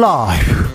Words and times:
라이브. 0.00 0.70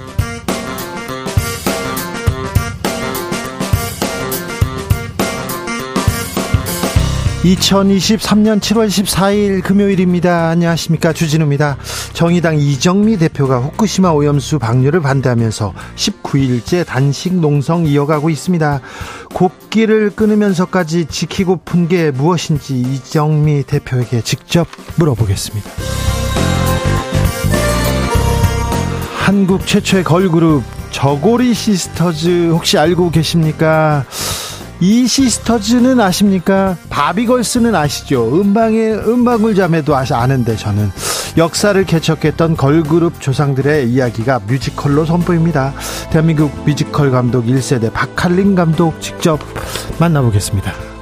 2023년 7.43 8.59
7월 8.59 8.87
14일 8.87 9.63
금요일입니다. 9.63 10.49
안녕하십니까. 10.49 11.13
주진우입니다. 11.13 11.77
정의당 12.13 12.57
이정미 12.59 13.17
대표가 13.17 13.59
후쿠시마 13.59 14.11
오염수 14.11 14.59
방류를 14.59 15.01
반대하면서 15.01 15.73
19일째 15.95 16.85
단식 16.85 17.33
농성 17.33 17.87
이어가고 17.87 18.29
있습니다. 18.29 18.81
곡기를 19.33 20.11
끊으면서까지 20.11 21.05
지키고픈 21.05 21.87
게 21.87 22.11
무엇인지 22.11 22.79
이정미 22.79 23.63
대표에게 23.63 24.21
직접 24.21 24.67
물어보겠습니다. 24.97 25.69
한국 29.25 29.65
최초의 29.65 30.03
걸그룹 30.03 30.61
저고리 30.91 31.55
시스터즈 31.55 32.51
혹시 32.51 32.77
알고 32.77 33.09
계십니까? 33.09 34.05
이 34.79 35.07
시스터즈는 35.07 35.99
아십니까? 35.99 36.77
바니걸스는 36.91 37.73
아시죠? 37.73 38.39
은방의 38.39 38.93
은방울 38.93 39.55
자매도 39.55 39.95
아시 39.95 40.13
아는데 40.13 40.55
저는 40.55 40.91
역사를 41.37 41.83
개척했던 41.83 42.55
걸그룹 42.55 43.19
조상들의 43.19 43.89
이야기가 43.89 44.41
뮤지컬로 44.45 45.05
선보입니다. 45.05 45.73
대한민국 46.11 46.63
뮤지컬 46.63 47.09
감독 47.09 47.47
1세대 47.47 47.91
박칼린 47.91 48.53
감독 48.53 49.01
직접 49.01 49.39
만나보겠습니다. 49.99 50.94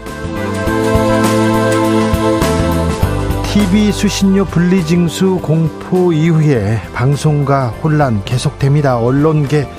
TV 3.53 3.91
수신료 3.91 4.45
분리징수 4.45 5.39
공포 5.43 6.11
이후에 6.11 6.81
방송과 6.95 7.67
혼란 7.67 8.25
계속됩니다. 8.25 8.97
언론계 8.97 9.69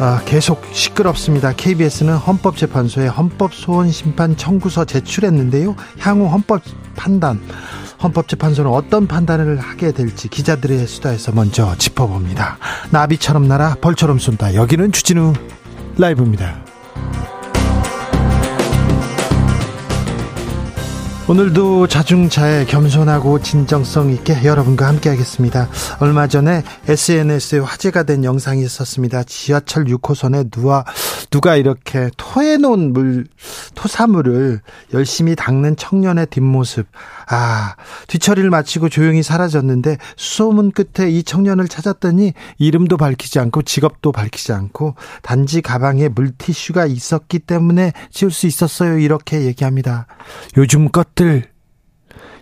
아, 0.00 0.20
계속 0.24 0.60
시끄럽습니다. 0.72 1.52
KBS는 1.52 2.16
헌법재판소에 2.16 3.06
헌법소원심판 3.06 4.36
청구서 4.36 4.86
제출했는데요. 4.86 5.76
향후 6.00 6.26
헌법 6.26 6.62
판단, 6.96 7.40
헌법재판소는 8.02 8.72
어떤 8.72 9.06
판단을 9.06 9.58
하게 9.58 9.92
될지 9.92 10.26
기자들의 10.26 10.84
수다에서 10.88 11.30
먼저 11.30 11.76
짚어봅니다. 11.78 12.58
나비처럼 12.90 13.46
날아 13.46 13.76
벌처럼 13.80 14.18
쏜다. 14.18 14.54
여기는 14.54 14.90
주진우 14.90 15.32
라이브입니다. 15.96 16.56
오늘도 21.28 21.88
자중차에 21.88 22.66
겸손하고 22.66 23.40
진정성 23.40 24.12
있게 24.12 24.44
여러분과 24.44 24.86
함께 24.86 25.08
하겠습니다. 25.08 25.68
얼마 25.98 26.28
전에 26.28 26.62
SNS에 26.86 27.58
화제가 27.58 28.04
된 28.04 28.22
영상이 28.22 28.62
있었습니다. 28.62 29.24
지하철 29.24 29.86
6호선에 29.86 30.52
누가, 30.52 30.84
누가 31.30 31.56
이렇게 31.56 32.10
토해놓은 32.16 32.92
물, 32.92 33.26
토사물을 33.74 34.60
열심히 34.94 35.34
닦는 35.34 35.74
청년의 35.74 36.26
뒷모습. 36.26 36.86
아, 37.28 37.74
뒤처리를 38.06 38.48
마치고 38.48 38.88
조용히 38.88 39.24
사라졌는데 39.24 39.98
수소문 40.16 40.70
끝에 40.70 41.10
이 41.10 41.24
청년을 41.24 41.66
찾았더니 41.66 42.34
이름도 42.58 42.96
밝히지 42.96 43.40
않고 43.40 43.62
직업도 43.62 44.12
밝히지 44.12 44.52
않고 44.52 44.94
단지 45.22 45.60
가방에 45.60 46.08
물티슈가 46.08 46.86
있었기 46.86 47.40
때문에 47.40 47.92
지울 48.12 48.30
수 48.30 48.46
있었어요. 48.46 49.00
이렇게 49.00 49.42
얘기합니다. 49.42 50.06
요즘 50.56 50.88
것들 51.16 51.44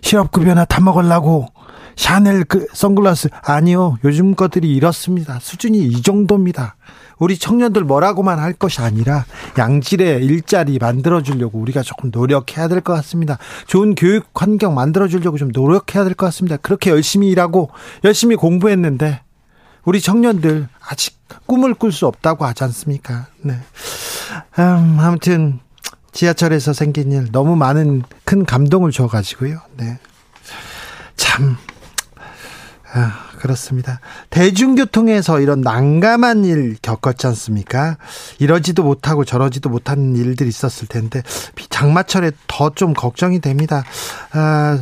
실업급여나 0.01 0.65
타먹으려고 0.65 1.47
샤넬 1.95 2.43
그 2.43 2.67
선글라스 2.73 3.29
아니요. 3.41 3.97
요즘 4.03 4.35
것들이 4.35 4.75
이렇습니다. 4.75 5.39
수준이 5.39 5.79
이 5.79 6.01
정도입니다. 6.01 6.75
우리 7.17 7.37
청년들 7.37 7.85
뭐라고만 7.85 8.37
할 8.37 8.51
것이 8.51 8.81
아니라 8.81 9.23
양질의 9.57 10.25
일자리 10.25 10.77
만들어 10.77 11.23
주려고 11.23 11.57
우리가 11.59 11.81
조금 11.81 12.11
노력해야 12.13 12.67
될 12.67 12.81
것 12.81 12.93
같습니다. 12.95 13.37
좋은 13.67 13.95
교육 13.95 14.27
환경 14.35 14.75
만들어 14.75 15.07
주려고 15.07 15.37
좀 15.37 15.49
노력해야 15.53 16.03
될 16.03 16.13
것 16.13 16.25
같습니다. 16.27 16.57
그렇게 16.57 16.91
열심히 16.91 17.29
일하고 17.29 17.69
열심히 18.03 18.35
공부했는데 18.35 19.21
우리 19.85 20.01
청년들 20.01 20.67
아직 20.85 21.17
꿈을 21.45 21.73
꿀 21.73 21.93
수 21.93 22.05
없다고 22.07 22.43
하지 22.45 22.65
않습니까? 22.65 23.27
네. 23.41 23.53
음, 24.59 24.97
아무튼 24.99 25.59
지하철에서 26.15 26.73
생긴 26.73 27.11
일 27.11 27.31
너무 27.31 27.55
많은 27.55 28.01
큰 28.23 28.45
감동을 28.45 28.91
줘가지고요. 28.91 29.59
네. 29.77 29.99
참 31.17 31.57
아, 32.93 33.11
그렇습니다. 33.39 33.99
대중교통에서 34.29 35.41
이런 35.41 35.59
난감한 35.59 36.45
일 36.45 36.77
겪었지 36.81 37.27
않습니까? 37.27 37.97
이러지도 38.39 38.83
못하고 38.83 39.25
저러지도 39.25 39.69
못하는 39.69 40.15
일들이 40.15 40.47
있었을 40.47 40.87
텐데 40.87 41.21
장마철에 41.69 42.31
더 42.47 42.69
좀 42.69 42.93
걱정이 42.93 43.41
됩니다. 43.41 43.83
아, 44.31 44.81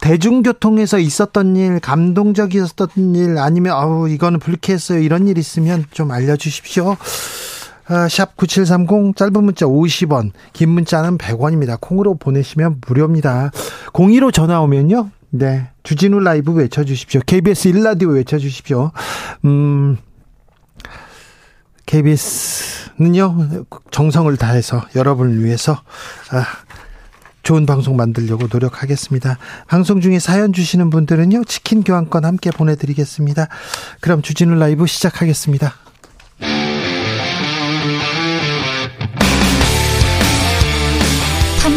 대중교통에서 0.00 0.98
있었던 0.98 1.56
일, 1.56 1.80
감동적이었던 1.80 3.14
일, 3.14 3.36
아니면 3.36 3.74
아우 3.74 4.08
이거는 4.08 4.38
불쾌했어요. 4.38 5.00
이런 5.00 5.28
일 5.28 5.36
있으면 5.36 5.84
좀 5.90 6.10
알려주십시오. 6.10 6.96
아, 7.86 8.06
샵9730 8.06 9.16
짧은 9.16 9.44
문자 9.44 9.66
50원, 9.66 10.30
긴 10.52 10.70
문자는 10.70 11.18
100원입니다. 11.18 11.80
콩으로 11.80 12.14
보내시면 12.16 12.80
무료입니다. 12.86 13.50
02로 13.92 14.32
전화 14.32 14.60
오면요. 14.60 15.10
네. 15.30 15.68
주진우 15.82 16.20
라이브 16.20 16.52
외쳐주십시오. 16.52 17.20
KBS 17.26 17.72
1라디오 17.72 18.14
외쳐주십시오. 18.14 18.92
음, 19.44 19.98
KBS는요, 21.86 23.66
정성을 23.90 24.34
다해서 24.36 24.82
여러분을 24.94 25.44
위해서, 25.44 25.82
아, 26.30 26.44
좋은 27.42 27.66
방송 27.66 27.96
만들려고 27.96 28.46
노력하겠습니다. 28.50 29.38
방송 29.68 30.00
중에 30.00 30.18
사연 30.18 30.52
주시는 30.52 30.88
분들은요, 30.88 31.44
치킨 31.44 31.82
교환권 31.82 32.24
함께 32.24 32.50
보내드리겠습니다. 32.50 33.48
그럼 34.00 34.22
주진우 34.22 34.54
라이브 34.54 34.86
시작하겠습니다. 34.86 35.74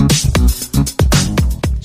Mm-hmm. 0.00 0.99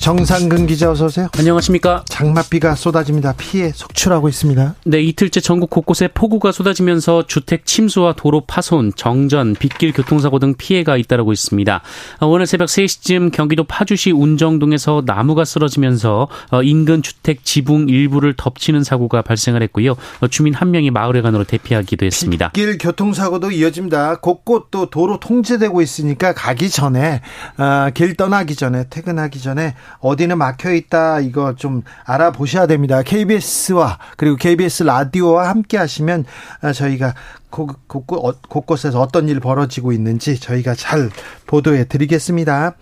정상근 0.06 0.68
기자 0.68 0.88
어서 0.88 1.06
오세요. 1.06 1.26
안녕하십니까. 1.36 2.04
장맛비가 2.06 2.76
쏟아집니다. 2.76 3.34
피해 3.36 3.72
속출하고 3.74 4.28
있습니다. 4.28 4.76
네, 4.84 5.02
이틀째 5.02 5.40
전국 5.40 5.68
곳곳에 5.68 6.06
폭우가 6.06 6.52
쏟아지면서 6.52 7.26
주택 7.26 7.66
침수와 7.66 8.12
도로 8.12 8.42
파손, 8.46 8.92
정전, 8.94 9.56
빗길 9.56 9.92
교통사고 9.92 10.38
등 10.38 10.54
피해가 10.56 10.96
잇따르고 10.96 11.32
있습니다. 11.32 11.82
오늘 12.20 12.46
새벽 12.46 12.66
3시쯤 12.68 13.32
경기도 13.32 13.64
파주시 13.64 14.12
운정동에서 14.12 15.02
나무가 15.04 15.44
쓰러지면서 15.44 16.28
어, 16.52 16.62
인근 16.62 17.02
주택 17.02 17.44
지붕 17.44 17.88
일부를 17.88 18.34
덮치는 18.36 18.84
사고가 18.84 19.22
발생을 19.22 19.60
했고요. 19.64 19.96
어, 20.20 20.28
주민 20.28 20.54
한 20.54 20.70
명이 20.70 20.92
마을회관으로 20.92 21.42
대피하기도 21.42 22.06
했습니다. 22.06 22.52
빗길 22.52 22.78
교통사고도 22.78 23.50
이어집니다. 23.50 24.20
곳곳 24.20 24.70
또 24.70 24.88
도로 24.88 25.18
통제되고 25.18 25.82
있으니까 25.82 26.32
가기 26.32 26.70
전에 26.70 27.22
어, 27.58 27.90
길 27.92 28.14
떠나기 28.14 28.54
전에 28.54 28.84
퇴근하기 28.88 29.40
전에 29.40 29.74
어디는 30.00 30.38
막혀 30.38 30.72
있다 30.72 31.20
이거 31.20 31.54
좀 31.54 31.82
알아보셔야 32.04 32.66
됩니다. 32.66 33.02
KBS와 33.02 33.98
그리고 34.16 34.36
KBS 34.36 34.84
라디오와 34.84 35.48
함께 35.48 35.76
하시면 35.78 36.24
아, 36.60 36.72
저희가 36.72 37.14
어, 37.50 38.32
곳곳에서 38.48 39.00
어떤 39.00 39.28
일 39.28 39.40
벌어지고 39.40 39.92
있는지 39.92 40.38
저희가 40.38 40.74
잘 40.74 41.10
보도해 41.46 41.84
드리겠습니다. 41.84 42.74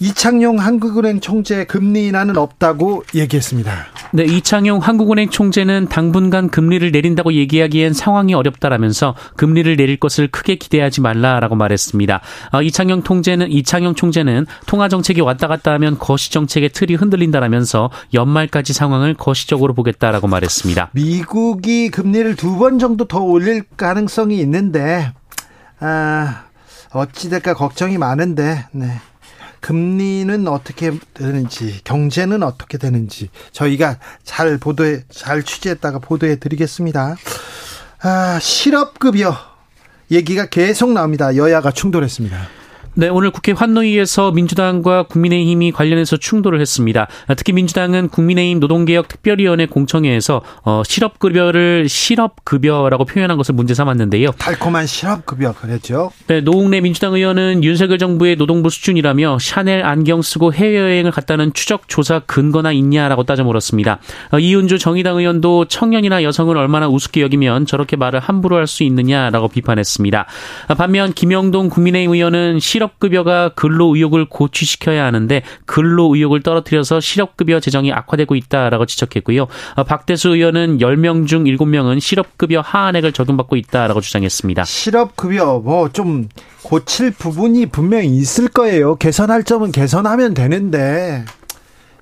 이창용 0.00 0.60
한국은행 0.60 1.18
총재 1.20 1.64
금리 1.64 2.06
인하는 2.06 2.36
없다고 2.36 3.02
얘기했습니다. 3.16 3.72
네, 4.12 4.24
이창용 4.24 4.78
한국은행 4.78 5.28
총재는 5.28 5.88
당분간 5.88 6.50
금리를 6.50 6.88
내린다고 6.92 7.32
얘기하기엔 7.32 7.94
상황이 7.94 8.32
어렵다라면서 8.32 9.16
금리를 9.36 9.76
내릴 9.76 9.96
것을 9.98 10.28
크게 10.28 10.54
기대하지 10.54 11.00
말라라고 11.00 11.56
말했습니다. 11.56 12.20
어, 12.52 12.62
이창용 12.62 13.02
총재는 13.02 13.50
이창용 13.50 13.96
총재는 13.96 14.46
통화 14.66 14.88
정책이 14.88 15.20
왔다 15.20 15.48
갔다 15.48 15.72
하면 15.72 15.98
거시 15.98 16.30
정책의 16.30 16.68
틀이 16.70 16.94
흔들린다라면서 16.94 17.90
연말까지 18.14 18.72
상황을 18.72 19.14
거시적으로 19.14 19.74
보겠다라고 19.74 20.28
말했습니다. 20.28 20.90
미국이 20.92 21.90
금리를 21.90 22.36
두 22.36 22.58
번 22.58 22.78
정도 22.80 23.04
더 23.04 23.20
올릴 23.20 23.62
가능성이 23.76 24.40
있는데 24.40 25.12
아, 25.78 26.44
어찌 26.92 27.30
될까 27.30 27.54
걱정이 27.54 27.98
많은데 27.98 28.64
네. 28.72 29.00
금리는 29.60 30.46
어떻게 30.48 30.92
되는지, 31.14 31.80
경제는 31.84 32.42
어떻게 32.42 32.78
되는지 32.78 33.30
저희가 33.52 33.98
잘 34.24 34.58
보도해 34.58 35.04
잘 35.10 35.42
취재했다가 35.42 35.98
보도해 35.98 36.36
드리겠습니다. 36.36 37.16
아, 38.00 38.38
실업급여 38.40 39.36
얘기가 40.10 40.46
계속 40.46 40.92
나옵니다. 40.92 41.36
여야가 41.36 41.72
충돌했습니다. 41.72 42.48
네, 42.98 43.08
오늘 43.08 43.30
국회 43.30 43.52
환노위에서 43.52 44.32
민주당과 44.32 45.04
국민의힘이 45.04 45.70
관련해서 45.70 46.16
충돌을 46.16 46.60
했습니다. 46.60 47.06
특히 47.36 47.52
민주당은 47.52 48.08
국민의힘 48.08 48.58
노동개혁 48.58 49.06
특별위원회 49.06 49.66
공청회에서 49.66 50.42
어, 50.64 50.82
실업급여를 50.84 51.88
실업급여라고 51.88 53.04
표현한 53.04 53.36
것을 53.36 53.54
문제 53.54 53.72
삼았는데요. 53.72 54.32
달콤한 54.32 54.88
실업급여 54.88 55.52
그랬죠. 55.52 56.10
네, 56.26 56.40
노웅래 56.40 56.80
민주당 56.80 57.14
의원은 57.14 57.62
윤석열 57.62 57.98
정부의 57.98 58.34
노동부 58.34 58.68
수준이라며 58.68 59.38
샤넬 59.40 59.84
안경 59.84 60.20
쓰고 60.20 60.52
해외여행을 60.52 61.12
갔다는 61.12 61.52
추적 61.52 61.88
조사 61.88 62.18
근거나 62.18 62.72
있냐라고 62.72 63.22
따져 63.22 63.44
물었습니다. 63.44 64.00
어, 64.32 64.40
이윤주 64.40 64.80
정의당 64.80 65.18
의원도 65.18 65.66
청년이나 65.66 66.24
여성을 66.24 66.56
얼마나 66.56 66.88
우습게 66.88 67.20
여기면 67.22 67.66
저렇게 67.66 67.94
말을 67.94 68.18
함부로 68.18 68.56
할 68.56 68.66
수 68.66 68.82
있느냐라고 68.82 69.46
비판했습니다. 69.46 70.26
반면 70.76 71.12
김영동 71.12 71.68
국민의힘 71.70 72.12
의원은 72.12 72.58
실업 72.58 72.87
실업급여가 72.88 73.50
근로의욕을 73.50 74.28
고취시켜야 74.28 75.04
하는데 75.04 75.42
근로의욕을 75.66 76.42
떨어뜨려서 76.42 77.00
실업급여 77.00 77.60
재정이 77.60 77.92
악화되고 77.92 78.34
있다라고 78.34 78.86
지적했고요. 78.86 79.46
어, 79.74 79.84
박대수 79.84 80.30
의원은 80.30 80.78
10명 80.78 81.26
중 81.26 81.44
7명은 81.44 82.00
실업급여 82.00 82.60
하한액을 82.60 83.12
적용받고 83.12 83.56
있다라고 83.56 84.00
주장했습니다. 84.00 84.64
실업급여 84.64 85.60
뭐 85.64 85.88
좀 85.92 86.28
고칠 86.62 87.10
부분이 87.10 87.66
분명히 87.66 88.08
있을 88.16 88.48
거예요. 88.48 88.96
개선할 88.96 89.42
점은 89.44 89.72
개선하면 89.72 90.34
되는데 90.34 91.24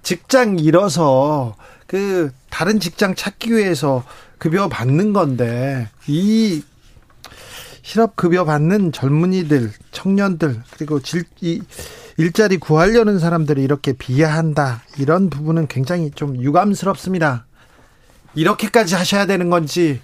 직장 0.03 0.59
잃어서 0.59 1.55
그 1.87 2.31
다른 2.51 2.81
직장 2.81 3.15
찾기 3.15 3.55
위해서 3.55 4.05
급여 4.39 4.69
받는 4.69 5.13
건데 5.13 5.89
이 6.09 6.63
실업급여 7.87 8.45
받는 8.45 8.91
젊은이들, 8.91 9.71
청년들, 9.93 10.61
그리고 10.73 11.01
질, 11.01 11.23
이, 11.41 11.63
일자리 12.17 12.57
구하려는 12.57 13.21
사람들이 13.21 13.63
이렇게 13.63 13.93
비하한다. 13.93 14.83
이런 14.99 15.31
부분은 15.31 15.69
굉장히 15.69 16.11
좀 16.11 16.43
유감스럽습니다. 16.43 17.47
이렇게까지 18.35 18.97
하셔야 18.97 19.27
되는 19.27 19.51
건지, 19.51 20.01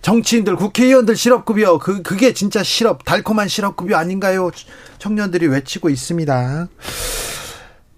정치인들, 0.00 0.56
국회의원들 0.56 1.14
실업급여, 1.14 1.76
그, 1.76 2.00
그게 2.00 2.32
진짜 2.32 2.62
실업, 2.62 3.04
달콤한 3.04 3.48
실업급여 3.48 3.98
아닌가요? 3.98 4.50
청년들이 4.98 5.46
외치고 5.48 5.90
있습니다. 5.90 6.68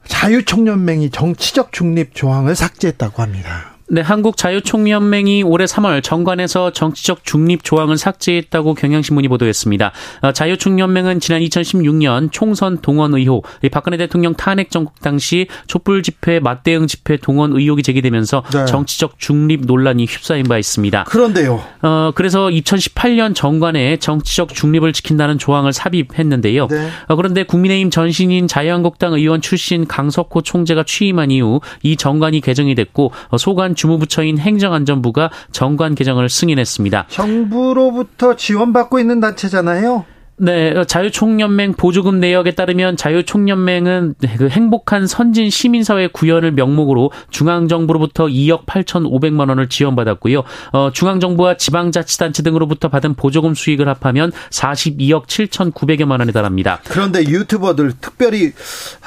자유총연맹이 0.08 1.10
정치적 1.10 1.70
중립 1.70 2.12
조항을 2.12 2.56
삭제했다고 2.56 3.22
합니다. 3.22 3.75
네, 3.88 4.00
한국자유총연맹이 4.00 5.44
올해 5.44 5.64
3월 5.64 6.02
정관에서 6.02 6.72
정치적 6.72 7.24
중립 7.24 7.62
조항을 7.62 7.96
삭제했다고 7.96 8.74
경향신문이 8.74 9.28
보도했습니다. 9.28 9.92
어, 10.22 10.32
자유총연맹은 10.32 11.20
지난 11.20 11.40
2016년 11.42 12.32
총선 12.32 12.78
동원 12.78 13.14
의혹, 13.14 13.46
박근혜 13.70 13.96
대통령 13.96 14.34
탄핵 14.34 14.72
정국 14.72 15.00
당시 15.00 15.46
촛불 15.68 16.02
집회, 16.02 16.40
맞대응 16.40 16.88
집회 16.88 17.16
동원 17.16 17.52
의혹이 17.52 17.84
제기되면서 17.84 18.42
네. 18.52 18.64
정치적 18.64 19.20
중립 19.20 19.66
논란이 19.66 20.06
휩싸인 20.06 20.48
바 20.48 20.58
있습니다. 20.58 21.04
그런데요. 21.04 21.62
어, 21.82 22.10
그래서 22.16 22.48
2018년 22.48 23.36
정관에 23.36 23.98
정치적 23.98 24.52
중립을 24.52 24.92
지킨다는 24.92 25.38
조항을 25.38 25.72
삽입했는데요. 25.72 26.66
네. 26.66 26.88
어, 27.06 27.14
그런데 27.14 27.44
국민의힘 27.44 27.90
전신인 27.90 28.48
자유한국당 28.48 29.12
의원 29.12 29.40
출신 29.40 29.86
강석호 29.86 30.42
총재가 30.42 30.82
취임한 30.84 31.30
이후 31.30 31.60
이 31.84 31.96
정관이 31.96 32.40
개정이 32.40 32.74
됐고 32.74 33.12
어, 33.28 33.38
소관 33.38 33.75
주무부처인 33.76 34.38
행정안전부가 34.38 35.30
정관 35.52 35.94
개정을 35.94 36.28
승인했습니다. 36.28 37.06
정부로부터 37.08 38.34
지원받고 38.34 38.98
있는 38.98 39.20
단체잖아요. 39.20 40.04
네, 40.38 40.84
자유총연맹 40.84 41.74
보조금 41.74 42.20
내역에 42.20 42.54
따르면 42.54 42.98
자유총연맹은 42.98 44.16
그 44.36 44.48
행복한 44.48 45.06
선진 45.06 45.48
시민사회 45.48 46.08
구현을 46.08 46.52
명목으로 46.52 47.10
중앙정부로부터 47.30 48.26
2억 48.26 48.66
8,500만 48.66 49.48
원을 49.48 49.68
지원받았고요. 49.68 50.42
어, 50.72 50.90
중앙정부와 50.92 51.56
지방자치단체 51.56 52.42
등으로부터 52.42 52.88
받은 52.88 53.14
보조금 53.14 53.54
수익을 53.54 53.88
합하면 53.88 54.30
42억 54.50 55.26
7,900여만 55.26 56.20
원에 56.20 56.32
달합니다. 56.32 56.80
그런데 56.84 57.20
유튜버들 57.20 57.94
특별히 58.00 58.52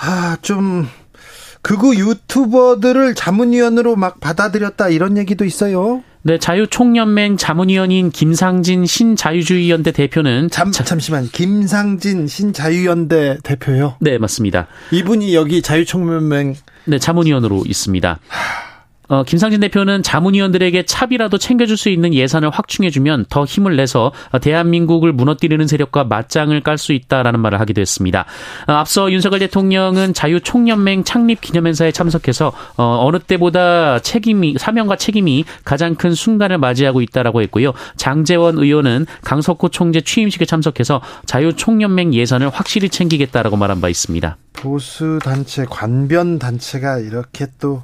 아, 0.02 0.36
좀 0.42 0.88
극우 1.62 1.96
유튜버들을 1.96 3.16
자문위원으로 3.16 3.96
막 3.96 4.20
받아들였다 4.20 4.90
이런 4.90 5.18
얘기도 5.18 5.46
있어요. 5.46 6.04
네, 6.22 6.38
자유총연맹 6.38 7.38
자문위원인 7.38 8.12
김상진 8.12 8.86
신자유주의연대 8.86 9.92
대표는 9.94 10.50
잠, 10.50 10.72
잠시만 10.72 11.30
김상진 11.32 12.28
신자유연대 12.28 13.40
대표요? 13.44 13.96
네, 14.02 14.18
맞습니다. 14.18 14.68
이분이 14.92 15.34
여기 15.34 15.62
자유총연맹 15.62 16.56
네 16.86 17.00
자문위원으로 17.00 17.64
있습니다. 17.66 18.20
하... 18.28 18.79
어, 19.10 19.24
김상진 19.24 19.60
대표는 19.60 20.04
자문위원들에게 20.04 20.84
차비라도 20.84 21.38
챙겨줄 21.38 21.76
수 21.78 21.90
있는 21.90 22.14
예산을 22.14 22.50
확충해주면 22.50 23.26
더 23.30 23.44
힘을 23.44 23.76
내서 23.76 24.12
대한민국을 24.42 25.12
무너뜨리는 25.12 25.68
세력과 25.68 26.06
맞짱을 26.06 26.62
깔 26.62 26.80
수 26.80 26.94
있다라는 26.94 27.42
말을 27.42 27.60
하기도 27.60 27.82
했습니다. 27.82 28.26
어, 28.68 28.72
앞서 28.72 29.12
윤석열 29.12 29.40
대통령은 29.40 30.14
자유총연맹 30.14 31.04
창립 31.04 31.42
기념행사에 31.42 31.92
참석해서 31.92 32.54
어, 32.78 33.06
어느 33.06 33.20
때보다 33.20 34.00
책임이 34.00 34.56
사명과 34.58 34.96
책임이 34.96 35.44
가장 35.66 35.96
큰 35.96 36.14
순간을 36.14 36.58
맞이하고 36.58 37.02
있다라고 37.02 37.42
했고요. 37.42 37.74
장재원 37.98 38.58
의원은 38.60 39.08
강석호 39.24 39.70
총재 39.70 40.02
취임식에 40.02 40.46
참석해서 40.46 41.02
자유총연맹 41.26 42.14
예산을 42.14 42.50
확실히 42.50 42.88
챙기겠다라고 42.90 43.58
말한 43.58 43.82
바 43.82 43.90
있습니다. 43.90 44.38
보수 44.54 45.20
단체 45.24 45.66
관변 45.66 46.40
단체가 46.40 47.00
이렇게 47.00 47.48
또 47.60 47.84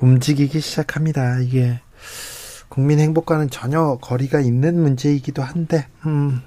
움직이기 0.00 0.60
시작합니다. 0.60 1.38
이게 1.40 1.80
국민 2.68 2.98
행복과는 2.98 3.50
전혀 3.50 3.98
거리가 4.00 4.40
있는 4.40 4.80
문제이기도 4.80 5.42
한데, 5.42 5.86
음, 6.06 6.42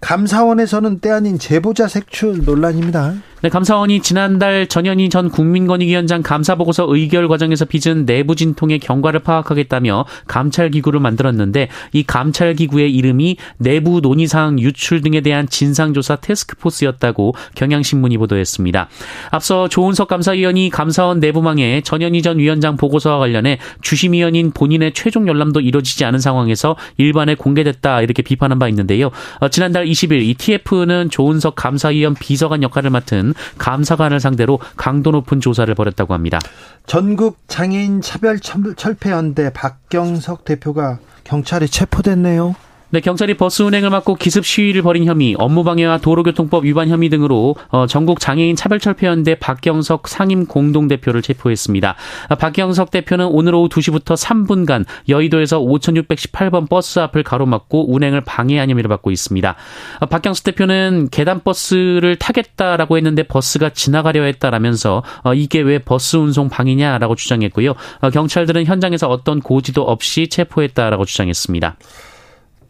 감사원에서는 0.00 1.00
때 1.00 1.10
아닌 1.10 1.38
제보자 1.38 1.88
색출 1.88 2.44
논란입니다. 2.44 3.14
네, 3.42 3.50
감사원이 3.50 4.00
지난달 4.00 4.66
전현희 4.66 5.10
전 5.10 5.28
국민권익위원장 5.28 6.22
감사보고서 6.22 6.86
의결 6.88 7.28
과정에서 7.28 7.66
빚은 7.66 8.06
내부 8.06 8.34
진통의 8.34 8.78
경과를 8.78 9.20
파악하겠다며 9.20 10.06
감찰기구를 10.26 11.00
만들었는데 11.00 11.68
이 11.92 12.02
감찰기구의 12.02 12.94
이름이 12.94 13.36
내부 13.58 14.00
논의사항 14.00 14.58
유출 14.58 15.02
등에 15.02 15.20
대한 15.20 15.46
진상조사 15.46 16.16
테스크포스였다고 16.16 17.34
경향신문이 17.54 18.16
보도했습니다. 18.16 18.88
앞서 19.30 19.68
조은석 19.68 20.08
감사위원이 20.08 20.70
감사원 20.70 21.20
내부망에 21.20 21.82
전현희 21.82 22.22
전 22.22 22.38
위원장 22.38 22.78
보고서와 22.78 23.18
관련해 23.18 23.58
주심위원인 23.82 24.50
본인의 24.52 24.94
최종 24.94 25.28
열람도 25.28 25.60
이루어지지 25.60 26.06
않은 26.06 26.20
상황에서 26.20 26.74
일반에 26.96 27.34
공개됐다 27.34 28.00
이렇게 28.00 28.22
비판한 28.22 28.58
바 28.58 28.66
있는데요. 28.68 29.10
어, 29.40 29.50
지난달 29.50 29.84
20일 29.84 30.22
이 30.22 30.32
TF는 30.32 31.10
조은석 31.10 31.54
감사위원 31.54 32.14
비서관 32.14 32.62
역할을 32.62 32.88
맡은 32.88 33.25
등 33.26 33.34
감사관을 33.58 34.20
상대로 34.20 34.58
강도 34.76 35.10
높은 35.10 35.40
조사를 35.40 35.72
벌였다고 35.74 36.14
합니다. 36.14 36.38
전국 36.86 37.38
장애인 37.48 38.00
차별 38.00 38.38
철폐연대 38.38 39.52
박경석 39.52 40.44
대표가 40.44 40.98
경찰에 41.24 41.66
체포됐네요. 41.66 42.54
네, 42.96 43.02
경찰이 43.02 43.34
버스 43.34 43.60
운행을 43.60 43.90
막고 43.90 44.14
기습 44.14 44.46
시위를 44.46 44.80
벌인 44.80 45.04
혐의, 45.04 45.34
업무방해와 45.36 45.98
도로교통법 45.98 46.64
위반 46.64 46.88
혐의 46.88 47.10
등으로 47.10 47.54
어, 47.68 47.86
전국 47.86 48.20
장애인 48.20 48.56
차별철폐연대 48.56 49.34
박경석 49.34 50.08
상임 50.08 50.46
공동대표를 50.46 51.20
체포했습니다. 51.20 51.94
아, 52.30 52.34
박경석 52.36 52.90
대표는 52.90 53.26
오늘 53.26 53.54
오후 53.54 53.68
2시부터 53.68 54.16
3분간 54.16 54.86
여의도에서 55.10 55.60
5618번 55.60 56.70
버스 56.70 56.98
앞을 57.00 57.22
가로막고 57.22 57.92
운행을 57.92 58.22
방해한 58.22 58.70
혐의를 58.70 58.88
받고 58.88 59.10
있습니다. 59.10 59.56
아, 60.00 60.06
박경석 60.06 60.44
대표는 60.44 61.08
계단 61.10 61.42
버스를 61.44 62.16
타겠다라고 62.16 62.96
했는데 62.96 63.24
버스가 63.24 63.74
지나가려 63.74 64.22
했다라면서 64.22 65.02
어, 65.22 65.34
이게 65.34 65.60
왜 65.60 65.80
버스 65.80 66.16
운송 66.16 66.48
방해냐라고 66.48 67.14
주장했고요. 67.14 67.74
어, 68.00 68.08
경찰들은 68.08 68.64
현장에서 68.64 69.06
어떤 69.10 69.40
고지도 69.40 69.82
없이 69.82 70.28
체포했다라고 70.28 71.04
주장했습니다. 71.04 71.76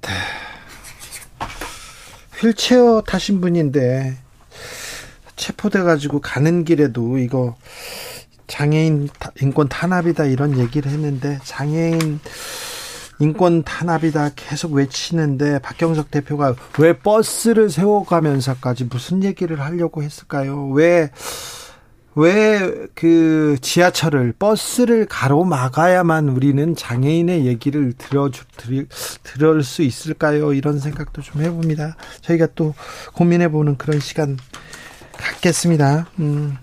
네. 0.06 0.12
휠체어 2.40 3.02
타신 3.02 3.40
분인데 3.40 4.16
체포돼 5.36 5.82
가지고 5.82 6.20
가는 6.20 6.64
길에도 6.64 7.18
이거 7.18 7.56
장애인 8.46 9.08
인권 9.40 9.68
탄압이다 9.68 10.26
이런 10.26 10.58
얘기를 10.58 10.90
했는데 10.90 11.38
장애인 11.44 12.20
인권 13.18 13.62
탄압이다 13.62 14.30
계속 14.36 14.72
외치는데 14.72 15.58
박경석 15.60 16.10
대표가 16.10 16.54
왜 16.78 16.98
버스를 16.98 17.70
세워가면서까지 17.70 18.84
무슨 18.84 19.24
얘기를 19.24 19.60
하려고 19.60 20.02
했을까요? 20.02 20.68
왜 20.68 21.10
왜 22.16 22.86
그 22.94 23.56
지하철을 23.60 24.32
버스를 24.38 25.04
가로막아야만 25.06 26.30
우리는 26.30 26.74
장애인의 26.74 27.44
얘기를 27.46 27.92
들어 27.92 28.30
들, 28.56 28.86
들을 29.22 29.62
수 29.62 29.82
있을까요? 29.82 30.54
이런 30.54 30.78
생각도 30.78 31.20
좀 31.20 31.42
해봅니다. 31.42 31.96
저희가 32.22 32.48
또 32.54 32.74
고민해보는 33.12 33.76
그런 33.76 34.00
시간 34.00 34.38
갖겠습니다. 35.12 36.08
음. 36.20 36.56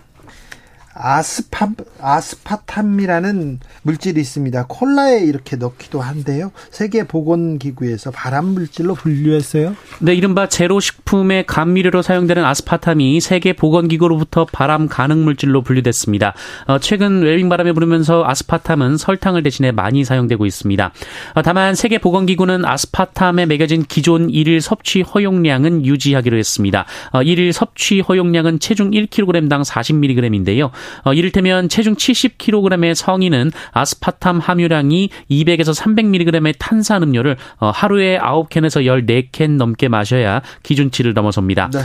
아스파 0.95 1.69
아스파탐이라는 1.99 3.59
물질이 3.81 4.19
있습니다. 4.19 4.65
콜라에 4.67 5.19
이렇게 5.21 5.55
넣기도 5.55 6.01
한데요. 6.01 6.51
세계 6.69 7.03
보건 7.03 7.57
기구에서 7.57 8.11
발암 8.11 8.45
물질로 8.45 8.93
분류했어요. 8.93 9.75
네, 9.99 10.13
이른바 10.13 10.47
제로 10.49 10.79
식품의 10.79 11.45
감미료로 11.45 12.01
사용되는 12.01 12.43
아스파탐이 12.43 13.21
세계 13.21 13.53
보건 13.53 13.87
기구로부터 13.87 14.45
발암 14.45 14.87
가능 14.87 15.23
물질로 15.23 15.61
분류됐습니다. 15.61 16.33
어, 16.67 16.79
최근 16.79 17.21
웰빙 17.21 17.49
바람에 17.49 17.71
부르면서 17.71 18.23
아스파탐은 18.25 18.97
설탕을 18.97 19.43
대신에 19.43 19.71
많이 19.71 20.03
사용되고 20.03 20.45
있습니다. 20.45 20.91
어, 21.35 21.41
다만 21.41 21.75
세계 21.75 21.97
보건 21.97 22.25
기구는 22.25 22.65
아스파탐에 22.65 23.45
매겨진 23.45 23.83
기존 23.83 24.29
일일 24.29 24.61
섭취 24.61 25.01
허용량은 25.01 25.85
유지하기로 25.85 26.37
했습니다. 26.37 26.85
어, 27.11 27.21
일일 27.23 27.53
섭취 27.53 28.01
허용량은 28.01 28.59
체중 28.59 28.91
1kg당 28.91 29.63
40mg인데요. 29.65 30.71
어, 31.03 31.13
이를테면 31.13 31.69
체중 31.69 31.95
70kg의 31.95 32.95
성인은 32.95 33.51
아스파탐 33.71 34.39
함유량이 34.39 35.09
200에서 35.29 35.75
300mg의 35.75 36.55
탄산음료를 36.59 37.37
어, 37.57 37.69
하루에 37.69 38.17
9캔에서 38.19 39.31
14캔 39.31 39.57
넘게 39.57 39.87
마셔야 39.87 40.41
기준치를 40.63 41.13
넘어섭니다. 41.13 41.69
네. 41.73 41.79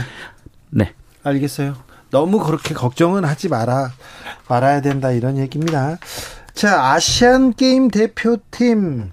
네. 0.71 0.93
알겠어요. 1.23 1.75
너무 2.11 2.39
그렇게 2.39 2.73
걱정은 2.73 3.23
하지 3.23 3.49
마라 3.49 3.91
말아야 4.47 4.81
된다 4.81 5.11
이런 5.11 5.37
얘기입니다. 5.37 5.97
자, 6.53 6.91
아시안 6.91 7.53
게임 7.53 7.89
대표팀 7.89 9.11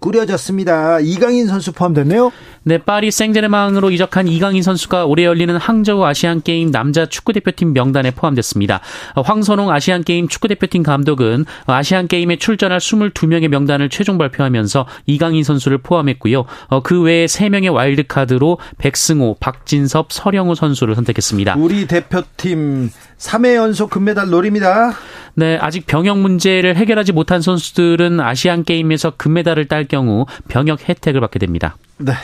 꾸려졌습니다. 0.00 1.00
이강인 1.00 1.46
선수 1.46 1.72
포함됐네요. 1.72 2.30
네, 2.66 2.78
파리 2.78 3.10
생제르맹으로 3.10 3.90
이적한 3.90 4.26
이강인 4.26 4.62
선수가 4.62 5.04
올해 5.04 5.24
열리는 5.26 5.54
항저우 5.54 6.02
아시안 6.02 6.40
게임 6.42 6.70
남자 6.70 7.04
축구 7.04 7.34
대표팀 7.34 7.74
명단에 7.74 8.10
포함됐습니다. 8.10 8.80
황선홍 9.14 9.70
아시안 9.70 10.02
게임 10.02 10.28
축구 10.28 10.48
대표팀 10.48 10.82
감독은 10.82 11.44
아시안 11.66 12.08
게임에 12.08 12.36
출전할 12.36 12.78
22명의 12.78 13.48
명단을 13.48 13.90
최종 13.90 14.16
발표하면서 14.16 14.86
이강인 15.04 15.44
선수를 15.44 15.78
포함했고요. 15.78 16.46
어, 16.68 16.80
그 16.80 17.02
외에 17.02 17.26
3명의 17.26 17.70
와일드카드로 17.70 18.58
백승호, 18.78 19.36
박진섭, 19.40 20.10
설영우 20.10 20.54
선수를 20.54 20.94
선택했습니다. 20.94 21.56
우리 21.58 21.86
대표팀 21.86 22.90
3회 23.18 23.56
연속 23.56 23.90
금메달 23.90 24.30
노립니다. 24.30 24.94
네, 25.34 25.58
아직 25.60 25.86
병역 25.86 26.18
문제를 26.18 26.76
해결하지 26.76 27.12
못한 27.12 27.42
선수들은 27.42 28.20
아시안 28.20 28.64
게임에서 28.64 29.12
금메달을 29.18 29.66
딸 29.66 29.84
경우 29.84 30.24
병역 30.48 30.88
혜택을 30.88 31.20
받게 31.20 31.38
됩니다. 31.38 31.76
네. 31.98 32.14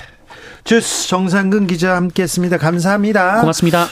주스 0.65 1.09
정상근 1.09 1.67
기자 1.67 1.97
함께했습니다. 1.97 2.59
감사합니다. 2.59 3.41
고맙습니다. 3.41 3.87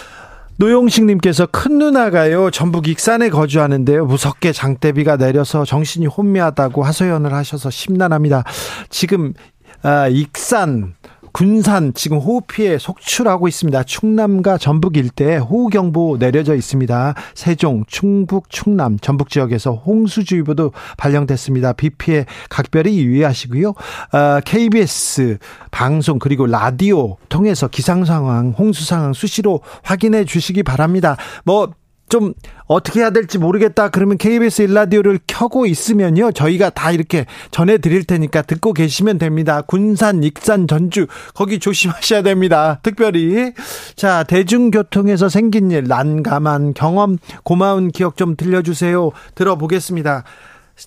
노용식님께서 0.57 1.47
큰 1.47 1.79
누나가요 1.79 2.51
전북 2.51 2.89
익산에 2.89 3.31
거주하는데요 3.31 4.07
무섭게 4.07 4.53
장대비가 4.53 5.17
내려서 5.17 5.65
정신이 5.65 6.07
혼미하다고 6.07 6.83
하소연을 6.83 7.33
하셔서 7.33 7.71
심란합니다. 7.71 8.45
지금 8.91 9.35
아, 9.83 10.09
익산 10.09 10.95
군산 11.33 11.93
지금 11.95 12.19
호우 12.19 12.41
피해 12.41 12.79
속출하고 12.79 13.49
있습니다. 13.49 13.83
충남과 13.85 14.59
전북 14.59 14.97
일대에 14.97 15.39
호우 15.39 15.69
경보 15.69 16.19
내려져 16.19 16.55
있습니다. 16.55 17.15
세종, 17.35 17.85
충북, 17.87 18.51
충남, 18.51 18.99
전북 18.99 19.31
지역에서 19.31 19.73
홍수주의보도 19.75 20.73
발령됐습니다. 20.97 21.73
비 21.73 21.91
피해 21.91 22.27
각별히 22.49 22.99
유의하시고요. 22.99 23.69
어, 23.71 24.41
KBS 24.45 25.39
방송 25.71 26.19
그리고 26.19 26.47
라디오 26.47 27.17
통해서 27.29 27.69
기상 27.69 28.05
상황, 28.05 28.55
홍수 28.57 28.85
상황 28.85 29.13
수시로 29.13 29.61
확인해 29.83 30.25
주시기 30.25 30.63
바랍니다. 30.63 31.17
뭐 31.45 31.71
좀 32.09 32.35
어떻게 32.67 33.01
해야 33.01 33.11
될지 33.11 33.39
모르겠다 33.39 33.89
그러면 33.89 34.19
KBS 34.19 34.63
일라디오를 34.63 35.21
켜고 35.27 35.67
있으면요. 35.67 36.33
저희가 36.33 36.71
다 36.71 36.91
이렇게 36.91 37.27
전해드릴 37.51 38.05
테니까 38.05 38.43
듣고 38.43 38.73
계시면 38.73 39.19
됩니다. 39.19 39.63
군산 39.63 40.23
익산 40.23 40.67
전주 40.67 41.07
거기 41.35 41.59
조심하셔야 41.59 42.23
됩니다. 42.23 42.81
특별히. 42.83 43.53
자 43.97 44.23
대중교통에서 44.25 45.29
생긴 45.29 45.71
일 45.71 45.85
난감한 45.85 46.75
경험 46.75 47.19
고마운 47.43 47.91
기억 47.91 48.17
좀 48.17 48.37
들려주세요. 48.37 49.11
들어보겠습니다. 49.35 50.25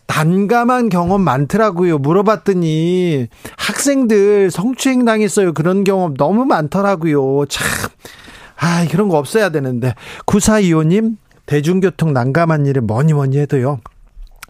난감한 0.07 0.89
경험 0.89 1.21
많더라고요. 1.21 1.97
물어봤더니 1.97 3.27
학생들 3.57 4.51
성추행 4.51 5.05
당했어요. 5.05 5.53
그런 5.53 5.83
경험 5.83 6.15
너무 6.15 6.45
많더라고요. 6.45 7.45
참 7.49 7.67
아, 8.61 8.85
그런 8.89 9.09
거 9.09 9.17
없어야 9.17 9.49
되는데. 9.49 9.95
9425님, 10.27 11.17
대중교통 11.47 12.13
난감한 12.13 12.67
일에 12.67 12.79
뭐니 12.79 13.13
뭐니 13.13 13.37
해도요. 13.39 13.79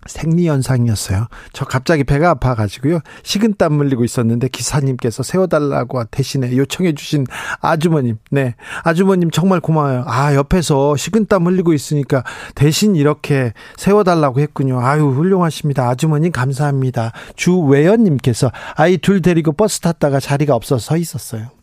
생리현상이었어요. 0.08 1.28
저 1.54 1.66
갑자기 1.66 2.04
배가 2.04 2.32
아파가지고요. 2.32 3.00
식은땀 3.24 3.80
흘리고 3.80 4.04
있었는데 4.04 4.48
기사님께서 4.48 5.22
세워달라고 5.24 6.04
대신에 6.06 6.58
요청해주신 6.58 7.28
아주머님. 7.62 8.18
네. 8.32 8.56
아주머님 8.84 9.30
정말 9.32 9.60
고마워요. 9.60 10.04
아, 10.08 10.34
옆에서 10.34 10.96
식은땀 10.96 11.46
흘리고 11.46 11.74
있으니까 11.74 12.24
대신 12.56 12.96
이렇게 12.96 13.54
세워달라고 13.78 14.40
했군요. 14.40 14.82
아유, 14.82 15.04
훌륭하십니다. 15.04 15.88
아주머님 15.90 16.32
감사합니다. 16.32 17.12
주외연님께서 17.36 18.52
아이 18.76 18.98
둘 18.98 19.22
데리고 19.22 19.52
버스 19.52 19.80
탔다가 19.82 20.20
자리가 20.20 20.56
없어서 20.56 20.82
서 20.82 20.98
있었어요. 20.98 21.61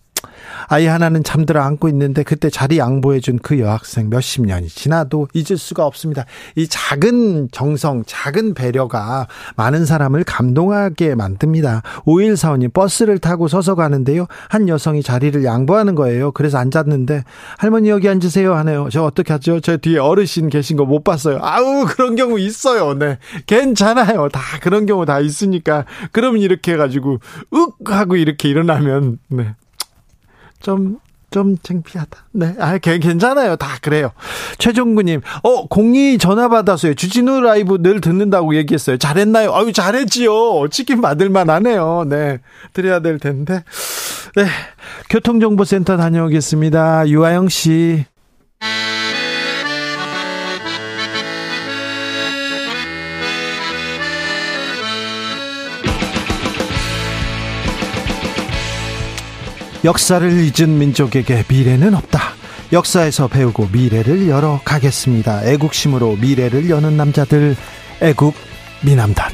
아이 0.69 0.87
하나는 0.87 1.23
잠들어 1.23 1.63
안고 1.63 1.89
있는데 1.89 2.23
그때 2.23 2.51
자리 2.51 2.79
양보해준 2.79 3.39
그 3.43 3.59
여학생 3.61 4.11
몇십 4.11 4.45
년이 4.45 4.69
지나도 4.69 5.29
잊을 5.35 5.57
수가 5.57 5.87
없습니다. 5.87 6.25
이 6.57 6.67
작은 6.69 7.49
정성, 7.53 8.03
작은 8.07 8.55
배려가 8.55 9.29
많은 9.57 9.87
사람을 9.87 10.25
감동하게 10.25 11.15
만듭니다. 11.15 11.83
5145님 12.07 12.73
버스를 12.73 13.19
타고 13.19 13.49
서서 13.49 13.75
가는데요. 13.77 14.27
한 14.49 14.69
여성이 14.69 15.03
자리를 15.03 15.45
양보하는 15.45 15.95
거예요. 15.95 16.33
그래서 16.33 16.59
앉았는데 16.59 17.25
할머니 17.57 17.89
여기 17.89 18.09
앉으세요 18.09 18.55
하네요. 18.57 18.89
저 18.91 19.05
어떻게 19.05 19.33
하죠? 19.33 19.61
저 19.61 19.77
뒤에 19.77 19.99
어르신 19.99 20.49
계신 20.49 20.77
거 20.77 20.89
못 20.89 21.05
봤어요. 21.05 21.39
아우 21.43 21.85
그런 21.87 22.17
경우 22.17 22.39
있어요. 22.41 22.95
네. 22.95 23.19
괜찮아요. 23.47 24.29
다 24.31 24.41
그런 24.63 24.87
경우 24.87 25.05
다 25.05 25.21
있으니까 25.21 25.85
그럼 26.13 26.39
이렇게 26.39 26.73
해가지고 26.73 27.19
윽 27.53 27.91
하고 27.91 28.17
이렇게 28.17 28.49
일어나면 28.49 29.19
네. 29.29 29.55
좀, 30.61 30.99
좀 31.31 31.57
창피하다. 31.63 32.27
네. 32.33 32.55
아, 32.59 32.79
괜찮아요. 32.79 33.57
다 33.57 33.79
그래요. 33.83 34.13
최종구님, 34.59 35.21
어, 35.43 35.67
공이 35.67 36.19
전화 36.19 36.49
받았어요. 36.49 36.95
주진우 36.95 37.41
라이브 37.41 37.79
늘 37.83 38.01
듣는다고 38.01 38.55
얘기했어요. 38.57 38.97
잘했나요? 38.97 39.55
아유, 39.55 39.73
잘했지요. 39.73 40.69
치킨 40.71 41.01
받을만 41.01 41.51
하네요. 41.51 42.05
네. 42.09 42.39
드려야 42.73 43.01
될 43.01 43.19
텐데. 43.19 43.63
네. 44.37 44.47
교통정보센터 45.11 45.97
다녀오겠습니다. 45.97 47.09
유아영 47.09 47.49
씨. 47.49 48.07
역사를 59.85 60.29
잊은 60.31 60.79
민족에게 60.79 61.45
미래는 61.49 61.95
없다. 61.95 62.21
역사에서 62.73 63.29
배우고 63.29 63.69
미래를 63.73 64.29
열어 64.29 64.61
가겠습니다. 64.65 65.45
애국심으로 65.45 66.17
미래를 66.17 66.69
여는 66.69 66.97
남자들 66.97 67.57
애국 68.03 68.35
미남단. 68.83 69.33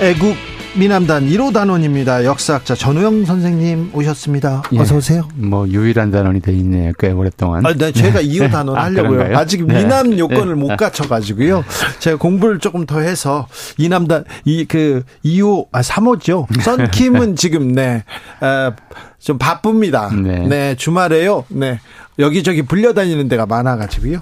애국 0.00 0.36
미남단 0.76 1.28
1호 1.28 1.52
단원입니다. 1.52 2.24
역사학자 2.24 2.74
전우영 2.74 3.24
선생님 3.26 3.90
오셨습니다. 3.94 4.62
예. 4.72 4.78
어서 4.80 4.96
오세요. 4.96 5.28
뭐 5.36 5.68
유일한 5.68 6.10
단원이 6.10 6.40
돼 6.40 6.52
있네요. 6.54 6.92
꽤 6.98 7.12
오랫동안. 7.12 7.64
아, 7.64 7.72
네, 7.72 7.92
제가 7.92 8.18
네. 8.20 8.26
2호 8.26 8.50
단원 8.50 8.76
아, 8.76 8.84
하려고요. 8.84 9.36
아, 9.36 9.44
직 9.46 9.64
미남 9.64 10.10
네. 10.10 10.18
요건을 10.18 10.56
네. 10.56 10.60
못 10.60 10.76
갖춰 10.76 11.06
가지고요. 11.06 11.64
제가 12.00 12.16
공부를 12.18 12.58
조금 12.58 12.86
더 12.86 12.98
해서 13.00 13.46
이남단 13.78 14.24
이 14.44 14.64
그 14.66 15.04
2호 15.24 15.68
아 15.70 15.80
3호죠. 15.80 16.46
썬킴은 16.60 17.36
지금 17.36 17.70
네. 17.72 18.02
어, 18.40 18.72
좀 19.20 19.38
바쁩니다. 19.38 20.10
네. 20.12 20.46
네, 20.48 20.74
주말에요. 20.74 21.44
네. 21.48 21.78
여기저기 22.18 22.62
불려다니는 22.62 23.28
데가 23.28 23.46
많아가지고요. 23.46 24.20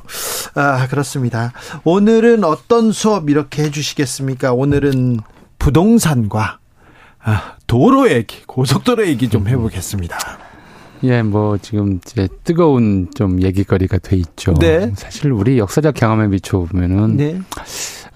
아, 0.54 0.86
그렇습니다. 0.88 1.52
오늘은 1.84 2.44
어떤 2.44 2.92
수업 2.92 3.30
이렇게 3.30 3.62
해주시겠습니까? 3.64 4.52
오늘은 4.52 5.18
부동산과 5.62 6.58
아, 7.24 7.54
도로 7.68 8.10
얘기, 8.10 8.42
고속도로 8.46 9.06
얘기 9.06 9.28
좀 9.28 9.46
해보겠습니다. 9.46 10.18
예, 11.04 11.22
뭐 11.22 11.56
지금 11.56 12.00
이제 12.04 12.28
뜨거운 12.42 13.08
좀 13.14 13.40
얘기거리가 13.40 13.98
돼 13.98 14.16
있죠. 14.16 14.54
네. 14.54 14.90
사실 14.96 15.30
우리 15.30 15.58
역사적 15.58 15.94
경험에 15.94 16.28
비춰보면은 16.28 17.16
네. 17.16 17.40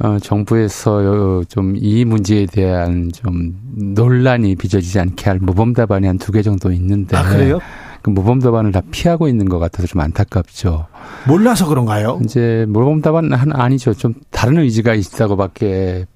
어, 0.00 0.18
정부에서 0.20 1.44
좀 1.48 1.76
이 1.76 2.04
문제에 2.04 2.46
대한 2.46 3.10
좀 3.14 3.56
논란이 3.94 4.56
빚어지지 4.56 4.98
않게 5.00 5.30
할 5.30 5.38
모범 5.38 5.72
답안이 5.72 6.06
한 6.08 6.18
두 6.18 6.32
개 6.32 6.42
정도 6.42 6.72
있는데. 6.72 7.16
아, 7.16 7.22
그래요? 7.28 7.60
그 8.02 8.10
모범 8.10 8.40
답안을 8.40 8.72
다 8.72 8.82
피하고 8.90 9.28
있는 9.28 9.48
것 9.48 9.58
같아서 9.60 9.86
좀 9.86 10.00
안타깝죠. 10.00 10.86
몰라서 11.28 11.66
그런가요? 11.68 12.20
이제 12.24 12.66
모범 12.68 13.02
답안 13.02 13.32
은 13.32 13.52
아니죠. 13.52 13.94
좀 13.94 14.14
다른 14.30 14.58
의지가 14.58 14.94
있다고밖에 14.94 16.06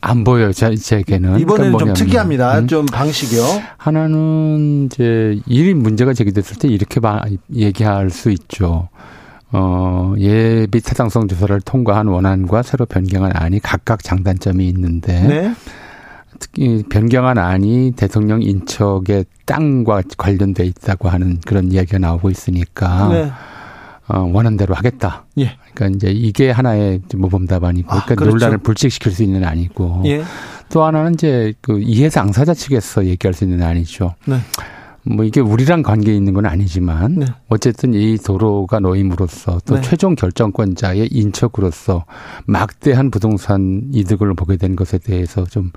안 0.00 0.24
보여요, 0.24 0.52
제, 0.52 0.74
제게는. 0.74 1.40
이번에는 1.40 1.72
그러니까 1.72 1.94
좀 1.94 2.06
특이합니다. 2.06 2.58
음? 2.58 2.66
좀 2.66 2.86
방식이요. 2.86 3.42
하나는 3.76 4.86
이제 4.86 5.40
이 5.46 5.74
문제가 5.74 6.12
제기됐을 6.12 6.58
때 6.58 6.68
이렇게 6.68 7.00
얘기할 7.54 8.10
수 8.10 8.30
있죠. 8.30 8.88
어, 9.50 10.14
예비 10.18 10.80
타당성 10.80 11.26
조사를 11.26 11.60
통과한 11.62 12.06
원안과 12.06 12.62
새로 12.62 12.84
변경한 12.86 13.32
안이 13.34 13.60
각각 13.60 14.02
장단점이 14.02 14.66
있는데. 14.68 15.20
네. 15.22 15.54
특히 16.38 16.84
변경한 16.88 17.38
안이 17.38 17.94
대통령 17.96 18.42
인척의 18.42 19.24
땅과 19.46 20.02
관련돼 20.16 20.64
있다고 20.66 21.08
하는 21.08 21.40
그런 21.44 21.72
이야기가 21.72 21.98
나오고 21.98 22.30
있으니까. 22.30 23.08
네. 23.08 23.30
어, 24.08 24.20
원한 24.32 24.56
대로 24.56 24.74
하겠다. 24.74 25.26
예. 25.38 25.56
그러니까 25.74 25.96
이제 25.96 26.10
이게 26.10 26.50
하나의 26.50 27.02
모범 27.14 27.46
답안이고, 27.46 27.90
아, 27.90 28.04
그러니까 28.04 28.14
그렇죠. 28.14 28.30
논란을 28.30 28.58
불식시킬 28.58 29.12
수 29.12 29.22
있는 29.22 29.44
아니고, 29.44 30.02
예. 30.06 30.22
또 30.70 30.84
하나는 30.84 31.14
이제 31.14 31.54
그 31.60 31.80
이해 31.80 32.08
당사자 32.08 32.54
측에서 32.54 33.06
얘기할 33.06 33.34
수 33.34 33.44
있는 33.44 33.62
아니죠. 33.62 34.14
네. 34.26 34.36
뭐 35.04 35.24
이게 35.24 35.40
우리랑 35.40 35.82
관계 35.82 36.14
있는 36.14 36.34
건 36.34 36.44
아니지만 36.44 37.14
네. 37.14 37.26
어쨌든 37.48 37.94
이 37.94 38.18
도로가 38.18 38.80
놓임으로써 38.80 39.60
또 39.64 39.76
네. 39.76 39.80
최종 39.80 40.14
결정권자의 40.14 41.08
인척으로서 41.10 42.04
막대한 42.44 43.10
부동산 43.10 43.88
이득을 43.92 44.34
보게 44.34 44.56
된 44.56 44.76
것에 44.76 44.98
대해서 44.98 45.44
좀 45.44 45.70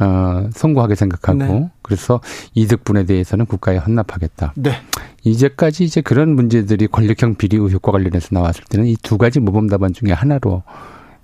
어, 0.00 0.48
송구하게 0.54 0.94
생각하고 0.94 1.38
네. 1.38 1.70
그래서 1.82 2.20
이득분에 2.54 3.04
대해서는 3.04 3.46
국가에 3.46 3.76
헌납하겠다. 3.76 4.54
네. 4.56 4.72
이제까지 5.24 5.84
이제 5.84 6.00
그런 6.00 6.34
문제들이 6.34 6.88
권력형 6.88 7.36
비리 7.36 7.56
의혹과 7.56 7.92
관련해서 7.92 8.28
나왔을 8.32 8.64
때는 8.68 8.86
이 8.86 8.96
두 9.02 9.18
가지 9.18 9.38
모범 9.40 9.68
답안 9.68 9.92
중에 9.92 10.12
하나로 10.12 10.62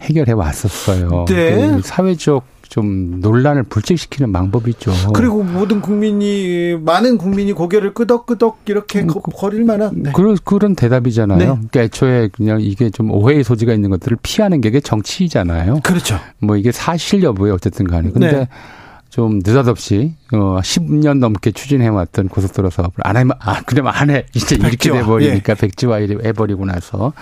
해결해 0.03 0.33
왔었어요. 0.33 1.25
네. 1.27 1.81
사회적 1.83 2.45
좀 2.69 3.21
논란을 3.21 3.65
불식시키는 3.65 4.33
방법이죠. 4.33 4.93
그리고 5.15 5.43
모든 5.43 5.81
국민이 5.81 6.77
많은 6.81 7.19
국민이 7.19 7.53
고개를 7.53 7.95
끄덕끄덕 7.95 8.61
이렇게 8.67 9.01
음, 9.01 9.07
그, 9.09 9.21
거릴 9.21 9.65
만한 9.65 9.91
네. 9.95 10.13
그런 10.13 10.37
그런 10.45 10.75
대답이잖아요. 10.75 11.39
네. 11.39 11.45
그러니까 11.47 11.81
애초에 11.83 12.29
그냥 12.29 12.61
이게 12.61 12.91
좀 12.91 13.11
오해의 13.11 13.43
소지가 13.43 13.73
있는 13.73 13.91
것들을 13.91 14.19
피하는 14.23 14.61
게 14.61 14.69
정치잖아요. 14.81 15.81
그렇죠. 15.83 16.19
뭐 16.41 16.57
이게 16.57 16.71
사실 16.71 17.23
여부에 17.23 17.51
어쨌든 17.51 17.87
간에 17.87 18.11
근데 18.11 18.31
네. 18.31 18.49
좀 19.11 19.39
느닷없이 19.39 20.15
어 20.33 20.61
10년 20.61 21.19
넘게 21.19 21.53
추진해왔던 21.53 22.29
고속도로 22.29 22.69
사업을 22.69 22.95
안 23.05 23.17
하면 23.17 23.33
아 23.41 23.63
그럼 23.63 23.87
안해 23.87 24.27
이제 24.35 24.57
이렇게 24.57 24.93
돼버리니까 24.93 25.53
예. 25.53 25.55
백지화 25.55 25.97
해버리고 25.97 26.67
나서 26.67 27.15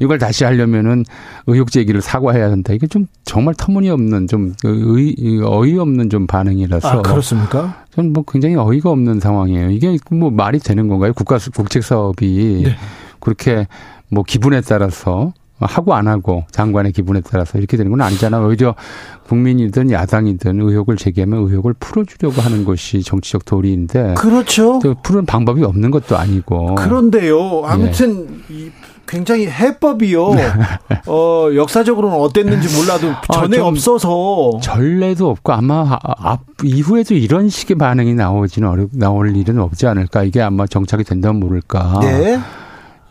이걸 0.00 0.18
다시 0.18 0.44
하려면은 0.44 1.04
의혹 1.46 1.70
제기를 1.70 2.00
사과해야 2.00 2.50
한다 2.50 2.72
이게 2.72 2.86
좀 2.86 3.06
정말 3.24 3.54
터무니없는 3.54 4.26
좀 4.26 4.54
의, 4.64 5.14
어이없는 5.44 6.08
좀 6.08 6.26
반응이라서 6.26 6.88
아, 6.88 7.02
그렇습니까? 7.02 7.84
저는 7.94 8.14
뭐 8.14 8.24
굉장히 8.26 8.56
어이가 8.56 8.90
없는 8.90 9.20
상황이에요. 9.20 9.70
이게 9.70 9.96
뭐 10.10 10.30
말이 10.30 10.58
되는 10.58 10.88
건가요? 10.88 11.12
국가 11.12 11.38
국책 11.54 11.84
사업이 11.84 12.62
네. 12.64 12.76
그렇게 13.20 13.66
뭐 14.08 14.24
기분에 14.24 14.60
따라서 14.62 15.32
하고 15.60 15.94
안 15.94 16.08
하고 16.08 16.44
장관의 16.50 16.92
기분에 16.92 17.20
따라서 17.20 17.58
이렇게 17.58 17.76
되는 17.76 17.90
건 17.90 18.00
아니잖아요. 18.00 18.46
오히려 18.46 18.74
국민이든 19.28 19.90
야당이든 19.90 20.60
의혹을 20.60 20.96
제기하면 20.96 21.48
의혹을 21.48 21.74
풀어주려고 21.74 22.40
하는 22.42 22.64
것이 22.64 23.02
정치적 23.02 23.44
도리인데. 23.44 24.14
그렇죠. 24.14 24.80
또 24.82 24.94
푸는 25.02 25.26
방법이 25.26 25.62
없는 25.62 25.90
것도 25.90 26.16
아니고. 26.16 26.74
그런데요. 26.74 27.62
아무튼 27.64 28.42
예. 28.50 28.70
굉장히 29.06 29.46
해법이요. 29.46 30.30
어, 31.06 31.48
역사적으로는 31.54 32.16
어땠는지 32.16 32.76
몰라도 32.76 33.10
아, 33.10 33.20
전에 33.32 33.58
아, 33.58 33.66
없어서 33.66 34.58
전례도 34.62 35.28
없고 35.28 35.52
아마 35.52 35.98
앞 36.00 36.40
이후에도 36.62 37.14
이런 37.14 37.48
식의 37.48 37.76
반응이 37.76 38.14
나오지는 38.14 38.68
어렵 38.68 38.90
나올 38.92 39.36
일은 39.36 39.60
없지 39.60 39.86
않을까. 39.86 40.24
이게 40.24 40.40
아마 40.40 40.66
정착이 40.66 41.04
된다면 41.04 41.40
모를까. 41.40 42.00
네. 42.00 42.40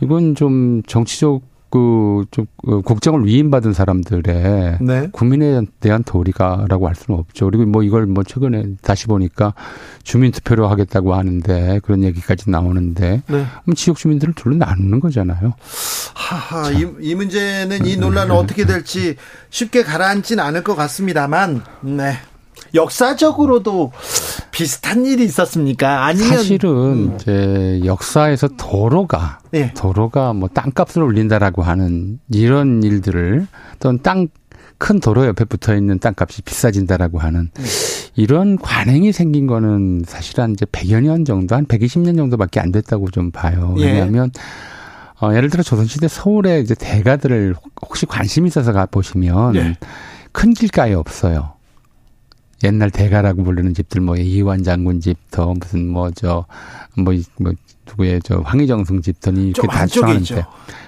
이건 0.01 0.35
좀 0.35 0.81
정치적 0.85 1.52
그좀 1.73 2.45
그 2.63 2.81
국정을 2.83 3.25
위임받은 3.25 3.73
사람들의 3.73 4.77
네. 4.79 5.09
국민에 5.11 5.61
대한 5.79 6.03
도리가라고 6.03 6.87
할 6.87 6.93
수는 6.93 7.19
없죠. 7.19 7.47
그리고 7.47 7.65
뭐 7.65 7.81
이걸 7.81 8.05
뭐 8.05 8.23
최근에 8.23 8.75
다시 8.83 9.07
보니까 9.07 9.55
주민 10.03 10.31
투표로 10.31 10.67
하겠다고 10.67 11.15
하는데 11.15 11.79
그런 11.81 12.03
얘기까지 12.03 12.51
나오는데 12.51 13.23
네. 13.27 13.45
그럼 13.63 13.75
지역 13.75 13.97
주민들을 13.97 14.35
둘로 14.35 14.55
나누는 14.55 14.99
거잖아요. 14.99 15.53
하하 16.13 16.69
이, 16.69 16.87
이 17.01 17.15
문제는 17.15 17.87
이 17.87 17.97
논란은 17.97 18.35
어떻게 18.35 18.65
될지 18.65 19.15
쉽게 19.49 19.81
가라앉지는 19.81 20.43
않을 20.43 20.63
것 20.63 20.75
같습니다만 20.75 21.63
네. 21.81 22.17
역사적으로도 22.73 23.91
비슷한 24.51 25.05
일이 25.05 25.23
있었습니까? 25.23 26.05
아니면 26.05 26.37
사실은 26.37 26.69
음. 26.69 27.15
이제 27.15 27.81
역사에서 27.85 28.49
도로가 28.57 29.39
네. 29.51 29.73
도로가 29.73 30.33
뭐 30.33 30.49
땅값을 30.49 31.01
올린다라고 31.01 31.61
하는 31.61 32.19
이런 32.29 32.83
일들을 32.83 33.47
또는 33.79 33.99
땅 34.01 34.27
큰 34.83 34.99
도로 34.99 35.25
옆에 35.25 35.45
붙어 35.45 35.75
있는 35.77 35.97
땅값이 35.97 36.41
비싸진다라고 36.41 37.19
하는 37.19 37.49
네. 37.53 37.63
이런 38.15 38.57
관행이 38.57 39.13
생긴 39.13 39.47
거는 39.47 40.03
사실 40.05 40.41
한 40.41 40.51
이제 40.51 40.65
100여 40.65 41.01
년 41.01 41.23
정도 41.23 41.55
한 41.55 41.65
120년 41.65 42.17
정도밖에 42.17 42.59
안 42.59 42.73
됐다고 42.73 43.09
좀 43.09 43.31
봐요. 43.31 43.75
예. 43.77 43.85
왜냐하면 43.85 44.31
예. 44.35 45.25
어, 45.25 45.33
예를 45.33 45.49
들어 45.49 45.63
조선시대 45.63 46.09
서울에 46.09 46.59
이제 46.59 46.75
대가들을 46.75 47.55
혹시 47.81 48.05
관심 48.05 48.45
있어서 48.45 48.73
가 48.73 48.85
보시면 48.85 49.55
예. 49.55 49.77
큰 50.33 50.53
길가에 50.53 50.93
없어요. 50.93 51.53
옛날 52.63 52.89
대가라고 52.89 53.43
부르는 53.43 53.73
집들 53.73 54.01
뭐 54.01 54.15
이완 54.15 54.63
장군 54.63 54.99
집터 54.99 55.53
무슨 55.59 55.87
뭐 55.89 56.11
저뭐 56.11 56.45
뭐, 56.95 57.13
뭐 57.37 57.53
누구의 57.87 58.21
저 58.23 58.39
황희정승 58.39 59.01
집터니 59.01 59.49
이렇게 59.49 59.67
다 59.67 59.85
추하는데 59.85 60.45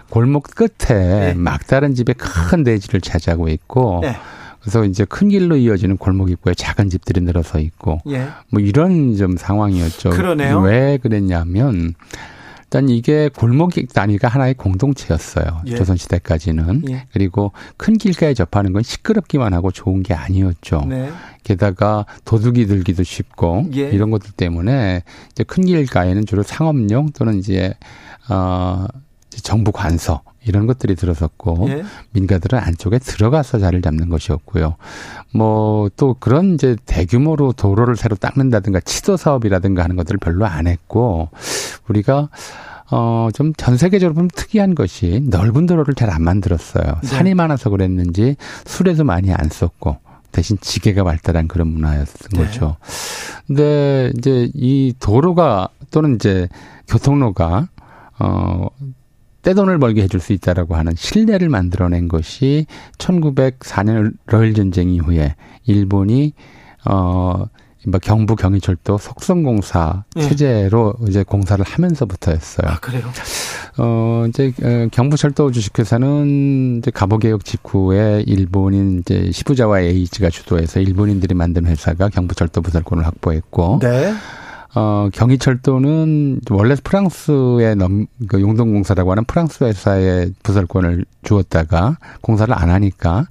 골목 0.10 0.44
끝에 0.56 0.70
네. 0.88 1.34
막다른 1.34 1.94
집에 1.94 2.14
큰 2.14 2.64
대지를 2.64 3.02
차지하고 3.02 3.50
있고 3.50 4.00
네. 4.02 4.16
그래서 4.62 4.84
이제 4.84 5.06
큰 5.06 5.30
길로 5.30 5.58
이어지는 5.58 5.98
골목 5.98 6.32
입구에 6.32 6.56
작은 6.56 6.90
집들이 6.90 7.22
늘어서 7.22 7.60
있고 7.60 8.02
예. 8.10 8.30
뭐 8.50 8.60
이런 8.60 9.16
좀 9.16 9.38
상황이었죠. 9.38 10.10
그러네요. 10.10 10.60
왜 10.62 10.98
그랬냐면 10.98 11.94
일단 12.66 12.90
이게 12.90 13.30
골목 13.30 13.72
단위가 13.94 14.28
하나의 14.28 14.56
공동체였어요. 14.56 15.62
예. 15.68 15.76
조선 15.76 15.98
시대까지는. 15.98 16.84
예. 16.90 17.08
그리고 17.14 17.52
큰 17.78 17.98
길가에 17.98 18.34
접하는 18.34 18.74
건 18.74 18.84
시끄럽기만 18.84 19.54
하고 19.54 19.72
좋은 19.72 20.04
게 20.04 20.14
아니었죠. 20.14 20.86
네. 20.88 21.10
게다가 21.44 22.06
도둑이 22.26 22.66
들기도 22.66 23.04
쉽고 23.04 23.68
예. 23.76 23.90
이런 23.90 24.10
것들 24.10 24.32
때문에 24.32 25.04
이제 25.32 25.44
큰 25.44 25.66
길가에는 25.66 26.26
주로 26.26 26.42
상업용 26.44 27.12
또는 27.12 27.38
이제 27.38 27.74
어 28.30 28.88
정부 29.42 29.72
관서 29.72 30.22
이런 30.48 30.68
것들이 30.68 30.96
들어섰고 30.96 31.66
예. 31.70 31.84
민가들은 32.12 32.60
안쪽에 32.60 33.00
들어가서 33.00 33.60
자리를 33.60 33.82
잡는 33.82 34.10
것이었고요. 34.10 34.76
뭐 35.34 35.90
또 35.98 36.16
그런 36.20 36.54
이제 36.56 36.76
대규모로 36.86 37.54
도로를 37.54 37.96
새로 37.96 38.16
닦는다든가 38.16 38.80
치도 38.82 39.18
사업이라든가 39.18 39.84
하는 39.84 39.96
것들을 39.96 40.20
별로 40.20 40.46
안 40.46 40.68
했고 40.68 41.30
우리가 41.88 42.30
어, 42.92 43.30
좀 43.34 43.54
전 43.58 43.78
세계적으로 43.78 44.14
보면 44.14 44.30
특이한 44.36 44.76
것이 44.76 45.22
넓은 45.26 45.66
도로를 45.66 45.96
잘 45.96 46.10
안 46.12 46.22
만들었어요. 46.24 46.84
네. 47.02 47.08
산이 47.08 47.34
많아서 47.34 47.70
그랬는지 47.70 48.36
술에도 48.66 49.04
많이 49.04 49.34
안 49.34 49.50
썼고 49.50 49.98
대신 50.32 50.58
지게가 50.62 51.04
발달한 51.04 51.48
그런 51.48 51.68
문화였던 51.70 52.30
네. 52.34 52.38
거죠. 52.46 52.76
근데 53.48 54.12
이제 54.18 54.50
이 54.54 54.94
도로가 55.00 55.70
또는 55.92 56.16
이제 56.16 56.48
교통로가 56.88 57.68
어 58.20 58.68
떼돈을 59.46 59.78
벌게 59.78 60.02
해줄 60.02 60.20
수 60.20 60.34
있다라고 60.34 60.76
하는 60.76 60.94
신뢰를 60.96 61.50
만들어낸 61.50 62.08
것이 62.08 62.66
1904년 62.98 64.14
러일 64.26 64.56
전쟁 64.56 64.90
이후에 64.90 65.36
일본이 65.66 66.34
어뭐 66.84 68.00
경부 68.02 68.36
경의철도 68.36 68.98
석성공사 68.98 70.04
네. 70.16 70.28
체제로 70.28 70.96
이제 71.08 71.22
공사를 71.22 71.64
하면서부터였어요. 71.64 72.72
아, 72.72 72.80
그래요? 72.80 73.04
어, 73.78 74.26
이제 74.28 74.52
어, 74.64 74.88
경부철도 74.92 75.52
주식회사는 75.52 76.80
이제 76.80 76.90
가보개혁 76.90 77.46
직후에 77.46 78.24
일본인 78.26 79.02
이제 79.02 79.30
시부자와 79.32 79.82
에이지가 79.82 80.32
주도해서 80.32 80.80
일본인들이 80.80 81.36
만든 81.36 81.68
회사가 81.68 82.10
경부철도 82.10 82.64
부설권을 82.64 83.06
확보했고 83.06 83.78
네. 83.84 84.12
어, 84.76 85.10
경의철도는 85.14 86.42
원래 86.50 86.76
프랑스의 86.76 87.78
넘, 87.78 88.08
그 88.28 88.42
용동공사라고 88.42 89.12
하는 89.12 89.24
프랑스 89.24 89.64
회사의 89.64 90.34
부설권을 90.44 91.06
주었다가 91.24 91.98
공사를 92.22 92.54
안 92.54 92.70
하니까 92.70 93.26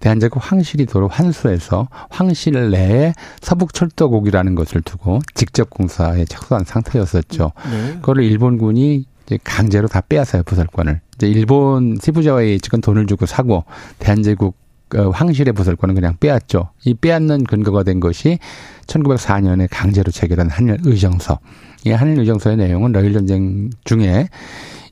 대한제국 0.00 0.42
황실이 0.44 0.86
도로 0.86 1.08
환수해서 1.08 1.88
황실 2.10 2.70
내에 2.70 3.14
서북철도국이라는 3.40 4.54
것을 4.54 4.82
두고 4.82 5.20
직접 5.34 5.70
공사에 5.70 6.26
착수한 6.26 6.64
상태였었죠. 6.64 7.52
네. 7.70 7.94
그거를 7.94 8.24
일본군이 8.24 9.06
이제 9.24 9.38
강제로 9.42 9.88
다 9.88 10.02
빼앗아요 10.02 10.42
부설권을. 10.42 11.00
이제 11.14 11.28
일본 11.28 11.98
시부자와의 12.00 12.60
측은 12.60 12.82
돈을 12.82 13.06
주고 13.06 13.24
사고 13.24 13.64
대한제국 14.00 14.54
어, 14.54 14.69
황실의 14.94 15.52
부설권은 15.54 15.94
그냥 15.94 16.16
빼앗죠. 16.18 16.70
이 16.84 16.94
빼앗는 16.94 17.44
근거가 17.44 17.82
된 17.82 18.00
것이 18.00 18.38
1904년에 18.86 19.68
강제로 19.70 20.10
체결한 20.10 20.50
한일 20.50 20.78
의정서. 20.84 21.38
이 21.84 21.90
한일 21.90 22.18
의정서의 22.18 22.56
내용은 22.56 22.92
러일 22.92 23.12
전쟁 23.12 23.70
중에 23.84 24.28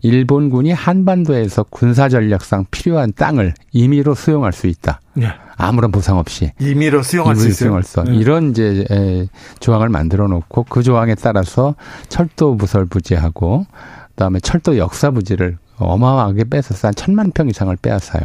일본군이 0.02 0.72
한반도에서 0.72 1.64
군사 1.64 2.08
전략상 2.08 2.66
필요한 2.70 3.12
땅을 3.14 3.54
임의로 3.72 4.14
수용할 4.14 4.52
수 4.52 4.66
있다. 4.66 5.00
네. 5.14 5.28
아무런 5.56 5.90
보상 5.90 6.18
없이 6.18 6.52
임의로 6.60 7.02
수용할 7.02 7.34
임의로 7.34 7.52
수 7.52 7.64
있어요. 7.64 7.82
수 7.82 8.04
네. 8.04 8.16
이런 8.16 8.50
이제 8.50 8.84
에, 8.90 9.26
조항을 9.58 9.88
만들어 9.88 10.28
놓고 10.28 10.66
그 10.68 10.82
조항에 10.82 11.16
따라서 11.16 11.74
철도 12.08 12.56
부설 12.56 12.86
부지하고 12.86 13.66
그다음에 14.10 14.38
철도 14.40 14.78
역사 14.78 15.10
부지를 15.10 15.58
어마어마하게 15.78 16.44
뺏어서 16.44 16.88
한 16.88 16.94
천만 16.94 17.32
평 17.32 17.48
이상을 17.48 17.74
빼앗아요. 17.76 18.22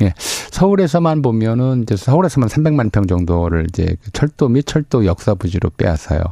예. 0.00 0.14
서울에서만 0.16 1.22
보면은 1.22 1.82
이제 1.82 1.96
서울에서만 1.96 2.48
300만 2.48 2.90
평 2.92 3.06
정도를 3.06 3.66
이제 3.68 3.96
그 4.02 4.10
철도 4.12 4.48
및 4.48 4.66
철도 4.66 5.04
역사 5.04 5.34
부지로 5.34 5.70
빼앗아요. 5.76 6.22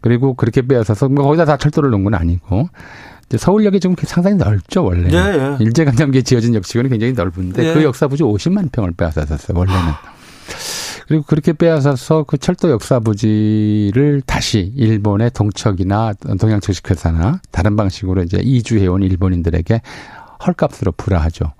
그리고 0.00 0.34
그렇게 0.34 0.62
빼앗아서 0.62 1.08
뭐 1.08 1.24
거기다 1.24 1.44
다 1.44 1.56
철도를 1.56 1.90
놓은 1.90 2.04
건 2.04 2.14
아니고 2.14 2.68
이제 3.26 3.38
서울역이 3.38 3.80
좀 3.80 3.94
상당히 3.98 4.36
넓죠 4.36 4.84
원래. 4.84 5.08
네, 5.08 5.36
네. 5.36 5.56
일제강점기에 5.60 6.22
지어진 6.22 6.54
역시권이 6.54 6.88
굉장히 6.88 7.12
넓은데 7.12 7.62
네. 7.62 7.74
그 7.74 7.82
역사 7.82 8.08
부지 8.08 8.22
50만 8.22 8.72
평을 8.72 8.92
빼앗았었어요 8.92 9.56
원래는. 9.56 9.92
그리고 11.06 11.24
그렇게 11.24 11.52
빼앗아서 11.52 12.22
그 12.22 12.38
철도 12.38 12.70
역사 12.70 13.00
부지를 13.00 14.22
다시 14.24 14.72
일본의 14.76 15.32
동척이나 15.32 16.12
동양철식회사나 16.38 17.40
다른 17.50 17.74
방식으로 17.74 18.22
이제 18.22 18.38
이주해온 18.40 19.02
일본인들에게 19.02 19.80
헐값으로 20.46 20.92
불화하죠. 20.92 21.52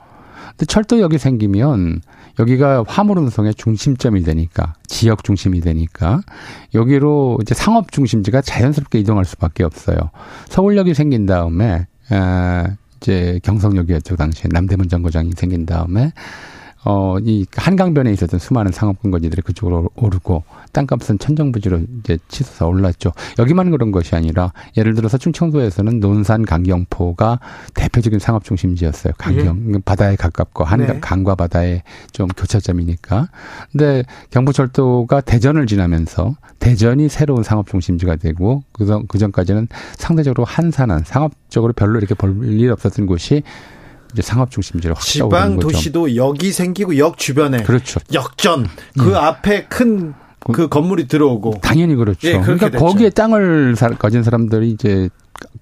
근데 0.60 0.66
철도역이 0.66 1.16
생기면 1.16 2.02
여기가 2.38 2.84
화물 2.86 3.18
운송의 3.18 3.54
중심점이 3.54 4.22
되니까 4.22 4.74
지역 4.86 5.24
중심이 5.24 5.62
되니까 5.62 6.20
여기로 6.74 7.38
이제 7.40 7.54
상업 7.54 7.90
중심지가 7.90 8.42
자연스럽게 8.42 8.98
이동할 8.98 9.24
수밖에 9.24 9.64
없어요. 9.64 9.96
서울역이 10.50 10.92
생긴 10.92 11.24
다음에 11.24 11.86
에, 12.12 12.76
이제 12.98 13.40
경성역이었죠 13.42 14.16
당시에 14.16 14.50
남대문 14.52 14.90
정거장이 14.90 15.32
생긴 15.34 15.64
다음에 15.64 16.12
어, 16.84 17.18
이 17.22 17.44
한강변에 17.54 18.10
있었던 18.12 18.40
수많은 18.40 18.72
상업 18.72 19.02
근거지들이 19.02 19.42
그쪽으로 19.42 19.90
오르고 19.96 20.44
땅값은 20.72 21.18
천정부지로 21.18 21.80
이제 22.00 22.18
치솟아 22.28 22.68
올랐죠. 22.68 23.12
여기만 23.38 23.70
그런 23.70 23.92
것이 23.92 24.14
아니라 24.14 24.52
예를 24.76 24.94
들어서 24.94 25.18
충청도에서는 25.18 26.00
논산 26.00 26.44
강경포가 26.44 27.40
대표적인 27.74 28.18
상업 28.18 28.44
중심지였어요. 28.44 29.12
강경 29.18 29.74
예. 29.74 29.78
바다에 29.84 30.16
가깝고 30.16 30.64
한 30.64 30.80
네. 30.80 30.98
강과 31.00 31.34
바다의 31.34 31.82
좀 32.12 32.28
교차점이니까. 32.28 33.28
근데 33.72 34.04
경부철도가 34.30 35.20
대전을 35.20 35.66
지나면서 35.66 36.34
대전이 36.60 37.08
새로운 37.08 37.42
상업 37.42 37.68
중심지가 37.68 38.16
되고 38.16 38.62
그전 38.72 39.06
그전까지는 39.06 39.68
상대적으로 39.96 40.44
한산한 40.44 41.02
상업적으로 41.04 41.72
별로 41.74 41.98
이렇게 41.98 42.14
볼 42.14 42.30
일 42.40 42.70
없었던 42.72 43.06
곳이 43.06 43.42
이제 44.12 44.22
상업 44.22 44.50
중심지로 44.50 44.94
지방 45.00 45.58
도시도 45.58 46.16
역이 46.16 46.52
생기고 46.52 46.98
역 46.98 47.18
주변에 47.18 47.62
그렇죠. 47.62 48.00
역전 48.12 48.66
그 48.98 49.10
음. 49.10 49.14
앞에 49.14 49.64
큰그 49.66 50.14
그 50.52 50.68
건물이 50.68 51.06
들어오고 51.08 51.60
당연히 51.62 51.94
그렇죠. 51.94 52.28
예, 52.28 52.40
그러니까 52.40 52.70
됐죠. 52.70 52.84
거기에 52.84 53.10
땅을 53.10 53.76
가진 53.98 54.22
사람들이 54.22 54.70
이제 54.70 55.08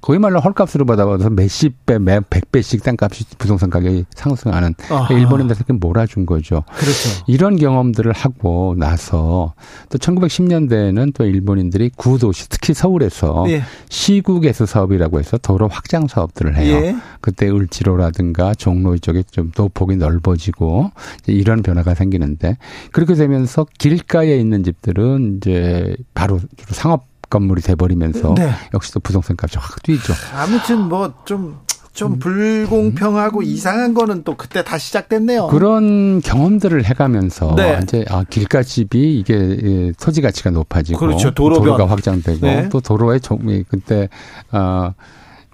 거의 0.01 0.19
말로 0.19 0.41
헐값으로 0.41 0.87
받아봐서 0.87 1.31
몇십 1.31 1.87
배, 1.87 1.99
몇백 1.99 2.53
배씩 2.53 2.83
땅값이 2.83 3.25
부동산 3.39 3.69
가격이 3.71 4.05
상승하는 4.15 4.75
아하. 4.91 5.13
일본인들한테 5.13 5.73
몰아준 5.75 6.25
거죠. 6.27 6.63
그렇죠. 6.69 7.25
이런 7.27 7.57
경험들을 7.57 8.13
하고 8.13 8.75
나서 8.79 9.55
또 9.89 9.99
1910년대에는 9.99 11.15
또 11.15 11.25
일본인들이 11.25 11.91
구도시 11.97 12.49
특히 12.49 12.75
서울에서 12.75 13.47
예. 13.49 13.63
시국에서 13.89 14.67
사업이라고 14.67 15.19
해서 15.19 15.37
도로 15.39 15.69
확장 15.69 16.07
사업들을 16.07 16.57
해요. 16.57 16.77
예. 16.77 16.97
그때 17.21 17.49
을지로라든가 17.49 18.55
종로 18.55 18.95
이쪽에 18.95 19.25
좀 19.31 19.51
도폭이 19.51 19.97
넓어지고 19.97 20.93
이런 21.27 21.63
변화가 21.63 21.95
생기는데 21.95 22.57
그렇게 22.93 23.15
되면서 23.15 23.67
길가에 23.79 24.39
있는 24.39 24.63
집들은 24.63 25.39
이제 25.39 25.97
바로 26.15 26.41
상업 26.69 27.08
건물이 27.31 27.63
돼버리면서 27.63 28.35
네. 28.37 28.51
역시 28.75 28.93
또 28.93 29.01
부동산 29.01 29.37
값이 29.41 29.59
확 29.59 29.83
뛰죠. 29.83 30.13
아무튼 30.35 30.89
뭐좀 30.89 31.59
좀 31.93 32.19
불공평하고 32.19 33.41
음. 33.41 33.45
이상한 33.45 33.93
거는 33.95 34.23
또 34.25 34.37
그때 34.37 34.63
다 34.63 34.79
시작됐네요. 34.79 35.49
그런 35.49 36.21
경험들을 36.21 36.85
해가면서 36.85 37.55
네. 37.57 37.81
이제 37.83 38.05
아 38.09 38.25
길가 38.29 38.63
집이 38.63 39.19
이게 39.19 39.93
토지 40.01 40.21
가치가 40.21 40.51
높아지고 40.51 40.99
그렇죠. 40.99 41.33
도로가 41.33 41.89
확장되고 41.89 42.47
네. 42.47 42.69
또 42.69 42.81
도로의 42.81 43.21
종 43.21 43.39
그때 43.69 44.09
아 44.51 44.93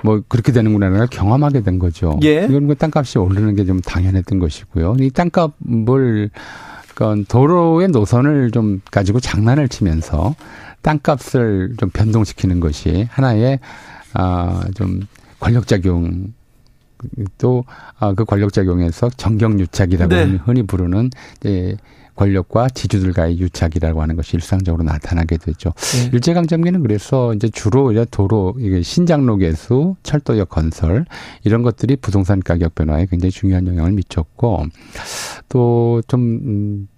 뭐 0.05 0.21
그렇게 0.29 0.53
되는구나를 0.53 1.07
경험하게 1.07 1.63
된 1.63 1.79
거죠. 1.79 2.21
예. 2.23 2.45
이건 2.45 2.67
그 2.69 2.75
땅값이 2.75 3.19
오르는 3.19 3.57
게 3.57 3.65
좀 3.65 3.81
당연했던 3.81 4.39
것이고요. 4.39 4.97
이 5.01 5.09
땅값을 5.11 6.29
그러니까 6.95 7.25
도로의 7.29 7.89
노선을 7.89 8.51
좀 8.51 8.83
가지고 8.91 9.19
장난을 9.19 9.71
치면서 9.71 10.35
땅값을 10.85 11.75
좀 11.79 11.91
변동시키는 11.91 12.61
것이 12.61 13.09
하나의 13.11 13.59
아좀 14.13 15.01
권력작용 15.41 16.33
또그 17.39 17.65
아, 17.99 18.15
권력작용에서 18.15 19.11
정경유착이라고 19.17 20.15
네. 20.15 20.39
흔히 20.45 20.63
부르는 20.63 21.11
이제 21.41 21.77
권력과 22.17 22.69
지주들과의 22.69 23.41
유착이라고 23.41 24.01
하는 24.01 24.15
것이 24.15 24.37
일상적으로 24.37 24.85
나타나게 24.85 25.37
되죠. 25.37 25.73
네. 25.75 26.11
일제강점기는 26.13 26.83
그래서 26.83 27.35
이제 27.35 27.49
주로 27.49 27.91
이제 27.91 28.07
도로 28.11 28.55
이게 28.59 28.83
신장로 28.83 29.39
개수, 29.39 29.97
철도역 30.05 30.51
건설 30.51 31.07
이런 31.43 31.63
것들이 31.63 31.97
부동산 31.97 32.41
가격 32.41 32.75
변화에 32.77 33.07
굉장히 33.07 33.33
중요한 33.33 33.67
영향을 33.67 33.93
미쳤고 33.93 34.67
또좀 35.49 36.21
음, 36.21 36.89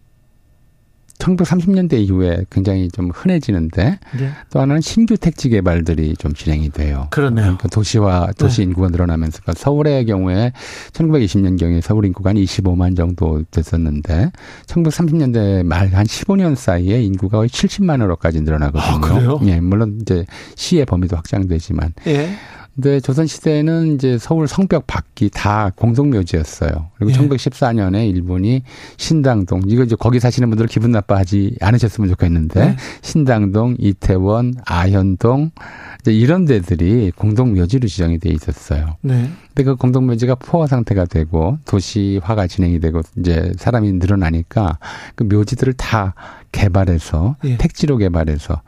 1930년대 1.19 1.95
이후에 1.95 2.45
굉장히 2.51 2.89
좀 2.91 3.11
흔해지는데 3.11 3.99
네. 4.19 4.31
또 4.51 4.61
하나는 4.61 4.81
신규 4.81 5.17
택지 5.17 5.49
개발들이 5.49 6.17
좀 6.17 6.35
진행이 6.35 6.71
돼요. 6.71 7.09
그러네요. 7.11 7.45
그러니까 7.45 7.69
도시와 7.69 8.29
도시 8.39 8.59
네. 8.59 8.65
인구가 8.65 8.89
늘어나면서 8.89 9.41
그러니까 9.43 9.61
서울의 9.61 10.07
경우에 10.07 10.53
1920년경에 10.93 11.81
서울 11.81 12.05
인구가 12.05 12.31
한 12.31 12.37
25만 12.37 12.97
정도 12.97 13.43
됐었는데 13.51 14.31
1930년대 14.67 15.65
말 15.65 15.97
한 15.97 16.05
15년 16.07 16.55
사이에 16.55 17.03
인구가 17.03 17.39
거의 17.39 17.49
70만으로까지 17.49 18.43
늘어나거든요. 18.43 18.97
아, 18.97 19.01
그래요? 19.01 19.41
예, 19.45 19.61
물론 19.61 19.99
이제 20.01 20.25
시의 20.55 20.85
범위도 20.85 21.17
확장되지만. 21.17 21.95
예. 22.07 22.31
근데 22.77 23.01
조선 23.01 23.27
시대에는 23.27 23.95
이제 23.95 24.19
서울 24.19 24.47
성벽 24.47 24.87
밖이 24.87 25.31
다 25.33 25.71
공동묘지였어요. 25.77 26.91
그리고 26.99 27.11
예. 27.11 27.17
1914년에 27.17 28.09
일본이 28.09 28.63
신당동 28.99 29.63
이거 29.67 29.83
이제 29.83 29.97
거기 29.99 30.21
사시는 30.21 30.51
분들 30.51 30.67
기분 30.67 30.91
나빠하지 30.91 31.57
않으셨으면 31.61 32.11
좋겠는데 32.11 32.61
네. 32.61 32.77
신당동, 33.01 33.77
이태원, 33.79 34.55
아현동 34.67 35.53
이제 36.01 36.13
이런 36.13 36.45
데들이 36.45 37.13
공동묘지로 37.17 37.89
지정이 37.89 38.19
돼 38.19 38.29
있었어요. 38.29 38.99
네. 39.01 39.31
근데 39.49 39.65
그 39.65 39.77
공동묘지가 39.77 40.35
포화 40.35 40.67
상태가 40.67 41.07
되고 41.07 41.59
도시화가 41.65 42.47
진행이 42.47 42.79
되고 42.81 43.01
이제 43.19 43.53
사람이 43.57 43.95
늘어나니까 43.95 44.79
그 45.15 45.25
묘지들을 45.25 45.73
다 45.73 46.13
개발해서 46.53 47.37
예. 47.45 47.57
택지로 47.57 47.97
개발해서 47.97 48.61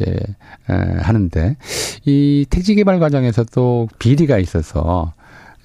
이제 0.00 0.16
에, 0.68 0.74
하는데 1.00 1.56
이 2.04 2.46
택지 2.48 2.74
개발 2.74 2.98
과정에서 2.98 3.44
또 3.44 3.88
비리가 3.98 4.38
있어서 4.38 5.12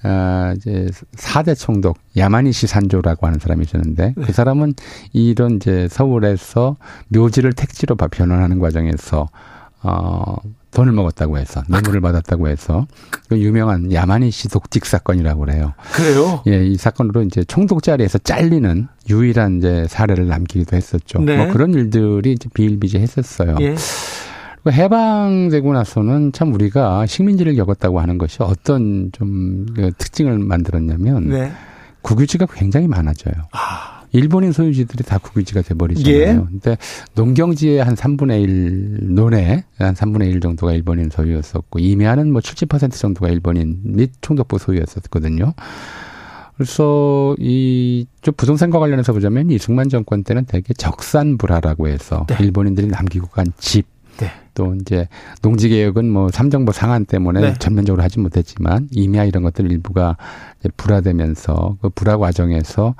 아, 0.02 0.54
이제 0.56 0.88
사대 1.14 1.54
총독 1.54 1.98
야마니시 2.16 2.66
산조라고 2.66 3.26
하는 3.26 3.38
사람이 3.38 3.64
있었는데 3.64 4.14
네. 4.16 4.24
그 4.24 4.32
사람은 4.32 4.74
이런 5.12 5.56
이제 5.56 5.88
서울에서 5.90 6.76
묘지를 7.08 7.52
택지로 7.54 7.96
변환하는 7.96 8.58
과정에서 8.60 9.28
어 9.82 10.36
돈을 10.76 10.92
먹었다고 10.92 11.38
해서 11.38 11.62
뇌물을 11.68 12.02
받았다고 12.02 12.48
해서 12.48 12.86
그 13.28 13.38
유명한 13.38 13.90
야마니시 13.90 14.48
독직 14.50 14.84
사건이라고 14.84 15.40
그래요. 15.40 15.72
그래요? 15.92 16.42
예, 16.46 16.66
이 16.66 16.76
사건으로 16.76 17.22
이제 17.22 17.44
총독 17.44 17.82
자리에서 17.82 18.18
잘리는 18.18 18.86
유일한 19.08 19.58
이제 19.58 19.86
사례를 19.88 20.28
남기기도 20.28 20.76
했었죠. 20.76 21.20
네. 21.20 21.38
뭐 21.38 21.52
그런 21.52 21.72
일들이 21.72 22.32
이제 22.32 22.48
비일비재했었어요. 22.52 23.56
예. 23.60 23.74
해방되고 24.72 25.72
나서는 25.72 26.32
참 26.32 26.52
우리가 26.54 27.06
식민지를 27.06 27.54
겪었다고 27.56 28.00
하는 28.00 28.18
것이 28.18 28.42
어떤 28.42 29.10
좀그 29.12 29.92
특징을 29.98 30.38
만들었냐면 30.38 31.28
네. 31.28 31.52
국유지가 32.02 32.46
굉장히 32.46 32.86
많아져요. 32.88 33.34
아. 33.52 33.96
일본인 34.12 34.52
소유지들이 34.52 35.02
다 35.04 35.18
국유지가 35.18 35.60
돼버리잖아요. 35.62 36.14
예. 36.16 36.34
근데 36.34 36.78
농경지의 37.16 37.82
한 37.84 37.94
3분의 37.94 38.42
1 38.42 39.14
논에 39.14 39.64
한 39.78 39.94
3분의 39.94 40.30
1 40.30 40.40
정도가 40.40 40.72
일본인 40.72 41.10
소유였었고 41.10 41.80
이메아는 41.80 42.32
뭐 42.32 42.40
70% 42.40 42.92
정도가 42.92 43.28
일본인 43.28 43.80
및 43.82 44.12
총독부 44.22 44.58
소유였었거든요. 44.58 45.52
그래서 46.56 47.34
이 47.38 48.06
좀 48.22 48.34
부동산과 48.36 48.80
관련해서 48.80 49.12
보자면 49.12 49.50
이승만 49.50 49.88
정권 49.88 50.24
때는 50.24 50.46
되게 50.46 50.74
적산불화라고 50.74 51.86
해서 51.86 52.26
네. 52.28 52.36
일본인들이 52.40 52.88
남기고 52.88 53.28
간 53.28 53.46
집 53.58 53.86
네. 54.18 54.30
또 54.54 54.74
이제 54.74 55.08
농지 55.42 55.68
개혁은 55.68 56.10
뭐 56.10 56.30
삼정부 56.30 56.72
상한 56.72 57.04
때문에 57.04 57.40
네. 57.40 57.54
전면적으로 57.58 58.02
하지 58.02 58.18
못했지만 58.20 58.88
임야 58.90 59.24
이런 59.24 59.42
것들 59.42 59.70
일부가 59.70 60.16
불화되면서 60.76 61.76
그 61.80 61.88
불화 61.90 62.16
과정에서 62.16 62.94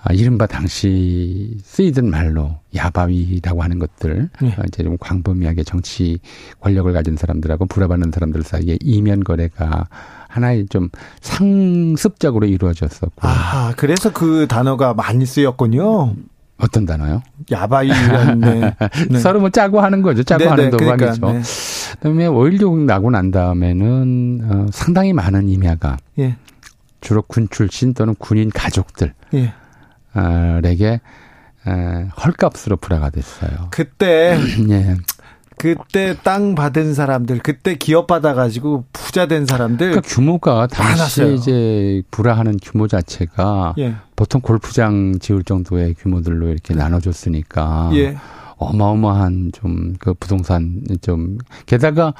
아, 0.00 0.12
이른바 0.12 0.46
당시 0.46 1.58
쓰이던 1.62 2.08
말로 2.08 2.56
야바위라고 2.74 3.62
하는 3.62 3.78
것들 3.78 4.30
네. 4.40 4.48
어, 4.48 4.62
이제 4.68 4.84
좀 4.84 4.96
광범위하게 4.98 5.64
정치 5.64 6.20
권력을 6.60 6.90
가진 6.92 7.16
사람들하고 7.16 7.66
불화받는 7.66 8.12
사람들 8.12 8.42
사이에 8.42 8.78
이면 8.80 9.24
거래가 9.24 9.88
하나의 10.28 10.66
좀 10.68 10.88
상습적으로 11.20 12.46
이루어졌었고. 12.46 13.16
아, 13.22 13.74
그래서 13.76 14.12
그 14.12 14.46
단어가 14.48 14.94
많이 14.94 15.26
쓰였군요. 15.26 16.14
어떤 16.58 16.84
단어요? 16.86 17.22
야바이라는 17.50 18.40
네. 18.40 18.74
네. 19.10 19.18
서로 19.18 19.40
뭐 19.40 19.50
짜고 19.50 19.80
하는 19.80 20.02
거죠. 20.02 20.22
짜고 20.24 20.38
네네, 20.40 20.50
하는 20.50 20.70
도박이죠. 20.70 21.20
그러니까, 21.20 21.32
네. 21.32 21.42
그다음에 21.92 22.26
5.16 22.26 22.84
나고 22.84 23.10
난 23.10 23.30
다음에는 23.30 24.40
어, 24.44 24.66
상당히 24.72 25.12
많은 25.12 25.48
임야가 25.48 25.96
예. 26.18 26.36
주로 27.00 27.22
군 27.22 27.48
출신 27.50 27.94
또는 27.94 28.14
군인 28.18 28.50
가족들 28.50 29.14
예. 29.34 29.52
어, 30.14 30.60
에게 30.64 31.00
에, 31.66 32.08
헐값으로 32.24 32.76
불화가 32.76 33.10
됐어요. 33.10 33.68
그때 33.70 34.36
예. 34.70 34.96
그때 35.58 36.16
땅 36.22 36.54
받은 36.54 36.94
사람들, 36.94 37.40
그때 37.40 37.74
기업 37.76 38.06
받아가지고 38.06 38.84
부자 38.92 39.26
된 39.26 39.46
사람들. 39.46 39.90
그러니까 39.90 40.00
규모가 40.08 40.66
당시 40.68 41.34
이제 41.34 42.02
불화하는 42.10 42.58
규모 42.62 42.88
자체가 42.88 43.74
예. 43.78 43.96
보통 44.16 44.40
골프장 44.40 45.18
지을 45.18 45.44
정도의 45.44 45.94
규모들로 45.94 46.48
이렇게 46.48 46.74
나눠줬으니까. 46.74 47.90
예. 47.94 48.16
어마어마한 48.60 49.52
좀 49.52 49.94
그 50.00 50.14
부동산 50.14 50.82
좀 51.00 51.38
게다가 51.66 52.12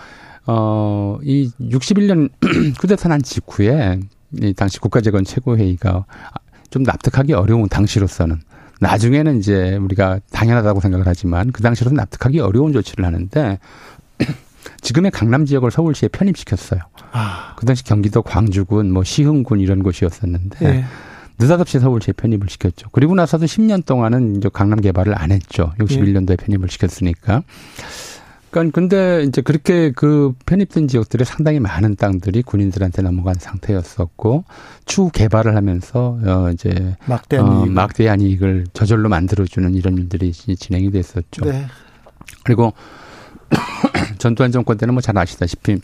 어 0.47 1.19
이 1.25 1.51
61년 1.61 2.31
쿠데타 2.79 3.09
난 3.09 3.21
직후에 3.23 3.99
이 4.41 4.55
당시 4.55 4.79
국가재건 4.79 5.25
최고회의가 5.25 6.05
좀 6.71 6.83
납득하기 6.85 7.33
어려운 7.33 7.69
당시로서는 7.69 8.41
나중에는 8.81 9.39
이제 9.39 9.77
우리가 9.77 10.21
당연하다고 10.31 10.81
생각을 10.81 11.07
하지만 11.07 11.53
그 11.53 11.63
당시로는 11.63 11.97
납득하기 11.97 12.41
어려운 12.41 12.73
조치를 12.73 13.05
하는데 13.05 13.59
지금의 14.81 15.11
강남 15.11 15.45
지역을 15.47 15.71
서울시에 15.71 16.09
편입시켰어요. 16.09 16.81
아. 17.13 17.55
그 17.57 17.67
당시 17.67 17.85
경기도 17.85 18.23
광주군, 18.23 18.93
뭐 18.93 19.03
시흥군 19.05 19.61
이런 19.61 19.83
곳이었었는데 19.83 20.59
네. 20.61 20.85
느닷없이 21.39 21.79
서울시에 21.79 22.13
편입을 22.15 22.49
시켰죠. 22.49 22.89
그리고 22.91 23.15
나서도 23.15 23.47
10년 23.47 23.85
동안은 23.85 24.37
이제 24.37 24.49
강남 24.53 24.81
개발을 24.81 25.17
안 25.17 25.31
했죠. 25.31 25.73
61년도에 25.79 26.27
네. 26.27 26.37
편입을 26.37 26.69
시켰으니까. 26.69 27.43
그러니까 28.51 28.75
근데 28.75 29.25
이제 29.25 29.43
그렇게 29.43 29.93
그 29.93 30.33
편입된 30.47 30.89
지역들에 30.89 31.25
상당히 31.25 31.61
많은 31.61 31.97
땅들이 31.97 32.43
군인들한테 32.43 33.03
넘어간 33.03 33.35
상태였었고 33.39 34.45
추후 34.87 35.11
개발을 35.11 35.55
하면서 35.55 36.19
어 36.25 36.51
이제 36.51 36.97
막대한, 37.07 37.47
어, 37.47 37.65
이익. 37.65 37.73
막대한 37.73 38.21
이익을 38.21 38.67
저절로 38.73 39.09
만들어주는 39.09 39.75
이런 39.75 39.99
일들이 39.99 40.33
진행이 40.33 40.91
됐었죠. 40.91 41.45
네. 41.45 41.67
그리고 42.45 42.73
전두환 44.19 44.51
정권 44.53 44.79
때는 44.79 44.95
뭐 44.95 45.01
잘 45.01 45.17
아시다시피 45.19 45.79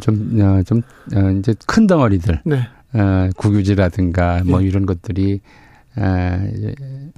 좀, 0.00 0.40
어, 0.40 0.62
좀, 0.62 0.82
어, 1.14 1.30
이제 1.38 1.54
큰 1.66 1.86
덩어리들. 1.86 2.40
네. 2.44 2.68
어, 2.94 3.28
국유지라든가 3.36 4.42
뭐 4.44 4.60
네. 4.60 4.66
이런 4.66 4.86
것들이 4.86 5.32
에, 5.34 5.40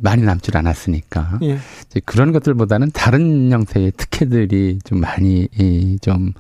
많이 0.01 0.23
남질 0.23 0.57
않았으니까 0.57 1.39
예. 1.43 1.59
이제 1.87 2.01
그런 2.05 2.33
것들보다는 2.33 2.91
다른 2.93 3.53
형태의 3.53 3.93
특혜들이 3.97 4.81
좀 4.85 5.01
많이 5.01 5.49
이, 5.59 5.99
좀, 6.01 6.33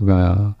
어, 0.00 0.54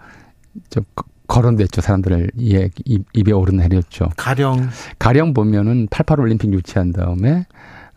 좀 0.68 0.84
거론됐죠. 1.26 1.80
사람들을 1.80 2.30
예, 2.42 2.68
입, 2.84 3.04
입에 3.14 3.32
오르내렸죠. 3.32 4.10
가령 4.16 4.68
가령 4.98 5.32
보면은 5.32 5.88
88 5.90 6.20
올림픽 6.20 6.52
유치한 6.52 6.92
다음에 6.92 7.46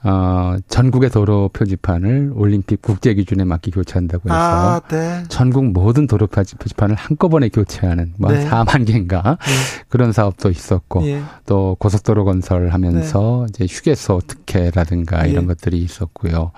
어, 0.08 0.58
전국의 0.68 1.10
도로 1.10 1.50
표지판을 1.50 2.32
올림픽 2.36 2.80
국제 2.84 3.16
기준에 3.16 3.44
맞게 3.44 3.72
교체한다고 3.72 4.30
해서 4.30 4.38
아, 4.38 4.80
네. 4.88 5.24
전국 5.30 5.66
모든 5.72 6.06
도로 6.06 6.28
표지판을 6.28 6.96
한꺼번에 6.96 7.50
교체하는 7.50 8.14
뭐 8.20 8.32
네. 8.32 8.48
4만 8.48 8.86
개인가 8.86 9.40
네. 9.42 9.54
그런 9.90 10.12
사업도 10.12 10.52
있었고 10.52 11.08
예. 11.08 11.24
또 11.48 11.76
고속도로 11.80 12.24
건설하면서 12.24 13.48
네. 13.48 13.66
이제 13.66 13.74
휴게소 13.74 14.22
특혜라든가 14.28 15.26
예. 15.28 15.32
이런 15.32 15.48
것들이 15.48 15.80
있었고요. 15.80 16.52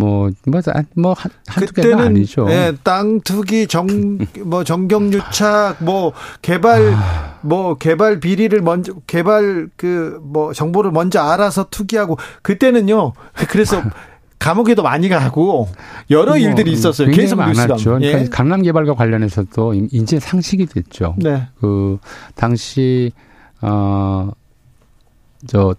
뭐, 0.00 0.30
뭐, 0.46 0.60
뭐, 0.94 1.12
한, 1.12 1.30
한두 1.46 1.72
개는 1.74 1.98
아니죠. 1.98 2.46
네, 2.46 2.72
땅 2.82 3.20
투기, 3.20 3.66
정, 3.66 4.18
뭐, 4.42 4.64
정경유착, 4.64 5.84
뭐, 5.84 6.12
개발, 6.40 6.94
아. 6.94 7.38
뭐, 7.42 7.74
개발 7.76 8.18
비리를 8.18 8.58
먼저, 8.62 8.94
개발 9.06 9.68
그, 9.76 10.18
뭐, 10.22 10.54
정보를 10.54 10.90
먼저 10.90 11.20
알아서 11.20 11.66
투기하고, 11.70 12.16
그때는요, 12.40 13.12
그래서 13.50 13.82
감옥에도 14.38 14.82
많이 14.82 15.10
가고, 15.10 15.68
여러 16.08 16.30
뭐, 16.30 16.38
일들이 16.38 16.72
있었어요. 16.72 17.10
계속 17.10 17.36
많았죠. 17.36 17.76
그러니까 17.76 18.20
예. 18.20 18.24
강남 18.30 18.62
개발과 18.62 18.94
관련해서도 18.94 19.74
인제 19.92 20.18
상식이 20.18 20.64
됐죠. 20.66 21.14
네. 21.18 21.46
그, 21.60 21.98
당시, 22.34 23.12
어, 23.60 24.30
저, 25.46 25.74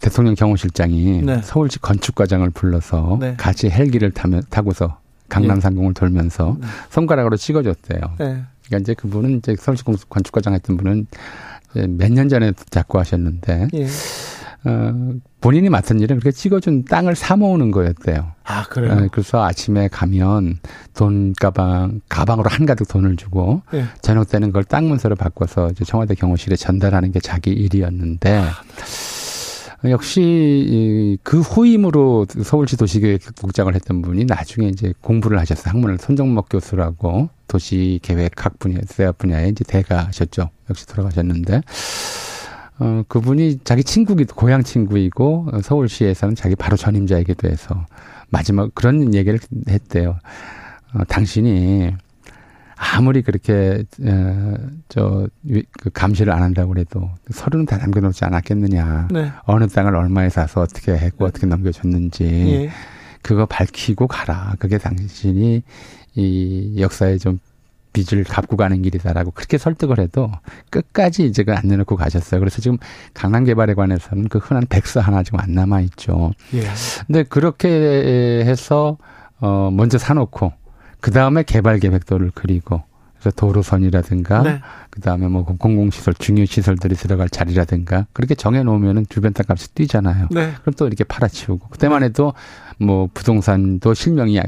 대통령 0.00 0.34
경호실장이 0.34 1.22
네. 1.22 1.40
서울시 1.42 1.78
건축과장을 1.80 2.48
불러서 2.50 3.18
네. 3.20 3.34
같이 3.36 3.70
헬기를 3.70 4.10
타면 4.10 4.42
타고서 4.50 4.98
강남 5.28 5.58
예. 5.58 5.60
상공을 5.60 5.94
돌면서 5.94 6.56
네. 6.60 6.66
손가락으로 6.90 7.36
찍어줬대요. 7.36 8.00
네. 8.18 8.42
그러니까 8.66 8.78
이제 8.80 8.94
그분은 8.94 9.38
이제 9.38 9.54
서울시 9.58 9.84
건축과장 9.84 10.54
했던 10.54 10.76
분은 10.76 11.06
몇 11.98 12.10
년 12.10 12.28
전에 12.28 12.52
잡고 12.70 12.98
하셨는데 12.98 13.68
예. 13.74 13.86
어, 14.64 14.92
본인이 15.40 15.70
맡은 15.70 16.00
일은 16.00 16.18
그렇게 16.18 16.32
찍어준 16.32 16.84
땅을 16.84 17.14
사 17.16 17.36
모으는 17.36 17.70
거였대요. 17.70 18.32
아, 18.44 18.64
그래요? 18.64 18.92
어, 18.92 19.08
그래서 19.10 19.42
아침에 19.42 19.88
가면 19.88 20.58
돈 20.94 21.32
가방, 21.40 22.02
가방으로 22.10 22.50
한가득 22.50 22.86
돈을 22.88 23.16
주고, 23.16 23.62
예. 23.72 23.86
저녁 24.02 24.28
때는 24.28 24.48
그걸 24.48 24.64
땅 24.64 24.86
문서로 24.88 25.16
바꿔서 25.16 25.70
이제 25.70 25.86
청와대 25.86 26.14
경호실에 26.14 26.56
전달하는 26.56 27.10
게 27.10 27.20
자기 27.20 27.52
일이었는데, 27.52 28.36
아, 28.36 28.50
역시 29.84 31.18
그 31.22 31.40
후임으로 31.40 32.26
서울시 32.42 32.76
도시계획국장을 32.76 33.74
했던 33.74 34.02
분이 34.02 34.26
나중에 34.26 34.68
이제 34.68 34.92
공부를 35.00 35.38
하셨어요. 35.38 35.72
학문을 35.72 35.98
손정목 35.98 36.48
교수라고 36.50 37.30
도시계획학 37.48 38.58
분야, 38.58 38.78
대학 38.88 39.16
분야에 39.16 39.48
이제 39.48 39.64
대가셨죠. 39.64 40.50
역시 40.68 40.86
돌아가셨는데. 40.86 41.62
어, 42.78 43.02
그분이 43.08 43.60
자기 43.62 43.84
친구기, 43.84 44.24
고향 44.24 44.62
친구이고, 44.62 45.48
서울시에서는 45.62 46.34
자기 46.34 46.56
바로 46.56 46.78
전임자이기도 46.78 47.46
해서, 47.48 47.86
마지막 48.30 48.74
그런 48.74 49.14
얘기를 49.14 49.38
했대요. 49.68 50.18
어, 50.94 51.04
당신이 51.04 51.92
아무리 52.82 53.20
그렇게 53.20 53.84
어, 54.02 54.54
저그 54.88 55.90
감시를 55.92 56.32
안 56.32 56.42
한다고 56.42 56.72
그래도 56.72 57.10
서류는 57.30 57.66
다 57.66 57.76
남겨놓지 57.76 58.24
않았겠느냐. 58.24 59.08
네. 59.10 59.30
어느 59.44 59.68
땅을 59.68 59.94
얼마에 59.94 60.30
사서 60.30 60.62
어떻게 60.62 60.92
했고 60.92 61.24
네. 61.24 61.28
어떻게 61.28 61.46
넘겨줬는지 61.46 62.24
예. 62.24 62.70
그거 63.20 63.44
밝히고 63.44 64.06
가라. 64.06 64.54
그게 64.58 64.78
당신이 64.78 65.62
이 66.14 66.76
역사에 66.80 67.18
좀 67.18 67.38
빚을 67.92 68.24
갚고 68.24 68.56
가는 68.56 68.80
길이다라고 68.80 69.32
그렇게 69.32 69.58
설득을 69.58 69.98
해도 69.98 70.30
끝까지 70.70 71.26
이제 71.26 71.42
그안 71.42 71.66
내놓고 71.66 71.96
가셨어요. 71.96 72.40
그래서 72.40 72.62
지금 72.62 72.78
강남 73.12 73.44
개발에 73.44 73.74
관해서는 73.74 74.28
그 74.28 74.38
흔한 74.38 74.64
백서 74.66 75.00
하나 75.00 75.22
지금 75.22 75.38
안 75.40 75.52
남아 75.52 75.82
있죠. 75.82 76.32
예. 76.54 76.62
근데 77.06 77.24
그렇게 77.24 77.68
해서 78.46 78.96
어 79.40 79.70
먼저 79.70 79.98
사놓고 79.98 80.52
그 81.00 81.10
다음에 81.10 81.42
개발 81.42 81.78
계획도를 81.78 82.32
그리고 82.34 82.82
그래서 83.20 83.34
도로선이라든가 83.36 84.42
네. 84.42 84.60
그다음에 84.88 85.28
뭐 85.28 85.44
공공시설 85.44 86.14
중요 86.14 86.46
시설들이 86.46 86.94
들어갈 86.94 87.28
자리라든가 87.28 88.06
그렇게 88.12 88.34
정해 88.34 88.62
놓으면은 88.62 89.04
주변 89.08 89.34
땅값이 89.34 89.74
뛰잖아요. 89.74 90.28
네. 90.30 90.52
그럼 90.62 90.74
또 90.76 90.86
이렇게 90.86 91.04
팔아치우고 91.04 91.68
그때만 91.68 92.02
해도 92.02 92.32
뭐 92.78 93.08
부동산도 93.12 93.92
실명이 93.92 94.40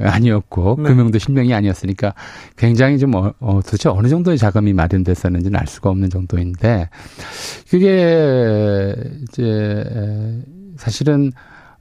아니었고 0.00 0.76
네. 0.78 0.88
금융도 0.88 1.18
실명이 1.18 1.52
아니었으니까 1.52 2.14
굉장히 2.56 2.98
좀 2.98 3.14
어, 3.14 3.34
어, 3.40 3.60
도대체 3.62 3.90
어느 3.90 4.08
정도의 4.08 4.38
자금이 4.38 4.72
마련됐었는지는 4.72 5.60
알 5.60 5.66
수가 5.66 5.90
없는 5.90 6.08
정도인데 6.08 6.88
그게 7.68 8.94
이제 9.28 10.42
사실은 10.78 11.30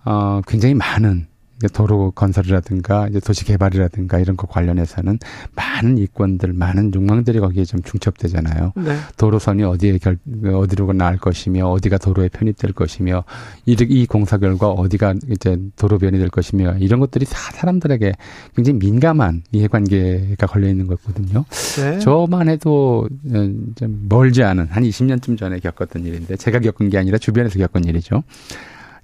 어 0.03 0.41
굉장히 0.45 0.73
많은 0.75 1.27
도로 1.73 2.11
건설이라든가 2.11 3.07
이제 3.07 3.19
도시 3.19 3.45
개발이라든가 3.45 4.19
이런 4.19 4.35
거 4.35 4.47
관련해서는 4.47 5.19
많은 5.55 5.97
이권들, 5.97 6.53
많은 6.53 6.93
욕망들이 6.93 7.39
거기에 7.39 7.65
좀 7.65 7.81
중첩되잖아요. 7.81 8.73
네. 8.75 8.97
도로선이 9.17 9.63
어디에 9.63 9.97
결, 9.97 10.17
어디로 10.45 10.91
나갈 10.93 11.17
것이며 11.17 11.67
어디가 11.67 11.97
도로에 11.97 12.29
편입될 12.29 12.73
것이며 12.73 13.23
이, 13.65 13.75
이 13.79 14.05
공사 14.05 14.37
결과 14.37 14.69
어디가 14.69 15.15
이제 15.29 15.57
도로 15.75 15.97
변이 15.97 16.17
될 16.17 16.29
것이며 16.29 16.77
이런 16.79 16.99
것들이 16.99 17.25
다 17.25 17.37
사람들에게 17.53 18.13
굉장히 18.55 18.79
민감한 18.79 19.43
이해관계가 19.51 20.47
걸려 20.47 20.67
있는 20.67 20.87
거거든요. 20.87 21.45
네. 21.77 21.99
저만 21.99 22.49
해도 22.49 23.07
어, 23.31 23.49
좀 23.75 24.05
멀지 24.09 24.43
않은 24.43 24.67
한 24.69 24.83
20년쯤 24.83 25.37
전에 25.37 25.59
겪었던 25.59 26.05
일인데 26.05 26.35
제가 26.35 26.59
겪은 26.59 26.89
게 26.89 26.97
아니라 26.97 27.17
주변에서 27.17 27.59
겪은 27.59 27.85
일이죠. 27.85 28.23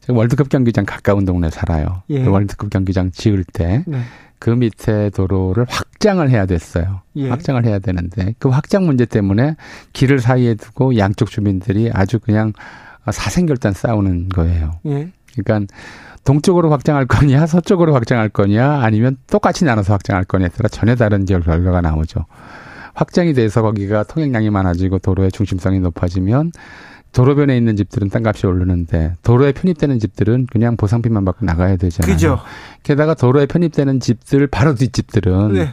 월드컵 0.07 0.49
경기장 0.49 0.85
가까운 0.85 1.25
동네 1.25 1.49
살아요. 1.49 2.03
예. 2.09 2.23
그 2.23 2.29
월드컵 2.29 2.69
경기장 2.69 3.12
지을 3.12 3.43
때. 3.43 3.83
네. 3.85 4.01
그 4.39 4.49
밑에 4.49 5.09
도로를 5.09 5.65
확장을 5.67 6.27
해야 6.29 6.45
됐어요. 6.45 7.01
예. 7.17 7.29
확장을 7.29 7.63
해야 7.65 7.77
되는데 7.79 8.33
그 8.39 8.47
확장 8.47 8.85
문제 8.85 9.05
때문에 9.05 9.57
길을 9.91 10.19
사이에 10.19 10.55
두고 10.55 10.97
양쪽 10.97 11.29
주민들이 11.29 11.91
아주 11.93 12.19
그냥 12.19 12.53
사생결단 13.12 13.73
싸우는 13.73 14.29
거예요. 14.29 14.71
예. 14.85 15.12
그러니까 15.38 15.73
동쪽으로 16.23 16.71
확장할 16.71 17.05
거냐, 17.05 17.47
서쪽으로 17.47 17.93
확장할 17.93 18.29
거냐, 18.29 18.81
아니면 18.81 19.17
똑같이 19.27 19.65
나눠서 19.65 19.93
확장할 19.93 20.25
거냐에 20.25 20.49
따라 20.49 20.69
전혀 20.69 20.95
다른 20.95 21.25
결과가 21.25 21.81
나오죠. 21.81 22.25
확장이 22.93 23.33
돼서 23.33 23.62
거기가 23.62 24.03
통행량이 24.03 24.49
많아지고 24.49 24.99
도로의 24.99 25.31
중심성이 25.31 25.79
높아지면 25.79 26.51
도로변에 27.12 27.58
있는 27.58 27.76
집들은 27.76 28.10
땅값이 28.10 28.45
오르는데 28.45 29.15
도로에 29.24 29.52
편입되는 29.52 30.00
집들은 30.00 30.48
그냥 30.52 30.78
보상비만 30.78 31.26
받고 31.26 31.45
나가야 31.45 31.78
되잖아요. 31.78 32.13
그죠. 32.13 32.39
게다가 32.84 33.13
도로에 33.13 33.45
편입되는 33.45 34.00
집들 34.00 34.48
바로 34.48 34.76
뒷집들은 34.76 35.54
네. 35.54 35.69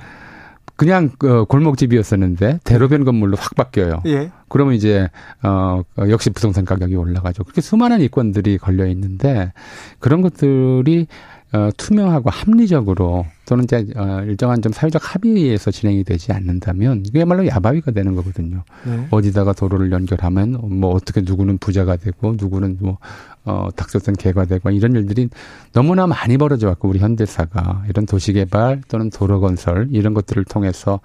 그냥 0.77 1.11
그 1.19 1.47
골목집이었었는데 1.47 2.61
대로변 2.65 3.05
건물로 3.05 3.37
확 3.39 3.55
바뀌어요. 3.55 4.03
예. 4.07 4.31
그러면 4.49 4.75
이제 4.75 5.09
어 5.43 5.83
역시 6.09 6.31
부동산 6.31 6.65
가격이 6.65 6.95
올라가죠. 6.95 7.45
그렇게 7.45 7.61
수많은 7.63 8.01
이권들이 8.03 8.59
걸려 8.59 8.87
있는데 8.87 9.53
그런 9.99 10.21
것들이 10.21 11.07
어, 11.53 11.71
투명하고 11.77 12.29
합리적으로 12.31 13.25
또는 13.47 13.65
이제 13.65 13.87
어, 13.95 14.23
일정한 14.27 14.61
좀 14.61 14.73
사회적 14.73 15.15
합의에서 15.15 15.71
진행이 15.71 16.03
되지 16.03 16.33
않는다면 16.33 17.05
이게야말로 17.07 17.47
야바위가 17.47 17.93
되는 17.93 18.17
거거든요. 18.17 18.65
네. 18.85 19.07
어디다가 19.11 19.53
도로를 19.53 19.93
연결하면 19.93 20.59
뭐 20.81 20.93
어떻게 20.93 21.21
누구는 21.21 21.59
부자가 21.59 21.97
되고 21.97 22.35
누구는 22.37 22.79
뭐 22.81 22.99
어, 23.45 23.69
닥쳤던 23.77 24.17
개가 24.17 24.47
되고 24.47 24.71
이런 24.71 24.97
일들이 24.97 25.29
너무나 25.73 26.09
많이 26.09 26.37
벌어져 26.37 26.67
왔고 26.67 26.89
우리 26.89 26.99
현대사가 26.99 27.85
이런 27.89 28.05
도시개발 28.05 28.83
또는 28.89 29.09
도로 29.11 29.39
건설 29.39 29.89
이런 29.93 30.15
것들을 30.15 30.45
통해서 30.45 30.99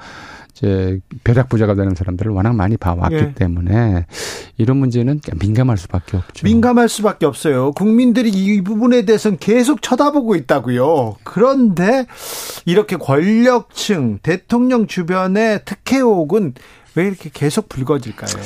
이제 0.54 1.00
벼락 1.24 1.50
부자가 1.50 1.76
되는 1.76 1.96
사람들을 1.96 2.32
워낙 2.32 2.54
많이 2.56 2.78
봐왔기 2.78 3.16
예. 3.16 3.34
때문에 3.34 4.06
이런 4.58 4.78
문제는 4.78 5.22
민감할 5.40 5.78
수밖에 5.78 6.18
없죠. 6.18 6.46
민감할 6.46 6.90
수밖에 6.90 7.26
없어요. 7.26 7.72
국민들이 7.72 8.30
이 8.30 8.62
부분에 8.62 9.04
대해서는 9.04 9.38
계속 9.38 9.82
쳐다보고 9.82 10.36
있다고요. 10.36 11.16
그런데 11.24 12.06
이렇게 12.66 12.98
권력층, 12.98 14.20
대통령 14.22 14.88
주변의 14.88 15.62
특혜옥은 15.66 16.54
왜 16.96 17.08
이렇게 17.08 17.30
계속 17.34 17.70
불거질까요? 17.70 18.44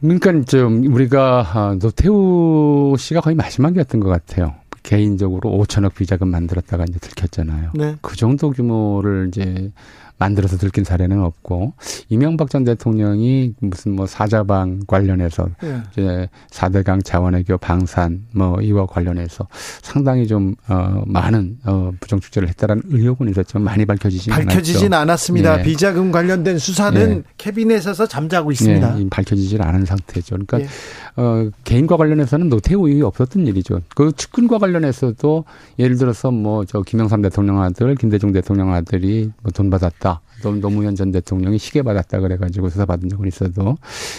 그러니까 0.00 0.44
좀 0.44 0.84
우리가 0.92 1.46
아, 1.52 1.76
노태우 1.80 2.94
씨가 2.98 3.20
거의 3.20 3.34
마지막이었던 3.34 4.00
것 4.00 4.08
같아요. 4.08 4.54
개인적으로 4.82 5.50
5천억 5.50 5.94
비자금 5.94 6.28
만들었다가 6.28 6.84
이제 6.88 6.98
들켰잖아요. 7.00 7.72
네. 7.74 7.96
그 8.02 8.14
정도 8.16 8.50
규모를 8.50 9.28
이제 9.28 9.72
만들어서 10.18 10.56
들킨 10.56 10.84
사례는 10.84 11.20
없고 11.20 11.74
이명박 12.08 12.50
전 12.50 12.64
대통령이 12.64 13.54
무슨 13.60 13.92
뭐 13.92 14.06
사자방 14.06 14.80
관련해서 14.86 15.48
예. 15.64 15.82
이제 15.92 16.28
사대강 16.50 17.02
자원외교 17.02 17.58
방산 17.58 18.24
뭐 18.32 18.60
이와 18.60 18.86
관련해서 18.86 19.46
상당히 19.82 20.26
좀어 20.26 21.02
많은 21.06 21.58
어 21.64 21.92
부정 22.00 22.20
축제를 22.20 22.48
했다라는 22.48 22.82
의혹은 22.86 23.28
있었지만 23.28 23.64
많이 23.64 23.84
밝혀지진 23.84 24.32
밝혀지진 24.32 24.92
않았죠. 24.94 25.02
않았습니다. 25.02 25.60
예. 25.60 25.62
비자금 25.62 26.12
관련된 26.12 26.58
수사는 26.58 27.18
예. 27.18 27.22
캐비넷에서 27.36 28.06
잠자고 28.06 28.52
있습니다. 28.52 29.00
예. 29.00 29.08
밝혀지질 29.08 29.62
않은 29.62 29.84
상태죠. 29.84 30.36
그러니까 30.36 30.60
예. 30.60 30.68
어 31.16 31.48
개인과 31.64 31.96
관련해서는 31.96 32.48
노태우 32.48 32.88
이후 32.88 33.06
없었던 33.06 33.46
일이죠. 33.46 33.80
그 33.94 34.12
측근과 34.12 34.58
관련해서도 34.58 35.44
예를 35.78 35.96
들어서 35.96 36.30
뭐 36.30 36.64
저 36.66 36.82
김영삼 36.82 37.22
대통령 37.22 37.60
아들, 37.60 37.94
김대중 37.94 38.32
대통령 38.32 38.72
아들이 38.72 39.30
뭐 39.42 39.52
돈 39.52 39.70
받았다. 39.70 39.96
받았다. 39.96 40.20
노무현 40.60 40.94
전 40.94 41.10
대통령이 41.10 41.58
시계 41.58 41.82
받았다 41.82 42.20
그래가지고 42.20 42.68
수사받은 42.68 43.08
적은 43.08 43.26
있어도 43.28 43.76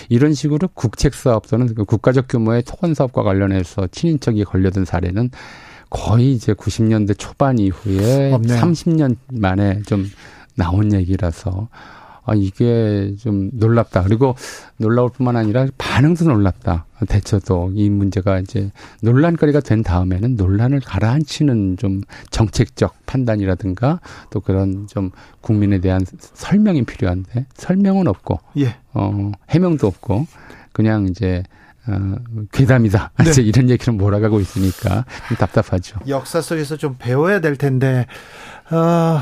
이런 0.10 0.34
식으로 0.34 0.68
국책 0.74 1.14
사업 1.14 1.48
또는 1.48 1.74
그 1.74 1.86
국가적 1.86 2.28
규모의 2.28 2.64
토건 2.64 2.94
사업과 2.94 3.24
관련해서 3.24 3.88
친인척이 3.88 4.44
걸려든 4.44 4.86
사례는 4.86 5.30
거의 5.90 6.34
이제 6.34 6.54
90년대 6.54 7.18
초반 7.18 7.60
이후에 7.60 8.34
없네요. 8.34 8.60
30년 8.60 9.16
만에 9.32 9.82
좀 9.84 10.10
나온 10.56 10.92
얘기라서 10.94 11.70
아, 12.28 12.36
이게 12.36 13.16
좀 13.20 13.50
놀랍다. 13.54 14.04
그리고 14.04 14.36
놀라울 14.76 15.10
뿐만 15.10 15.38
아니라 15.38 15.66
반응도 15.78 16.26
놀랍다. 16.26 16.86
대처도 17.08 17.72
이 17.74 17.90
문제가 17.90 18.40
이제 18.40 18.70
논란거리가 19.02 19.62
된 19.62 19.82
다음에는 19.82 20.36
논란을 20.36 20.82
가라앉히는 20.82 21.78
좀 21.78 22.02
정책적 22.30 23.06
판단이라든가 23.06 24.02
또 24.30 24.42
그런 24.42 24.88
좀 24.88 25.12
국민에 25.40 25.80
대한 25.80 26.02
설명이 26.20 26.84
필요한데 26.84 27.46
설명은 27.56 28.08
없고, 28.08 28.40
예. 28.58 28.76
어, 28.94 29.32
해명도 29.50 29.88
없고, 29.88 30.28
그냥 30.74 31.08
이제 31.08 31.44
어, 31.88 32.16
괴담이다. 32.52 33.12
네. 33.24 33.42
이런 33.44 33.70
얘기는 33.70 33.98
몰아가고 33.98 34.42
있으니까 34.42 35.06
좀 35.30 35.38
답답하죠. 35.38 35.98
역사 36.10 36.42
속에서 36.42 36.76
좀 36.76 36.98
배워야 37.00 37.40
될 37.40 37.56
텐데, 37.56 38.06
어, 38.70 39.22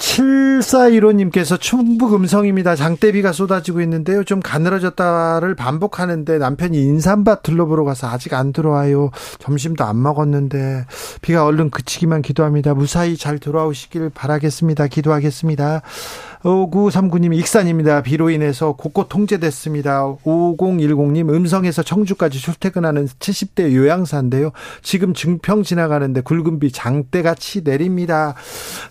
7415님께서 0.00 1.60
충북 1.60 2.14
음성입니다. 2.14 2.74
장대비가 2.74 3.32
쏟아지고 3.32 3.80
있는데요. 3.82 4.24
좀 4.24 4.40
가늘어졌다를 4.40 5.54
반복하는데 5.54 6.38
남편이 6.38 6.78
인삼밭 6.78 7.42
둘러보러 7.42 7.84
가서 7.84 8.08
아직 8.08 8.34
안 8.34 8.52
들어와요. 8.52 9.10
점심도 9.38 9.84
안 9.84 10.02
먹었는데 10.02 10.86
비가 11.20 11.44
얼른 11.44 11.70
그치기만 11.70 12.22
기도합니다. 12.22 12.74
무사히 12.74 13.16
잘 13.16 13.38
돌아오시길 13.38 14.10
바라겠습니다. 14.10 14.86
기도하겠습니다. 14.86 15.82
5939님 16.42 17.34
익산입니다. 17.34 18.02
비로 18.02 18.30
인해서 18.30 18.72
곳곳 18.72 19.08
통제됐습니다. 19.08 20.16
5010님 20.24 21.28
음성에서 21.28 21.82
청주까지 21.82 22.38
출퇴근하는 22.38 23.06
70대 23.06 23.74
요양사인데요. 23.74 24.52
지금 24.82 25.12
증평 25.12 25.62
지나가는데 25.62 26.22
굵은 26.22 26.58
비 26.58 26.72
장대같이 26.72 27.62
내립니다. 27.62 28.34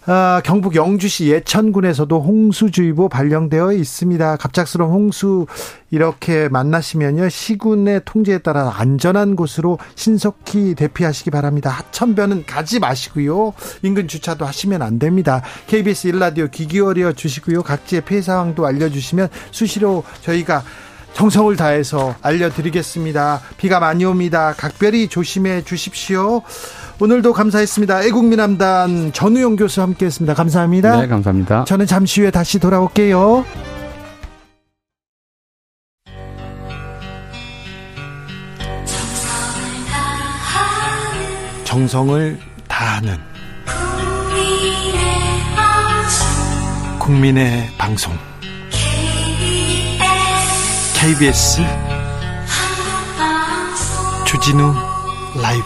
아, 0.05 0.41
경북 0.43 0.75
영주시 0.75 1.27
예천군에서도 1.27 2.21
홍수주의보 2.21 3.09
발령되어 3.09 3.73
있습니다. 3.73 4.37
갑작스러운 4.37 4.91
홍수 4.91 5.47
이렇게 5.91 6.49
만나시면요 6.49 7.29
시군의 7.29 8.01
통제에 8.05 8.37
따라 8.37 8.73
안전한 8.75 9.35
곳으로 9.35 9.79
신속히 9.95 10.75
대피하시기 10.75 11.31
바랍니다. 11.31 11.71
하천변은 11.71 12.45
가지 12.45 12.79
마시고요 12.79 13.53
인근 13.81 14.07
주차도 14.07 14.45
하시면 14.45 14.83
안 14.83 14.99
됩니다. 14.99 15.41
KBS 15.65 16.07
일라디오 16.07 16.47
귀 16.49 16.67
기울여 16.67 17.13
주시 17.13 17.38
고요 17.39 17.63
각지의 17.63 18.01
피해 18.01 18.21
상황도 18.21 18.65
알려주시면 18.65 19.29
수시로 19.51 20.03
저희가 20.21 20.63
정성을 21.13 21.55
다해서 21.55 22.15
알려드리겠습니다. 22.21 23.41
비가 23.57 23.79
많이 23.79 24.05
옵니다. 24.05 24.53
각별히 24.55 25.07
조심해 25.07 25.63
주십시오. 25.63 26.41
오늘도 27.01 27.33
감사했습니다. 27.33 28.03
애국민함단 28.03 29.13
전우용 29.13 29.55
교수 29.55 29.81
함께했습니다. 29.81 30.33
감사합니다. 30.33 31.01
네, 31.01 31.07
감사합니다. 31.07 31.65
저는 31.65 31.85
잠시 31.85 32.21
후에 32.21 32.31
다시 32.31 32.59
돌아올게요. 32.59 33.45
정성을 41.63 42.39
다하는 42.67 43.28
국민의 47.09 47.67
방송. 47.75 48.13
KBS 50.93 51.59
주진우 54.27 54.71
라이브. 55.41 55.65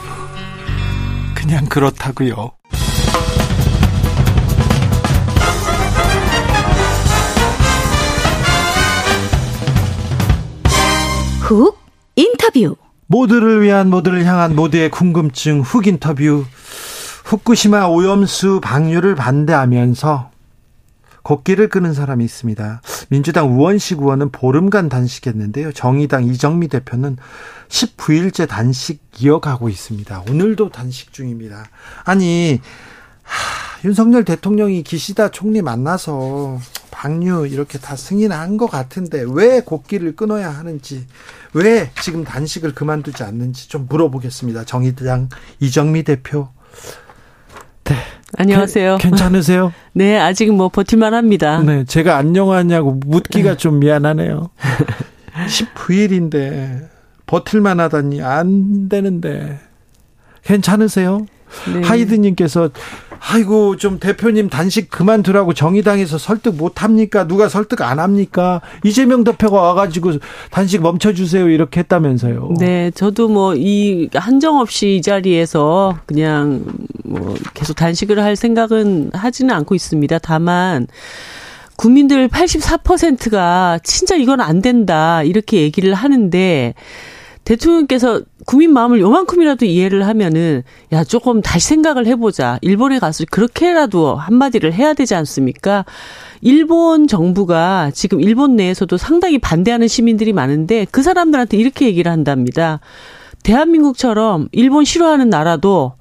그냥 1.35 1.65
그렇다고요. 1.65 2.51
훅 11.41 11.77
인터뷰. 12.15 12.77
모두를 13.07 13.61
위한 13.61 13.89
모두를 13.89 14.23
향한 14.23 14.55
모두의 14.55 14.89
궁금증 14.89 15.59
훅 15.59 15.87
인터뷰. 15.87 16.45
후쿠시마 17.25 17.87
오염수 17.87 18.61
방류를 18.61 19.15
반대하면서 19.15 20.32
곡기를 21.23 21.69
끄는 21.69 21.93
사람이 21.93 22.23
있습니다. 22.23 22.81
민주당 23.09 23.57
우원식 23.57 23.99
의원은 23.99 24.31
보름간 24.31 24.89
단식했는데요. 24.89 25.71
정의당 25.71 26.25
이정미 26.25 26.67
대표는 26.67 27.17
19일째 27.69 28.47
단식 28.47 29.01
이어가고 29.19 29.69
있습니다. 29.69 30.23
오늘도 30.29 30.69
단식 30.69 31.13
중입니다. 31.13 31.65
아니 32.03 32.59
하, 33.23 33.87
윤석열 33.87 34.25
대통령이 34.25 34.83
기시다 34.83 35.29
총리 35.29 35.61
만나서 35.61 36.59
방류 36.91 37.47
이렇게 37.47 37.79
다 37.79 37.95
승인한 37.95 38.57
것 38.57 38.67
같은데 38.67 39.25
왜 39.27 39.61
곡기를 39.61 40.15
끊어야 40.15 40.49
하는지 40.49 41.07
왜 41.53 41.91
지금 42.01 42.23
단식을 42.23 42.75
그만두지 42.75 43.23
않는지 43.23 43.69
좀 43.69 43.87
물어보겠습니다. 43.89 44.65
정의당 44.65 45.29
이정미 45.59 46.03
대표. 46.03 46.49
네. 47.85 47.95
안녕하세요. 48.37 48.97
게, 48.97 49.09
괜찮으세요? 49.09 49.73
네, 49.93 50.17
아직 50.17 50.51
뭐 50.53 50.69
버틸만 50.69 51.13
합니다. 51.13 51.59
네, 51.61 51.83
제가 51.85 52.17
안녕하냐고 52.17 52.99
묻기가 53.05 53.51
네. 53.51 53.57
좀 53.57 53.79
미안하네요. 53.79 54.49
19일인데 55.47 56.89
버틸만 57.25 57.79
하다니 57.79 58.21
안 58.21 58.89
되는데 58.89 59.59
괜찮으세요? 60.43 61.25
네. 61.73 61.81
하이드님께서 61.81 62.69
아이고 63.25 63.77
좀 63.77 63.99
대표님 63.99 64.49
단식 64.49 64.89
그만두라고 64.89 65.53
정의당에서 65.53 66.17
설득 66.17 66.55
못 66.55 66.83
합니까? 66.83 67.25
누가 67.25 67.47
설득 67.47 67.81
안 67.81 67.99
합니까? 67.99 68.61
이재명 68.83 69.23
대표가 69.23 69.61
와가지고 69.61 70.13
단식 70.51 70.81
멈춰주세요 70.81 71.47
이렇게 71.49 71.79
했다면서요. 71.79 72.55
네, 72.59 72.91
저도 72.91 73.29
뭐 73.29 73.53
이 73.55 74.09
한정 74.13 74.59
없이 74.59 74.97
이 74.97 75.01
자리에서 75.01 75.97
그냥 76.05 76.63
뭐 77.03 77.35
계속 77.53 77.75
단식을 77.75 78.19
할 78.21 78.35
생각은 78.35 79.11
하지는 79.13 79.53
않고 79.55 79.75
있습니다. 79.75 80.19
다만 80.19 80.87
국민들 81.75 82.27
84%가 82.27 83.79
진짜 83.83 84.15
이건 84.15 84.41
안 84.41 84.61
된다 84.61 85.23
이렇게 85.23 85.61
얘기를 85.61 85.93
하는데 85.93 86.73
대통령께서 87.43 88.21
국민 88.45 88.71
마음을 88.73 88.99
요만큼이라도 88.99 89.65
이해를 89.65 90.07
하면은 90.07 90.63
야 90.91 91.03
조금 91.03 91.41
다시 91.41 91.67
생각을 91.67 92.07
해보자. 92.07 92.57
일본에 92.61 92.99
가서 92.99 93.25
그렇게라도 93.29 94.15
한마디를 94.15 94.73
해야 94.73 94.93
되지 94.93 95.15
않습니까? 95.15 95.85
일본 96.41 97.07
정부가 97.07 97.91
지금 97.93 98.21
일본 98.21 98.55
내에서도 98.55 98.95
상당히 98.97 99.39
반대하는 99.39 99.87
시민들이 99.87 100.33
많은데 100.33 100.85
그 100.91 101.03
사람들한테 101.03 101.57
이렇게 101.57 101.85
얘기를 101.85 102.11
한답니다. 102.11 102.79
대한민국처럼 103.43 104.47
일본 104.51 104.85
싫어하는 104.85 105.29
나라도 105.29 105.93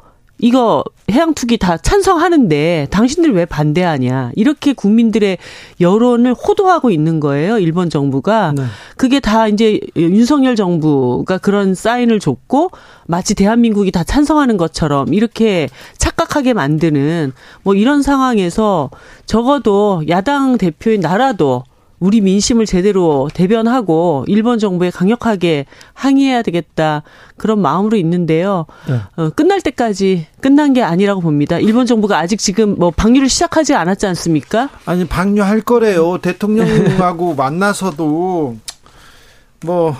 이거 0.43 0.83
해양 1.09 1.35
투기 1.35 1.57
다 1.57 1.77
찬성하는데 1.77 2.89
당신들 2.91 3.33
왜 3.33 3.45
반대하냐 3.47 4.33
이렇게 4.35 4.73
국민들의 4.73 5.39
여론을 5.81 6.35
호도하고 6.35 6.91
있는 6.91 7.21
거예요 7.21 7.59
일본 7.59 7.89
정부가 7.89 8.53
네. 8.57 8.65
그게 8.97 9.21
다 9.21 9.47
이제 9.47 9.79
윤석열 9.97 10.57
정부가 10.57 11.39
그런 11.39 11.77
사인을 11.77 12.19
줬고 12.19 12.73
마치 13.07 13.37
대한민국이 13.37 13.93
다 13.93 14.03
찬성하는 14.03 14.57
것처럼 14.57 15.15
이렇게 15.15 15.69
착각하게 15.97 16.55
만드는 16.55 17.33
뭐 17.63 17.75
이런 17.75 18.03
상황에서 18.03 18.91
적어도 19.27 20.03
야당 20.09 20.59
대표인 20.59 21.01
나라도 21.03 21.63
우리 22.03 22.21
민심을 22.21 22.67
제대로 22.67 23.31
대변하고 23.33 24.25
일본 24.27 24.59
정부에 24.59 24.91
강력하게 24.91 25.67
항의해야 25.95 26.43
되겠다 26.43 27.05
그런 27.37 27.61
마음으로 27.61 27.97
있는데요. 27.97 28.67
네. 28.89 28.99
어, 29.15 29.31
끝날 29.31 29.61
때까지 29.61 30.27
끝난 30.41 30.73
게 30.73 30.83
아니라고 30.83 31.21
봅니다. 31.21 31.61
일본 31.61 31.87
정부가 31.87 32.19
아직 32.19 32.39
지금 32.41 32.75
뭐 32.77 32.91
방류를 32.91 33.29
시작하지 33.29 33.77
않았지 33.77 34.07
않습니까? 34.07 34.69
아니 34.85 35.05
방류할 35.07 35.61
거래요. 35.61 36.19
대통령하고 36.19 37.35
만나서도 37.37 38.57
뭐 39.65 39.97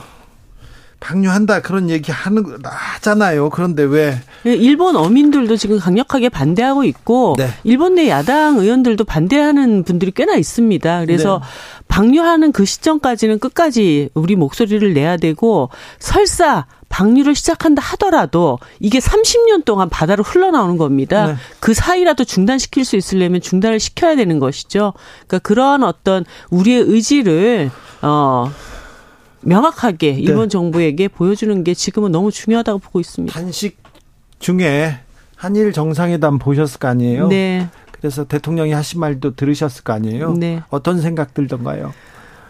방류한다 1.03 1.63
그런 1.63 1.91
얘기 1.91 2.13
하는 2.13 2.45
하잖아요. 2.63 3.51
그런데 3.51 3.83
왜 3.83 4.21
네, 4.45 4.55
일본 4.55 4.97
어민들도 4.97 5.57
지금 5.57 5.79
강력하게 5.79 6.29
반대하고 6.29 6.85
있고 6.85 7.35
네. 7.37 7.49
일본 7.65 7.97
내 7.97 8.09
야당 8.09 8.59
의원들도 8.59 9.05
반대하는 9.05 9.83
분들이 9.83 10.13
꽤나 10.13 10.37
있습니다. 10.37 11.01
그래서 11.01 11.41
네. 11.43 11.85
방류하는 11.89 12.53
그 12.53 12.65
시점까지는 12.65 13.41
끝까지 13.41 14.11
우리 14.15 14.37
목소리를 14.37 14.95
내야 14.95 15.17
되고 15.17 15.69
설사 15.99 16.67
방류를 16.89 17.35
시작한다 17.35 17.83
하더라도 17.83 18.59
이게 18.79 18.99
30년 18.99 19.65
동안 19.65 19.89
바다로 19.89 20.23
흘러나오는 20.23 20.77
겁니다. 20.77 21.27
네. 21.27 21.37
그 21.59 21.75
사이라도 21.75 22.25
중단시킬 22.25 22.85
수 22.85 22.97
있으려면 22.97 23.41
중단을 23.41 23.81
시켜야 23.81 24.15
되는 24.15 24.39
것이죠. 24.39 24.93
그러니까 25.27 25.39
그러한 25.41 25.83
어떤 25.83 26.25
우리의 26.51 26.83
의지를 26.83 27.71
어 28.03 28.53
명확하게 29.43 30.13
네. 30.13 30.19
일본 30.21 30.45
네. 30.45 30.49
정부에게 30.49 31.09
보여주는 31.09 31.65
게 31.65 31.75
지금은 31.75 32.13
너무 32.13 32.31
중요하다고 32.31 32.79
보고 32.79 33.01
있습니다. 33.01 33.39
한식 33.39 33.83
중에 34.39 34.99
한일 35.37 35.73
정상회담 35.73 36.39
보셨을 36.39 36.79
거 36.79 36.89
아니에요? 36.89 37.29
네. 37.29 37.69
그래서 37.93 38.25
대통령이 38.25 38.73
하신 38.73 39.01
말도 39.01 39.35
들으셨을 39.37 39.85
거 39.85 39.93
아니에요? 39.93 40.35
네. 40.35 40.63
어떤 40.71 41.01
생각 41.01 41.35
들던가요? 41.35 41.93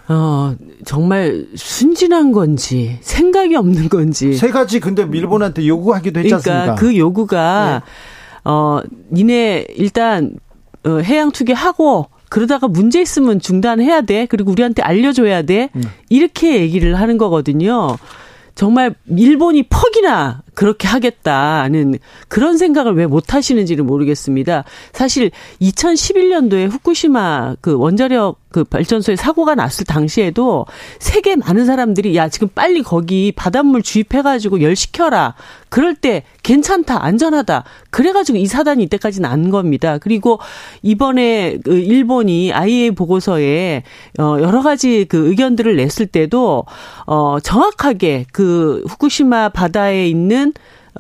어, 0.08 0.54
정말 0.84 1.46
순진한 1.54 2.32
건지, 2.32 2.98
생각이 3.02 3.54
없는 3.56 3.88
건지. 3.88 4.34
세 4.34 4.50
가지 4.50 4.80
근데 4.80 5.02
일본한테 5.02 5.66
요구하기도 5.66 6.20
했지 6.20 6.34
그러니까? 6.42 6.74
그 6.74 6.96
요구가, 6.96 7.82
네. 7.84 8.50
어, 8.50 8.80
니네 9.10 9.66
일단, 9.76 10.34
어, 10.84 10.98
해양 10.98 11.30
투기하고, 11.30 12.08
그러다가 12.32 12.66
문제 12.66 12.98
있으면 13.02 13.40
중단해야 13.40 14.00
돼. 14.00 14.24
그리고 14.24 14.52
우리한테 14.52 14.80
알려줘야 14.80 15.42
돼. 15.42 15.68
음. 15.76 15.82
이렇게 16.08 16.60
얘기를 16.60 16.98
하는 16.98 17.18
거거든요. 17.18 17.98
정말 18.54 18.94
일본이 19.14 19.64
퍽이나 19.68 20.40
그렇게 20.54 20.88
하겠다는 20.88 21.98
그런 22.28 22.58
생각을 22.58 22.94
왜 22.94 23.06
못 23.12 23.34
하시는지를 23.34 23.84
모르겠습니다. 23.84 24.64
사실 24.92 25.30
2011년도에 25.60 26.70
후쿠시마 26.70 27.56
그 27.60 27.76
원자력 27.76 28.40
그 28.50 28.64
발전소에 28.64 29.16
사고가 29.16 29.54
났을 29.54 29.84
당시에도 29.86 30.66
세계 30.98 31.36
많은 31.36 31.64
사람들이 31.66 32.14
야 32.16 32.28
지금 32.28 32.48
빨리 32.54 32.82
거기 32.82 33.32
바닷물 33.32 33.82
주입해가지고 33.82 34.60
열 34.62 34.76
식혀라. 34.76 35.34
그럴 35.70 35.94
때 35.94 36.22
괜찮다 36.42 37.02
안전하다. 37.04 37.64
그래가지고 37.90 38.38
이 38.38 38.46
사단이 38.46 38.82
이때까지 38.84 39.20
난 39.20 39.50
겁니다. 39.50 39.98
그리고 39.98 40.38
이번에 40.82 41.58
그 41.64 41.74
일본이 41.78 42.52
IAEA 42.52 42.90
보고서에 42.92 43.84
어 44.18 44.36
여러 44.40 44.62
가지 44.62 45.06
그 45.08 45.28
의견들을 45.28 45.76
냈을 45.76 46.06
때도 46.06 46.64
어 47.06 47.38
정확하게 47.42 48.26
그 48.32 48.84
후쿠시마 48.88 49.50
바다에 49.50 50.06
있는 50.08 50.41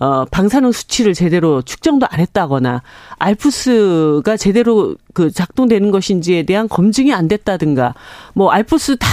어, 0.00 0.24
방사능 0.24 0.72
수치를 0.72 1.12
제대로 1.12 1.60
측정도 1.62 2.06
안 2.08 2.20
했다거나, 2.20 2.82
알프스가 3.18 4.36
제대로 4.36 4.96
그 5.12 5.30
작동되는 5.30 5.90
것인지에 5.90 6.44
대한 6.44 6.68
검증이 6.68 7.12
안 7.12 7.28
됐다든가, 7.28 7.94
뭐, 8.32 8.50
알프스 8.50 8.96
다 8.98 9.08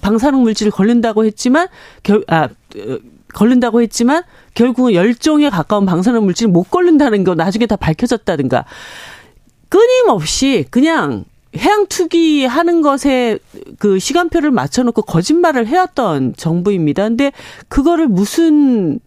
방사능 0.00 0.42
물질 0.42 0.70
걸린다고 0.70 1.26
했지만, 1.26 1.68
결, 2.02 2.24
아, 2.28 2.44
어, 2.44 2.98
걸린다고 3.34 3.82
했지만, 3.82 4.22
결국은 4.54 4.94
열종에 4.94 5.50
가까운 5.50 5.84
방사능 5.84 6.24
물질을 6.24 6.50
못 6.50 6.70
걸린다는 6.70 7.24
거 7.24 7.34
나중에 7.34 7.66
다 7.66 7.76
밝혀졌다든가, 7.76 8.64
끊임없이 9.68 10.66
그냥 10.70 11.24
해양 11.56 11.86
투기 11.86 12.46
하는 12.46 12.80
것에 12.80 13.38
그 13.78 13.98
시간표를 13.98 14.50
맞춰놓고 14.50 15.02
거짓말을 15.02 15.66
해왔던 15.66 16.34
정부입니다. 16.36 17.04
근데 17.04 17.32
그거를 17.68 18.08
무슨 18.08 19.00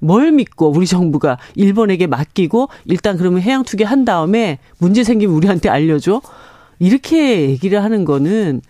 뭘 0.00 0.32
믿고 0.32 0.70
우리 0.70 0.86
정부가 0.86 1.38
일본에게 1.54 2.06
맡기고 2.06 2.68
일단 2.84 3.16
그러면 3.16 3.40
해양 3.40 3.64
투기 3.64 3.84
한 3.84 4.04
다음에 4.04 4.58
문제 4.78 5.04
생기면 5.04 5.34
우리한테 5.34 5.68
알려줘. 5.68 6.20
이렇게 6.78 7.48
얘기를 7.50 7.82
하는 7.82 8.04
거는 8.04 8.60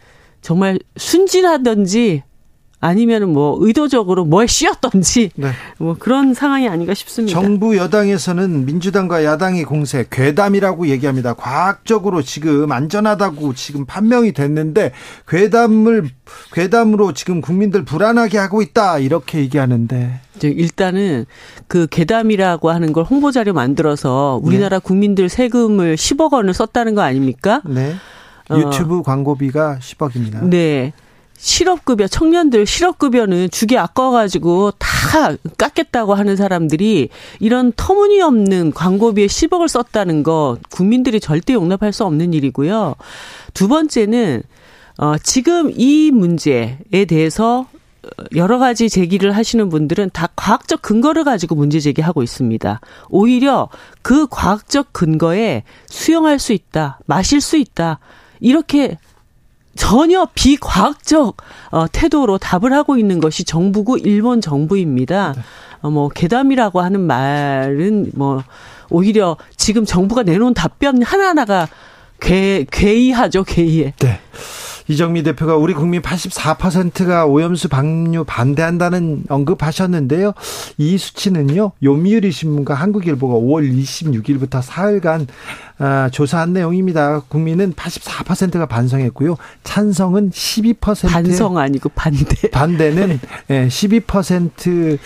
정말 0.40 0.78
순진하던지 0.96 2.22
아니면은 2.78 3.32
뭐 3.32 3.56
의도적으로 3.60 4.24
뭐에 4.26 4.46
씌었던지 4.46 5.30
네. 5.34 5.50
뭐 5.78 5.96
그런 5.98 6.34
상황이 6.34 6.68
아닌가 6.68 6.92
싶습니다. 6.92 7.38
정부 7.38 7.76
여당에서는 7.76 8.66
민주당과 8.66 9.24
야당의 9.24 9.64
공세 9.64 10.06
괴담이라고 10.10 10.88
얘기합니다. 10.88 11.34
과학적으로 11.34 12.22
지금 12.22 12.70
안전하다고 12.70 13.54
지금 13.54 13.86
판명이 13.86 14.32
됐는데 14.32 14.92
괴담을 15.26 16.10
괴담으로 16.52 17.14
지금 17.14 17.40
국민들 17.40 17.84
불안하게 17.84 18.38
하고 18.38 18.60
있다 18.60 18.98
이렇게 18.98 19.38
얘기하는데 19.38 20.20
일단은 20.42 21.24
그 21.68 21.86
괴담이라고 21.90 22.70
하는 22.70 22.92
걸 22.92 23.04
홍보 23.04 23.30
자료 23.30 23.54
만들어서 23.54 24.38
우리나라 24.42 24.78
네. 24.78 24.82
국민들 24.84 25.30
세금을 25.30 25.96
10억 25.96 26.34
원을 26.34 26.52
썼다는 26.52 26.94
거 26.94 27.00
아닙니까? 27.00 27.62
네. 27.64 27.94
어. 28.50 28.58
유튜브 28.58 28.98
어. 28.98 29.02
광고비가 29.02 29.78
10억입니다. 29.80 30.44
네. 30.44 30.92
실업급여 31.38 32.08
청년들 32.08 32.66
실업급여는 32.66 33.50
주기 33.50 33.78
아까워가지고 33.78 34.72
다 34.78 34.88
깎겠다고 35.58 36.14
하는 36.14 36.36
사람들이 36.36 37.08
이런 37.40 37.72
터무니없는 37.76 38.72
광고비에 38.72 39.26
10억을 39.26 39.68
썼다는 39.68 40.22
거 40.22 40.58
국민들이 40.70 41.20
절대 41.20 41.52
용납할 41.54 41.92
수 41.92 42.04
없는 42.04 42.34
일이고요. 42.34 42.94
두 43.54 43.68
번째는 43.68 44.42
어 44.98 45.16
지금 45.22 45.70
이 45.74 46.10
문제에 46.10 47.04
대해서 47.06 47.66
여러 48.34 48.58
가지 48.58 48.88
제기를 48.88 49.32
하시는 49.32 49.68
분들은 49.68 50.10
다 50.12 50.28
과학적 50.36 50.82
근거를 50.82 51.24
가지고 51.24 51.54
문제 51.54 51.80
제기하고 51.80 52.22
있습니다. 52.22 52.80
오히려 53.08 53.68
그 54.02 54.26
과학적 54.28 54.92
근거에 54.92 55.64
수용할 55.86 56.38
수 56.38 56.52
있다, 56.52 57.00
마실 57.06 57.40
수 57.40 57.56
있다, 57.56 57.98
이렇게 58.40 58.98
전혀 59.76 60.26
비과학적 60.34 61.36
어, 61.70 61.86
태도로 61.90 62.38
답을 62.38 62.72
하고 62.72 62.96
있는 62.96 63.20
것이 63.20 63.44
정부고 63.44 63.98
일본 63.98 64.40
정부입니다. 64.40 65.34
네. 65.34 65.42
어, 65.82 65.90
뭐 65.90 66.08
괴담이라고 66.08 66.80
하는 66.80 67.00
말은 67.00 68.12
뭐 68.14 68.42
오히려 68.90 69.36
지금 69.56 69.84
정부가 69.84 70.22
내놓은 70.22 70.54
답변 70.54 71.02
하나하나가 71.02 71.68
괴 72.20 72.64
괴이하죠, 72.70 73.44
괴이해. 73.44 73.94
네. 73.98 74.20
이정미 74.88 75.22
대표가 75.22 75.56
우리 75.56 75.74
국민 75.74 76.00
84%가 76.00 77.26
오염수 77.26 77.68
방류 77.68 78.24
반대한다는 78.24 79.24
언급하셨는데요. 79.28 80.32
이 80.78 80.96
수치는요. 80.98 81.72
요미우리 81.82 82.30
신문과 82.30 82.74
한국일보가 82.74 83.34
5월 83.34 83.68
26일부터 83.72 84.62
사흘간 84.62 85.26
아, 85.78 86.08
조사한 86.10 86.52
내용입니다. 86.52 87.20
국민은 87.28 87.74
84%가 87.74 88.66
반성했고요. 88.66 89.36
찬성은 89.64 90.30
12%. 90.30 91.08
반성 91.08 91.58
아니고 91.58 91.90
반대. 91.90 92.48
반대는 92.50 93.20
12%. 93.48 94.98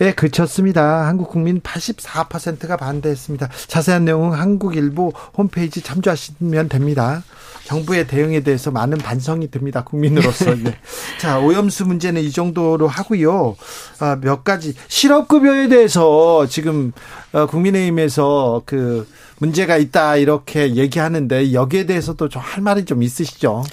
에 0.00 0.12
그쳤습니다. 0.12 1.06
한국 1.08 1.28
국민 1.28 1.60
84%가 1.60 2.76
반대했습니다. 2.76 3.48
자세한 3.66 4.04
내용은 4.04 4.38
한국일보 4.38 5.12
홈페이지 5.36 5.82
참조하시면 5.82 6.68
됩니다. 6.68 7.24
정부의 7.64 8.06
대응에 8.06 8.40
대해서 8.40 8.70
많은 8.70 8.96
반성이 8.98 9.50
듭니다. 9.50 9.82
국민으로서. 9.84 10.54
네. 10.54 10.78
자, 11.20 11.38
오염수 11.40 11.84
문제는 11.86 12.22
이 12.22 12.30
정도로 12.30 12.86
하고요. 12.86 13.56
아, 13.98 14.16
몇 14.20 14.44
가지 14.44 14.74
실업급여에 14.86 15.68
대해서 15.68 16.46
지금 16.48 16.92
어, 17.32 17.46
국민의힘에서 17.46 18.62
그 18.64 19.06
문제가 19.38 19.76
있다 19.76 20.16
이렇게 20.16 20.76
얘기하는데 20.76 21.52
여기에 21.52 21.86
대해서도 21.86 22.28
좀 22.28 22.40
할 22.42 22.62
말이 22.62 22.84
좀 22.84 23.02
있으시죠? 23.02 23.64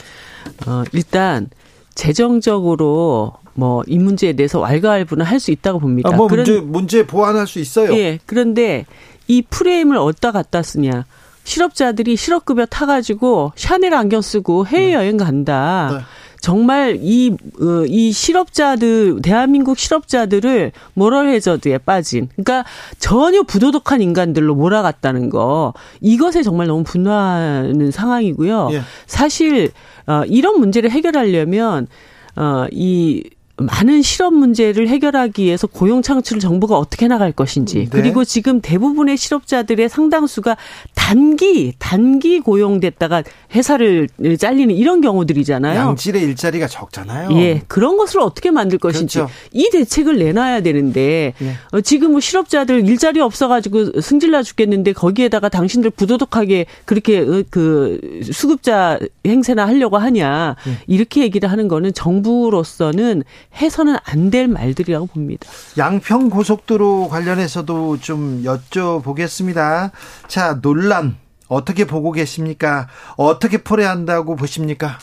어, 0.67 0.83
일단 0.91 1.49
재정적으로 1.93 3.33
뭐 3.55 3.83
이 3.87 3.97
문제에 3.97 4.33
대해서 4.33 4.59
왈가왈부는 4.59 5.25
할 5.25 5.39
수 5.39 5.51
있다고 5.51 5.79
봅니다. 5.79 6.09
아, 6.11 6.15
뭐 6.15 6.27
문제 6.27 6.59
문제 6.59 7.05
보완할 7.07 7.47
수 7.47 7.59
있어요. 7.59 7.93
예. 7.97 8.19
그런데 8.25 8.85
이 9.27 9.41
프레임을 9.41 9.97
어디다 9.97 10.31
갖다 10.31 10.61
쓰냐? 10.61 11.05
실업자들이 11.43 12.15
실업급여 12.15 12.65
타가지고 12.65 13.51
샤넬 13.55 13.93
안경 13.93 14.21
쓰고 14.21 14.65
해외여행 14.67 15.17
간다. 15.17 15.89
네. 15.91 15.99
정말 16.41 16.99
이, 17.01 17.31
어, 17.59 17.85
이 17.87 18.11
실업자들, 18.11 19.19
대한민국 19.23 19.79
실업자들을 19.79 20.71
모럴 20.93 21.29
해저드에 21.29 21.79
빠진, 21.79 22.29
그러니까 22.35 22.65
전혀 22.99 23.41
부도덕한 23.41 24.01
인간들로 24.01 24.53
몰아갔다는 24.53 25.31
거, 25.31 25.73
이것에 26.01 26.43
정말 26.43 26.67
너무 26.67 26.83
분노하는 26.83 27.89
상황이고요. 27.89 28.69
예. 28.73 28.81
사실, 29.07 29.71
어, 30.05 30.21
이런 30.27 30.59
문제를 30.59 30.91
해결하려면, 30.91 31.87
어, 32.35 32.67
이 32.71 33.23
많은 33.57 34.01
실업 34.01 34.33
문제를 34.33 34.89
해결하기 34.89 35.43
위해서 35.43 35.65
고용 35.67 36.01
창출을 36.01 36.41
정부가 36.41 36.77
어떻게 36.77 37.07
나갈 37.07 37.31
것인지 37.31 37.79
네. 37.79 37.87
그리고 37.89 38.25
지금 38.25 38.59
대부분의 38.59 39.15
실업자들의 39.15 39.87
상당수가 39.87 40.57
단기 40.93 41.73
단기 41.79 42.41
고용됐다가 42.41 43.23
회사를 43.53 44.09
잘리는 44.37 44.75
이런 44.75 44.99
경우들이잖아요. 44.99 45.79
양질의 45.79 46.21
일자리가 46.23 46.67
적잖아요. 46.67 47.29
예, 47.37 47.61
그런 47.67 47.95
것을 47.95 48.19
어떻게 48.19 48.51
만들 48.51 48.77
것인지 48.77 49.19
그렇죠. 49.19 49.33
이 49.53 49.69
대책을 49.71 50.17
내놔야 50.17 50.61
되는데 50.61 51.33
예. 51.41 51.53
어, 51.71 51.79
지금 51.79 52.11
뭐 52.11 52.19
실업자들 52.19 52.87
일자리 52.87 53.21
없어가지고 53.21 54.01
승질나 54.01 54.43
죽겠는데 54.43 54.91
거기에다가 54.93 55.47
당신들 55.47 55.91
부도덕하게 55.91 56.65
그렇게 56.83 57.19
어, 57.19 57.43
그 57.49 58.21
수급자 58.33 58.99
행세나 59.25 59.65
하려고 59.65 59.97
하냐 59.97 60.57
예. 60.67 60.77
이렇게 60.87 61.21
얘기를 61.21 61.49
하는 61.49 61.69
거는 61.69 61.93
정부로서는 61.93 63.23
해서는 63.55 63.95
안 64.03 64.29
될 64.29 64.47
말들이라고 64.47 65.05
봅니다. 65.07 65.47
양평 65.77 66.29
고속도로 66.29 67.07
관련해서도 67.09 67.99
좀 67.99 68.43
여쭤보겠습니다. 68.43 69.91
자, 70.27 70.59
논란 70.61 71.15
어떻게 71.47 71.85
보고 71.85 72.11
계십니까? 72.11 72.87
어떻게 73.17 73.57
풀어야 73.59 73.91
한다고 73.91 74.35
보십니까? 74.35 74.97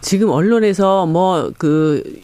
지금 0.00 0.30
언론에서 0.30 1.06
뭐그 1.06 2.20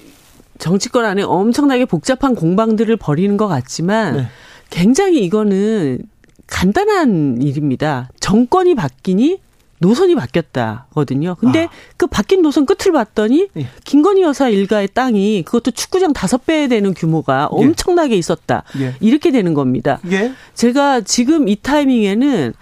정치권 0.59 1.05
안에 1.05 1.22
엄청나게 1.22 1.84
복잡한 1.84 2.34
공방들을 2.34 2.96
벌이는 2.96 3.36
것 3.36 3.48
같지만 3.48 4.16
네. 4.16 4.26
굉장히 4.70 5.24
이거는 5.24 5.98
간단한 6.46 7.42
일입니다. 7.42 8.09
정권이 8.20 8.74
바뀌니 8.74 9.40
노선이 9.85 10.14
바뀌었다거든요. 10.14 11.37
근데 11.39 11.64
아. 11.64 11.68
그 11.99 12.07
바뀐 12.07 12.41
노선 12.41 12.64
끝을 12.64 12.93
봤더니 12.93 13.49
예. 13.59 13.66
김건희 13.85 14.22
여사 14.22 14.49
일가의 14.49 14.89
땅이 14.95 15.43
그것도 15.45 15.72
축구장 15.72 16.14
다섯 16.14 16.47
배 16.47 16.68
되는 16.68 16.95
규모가 16.95 17.51
예. 17.53 17.57
엄청나게 17.64 18.16
있었다. 18.16 18.62
예. 18.80 18.95
이렇게 19.01 19.30
되는 19.30 19.53
겁니다. 19.53 20.01
예. 20.11 20.32
제가 20.55 21.03
지금 21.03 21.49
이 21.49 21.57
타이밍에는 21.57 22.55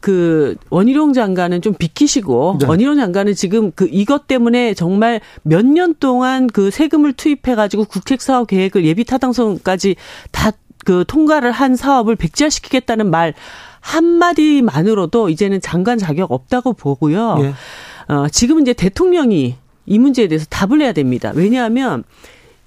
그 0.00 0.54
원희룡 0.68 1.14
장관은 1.14 1.62
좀 1.62 1.72
비키시고 1.72 2.58
네. 2.60 2.66
원희룡 2.66 2.96
장관은 2.96 3.34
지금 3.34 3.72
그 3.72 3.88
이것 3.90 4.26
때문에 4.26 4.74
정말 4.74 5.20
몇 5.42 5.64
년 5.64 5.94
동안 5.98 6.46
그 6.46 6.70
세금을 6.70 7.14
투입해 7.14 7.54
가지고 7.54 7.84
국책 7.84 8.20
사업 8.20 8.48
계획을 8.48 8.84
예비 8.84 9.04
타당성까지 9.04 9.96
다 10.30 10.52
그 10.86 11.04
통과를 11.08 11.50
한 11.50 11.74
사업을 11.74 12.14
백지화시키겠다는 12.14 13.10
말 13.10 13.34
한마디만으로도 13.86 15.28
이제는 15.28 15.60
장관 15.60 15.98
자격 15.98 16.32
없다고 16.32 16.72
보고요. 16.72 17.38
예. 17.40 17.54
어, 18.12 18.28
지금 18.28 18.60
이제 18.60 18.72
대통령이 18.72 19.56
이 19.86 19.98
문제에 19.98 20.28
대해서 20.28 20.46
답을 20.50 20.80
해야 20.82 20.92
됩니다. 20.92 21.32
왜냐하면 21.34 22.04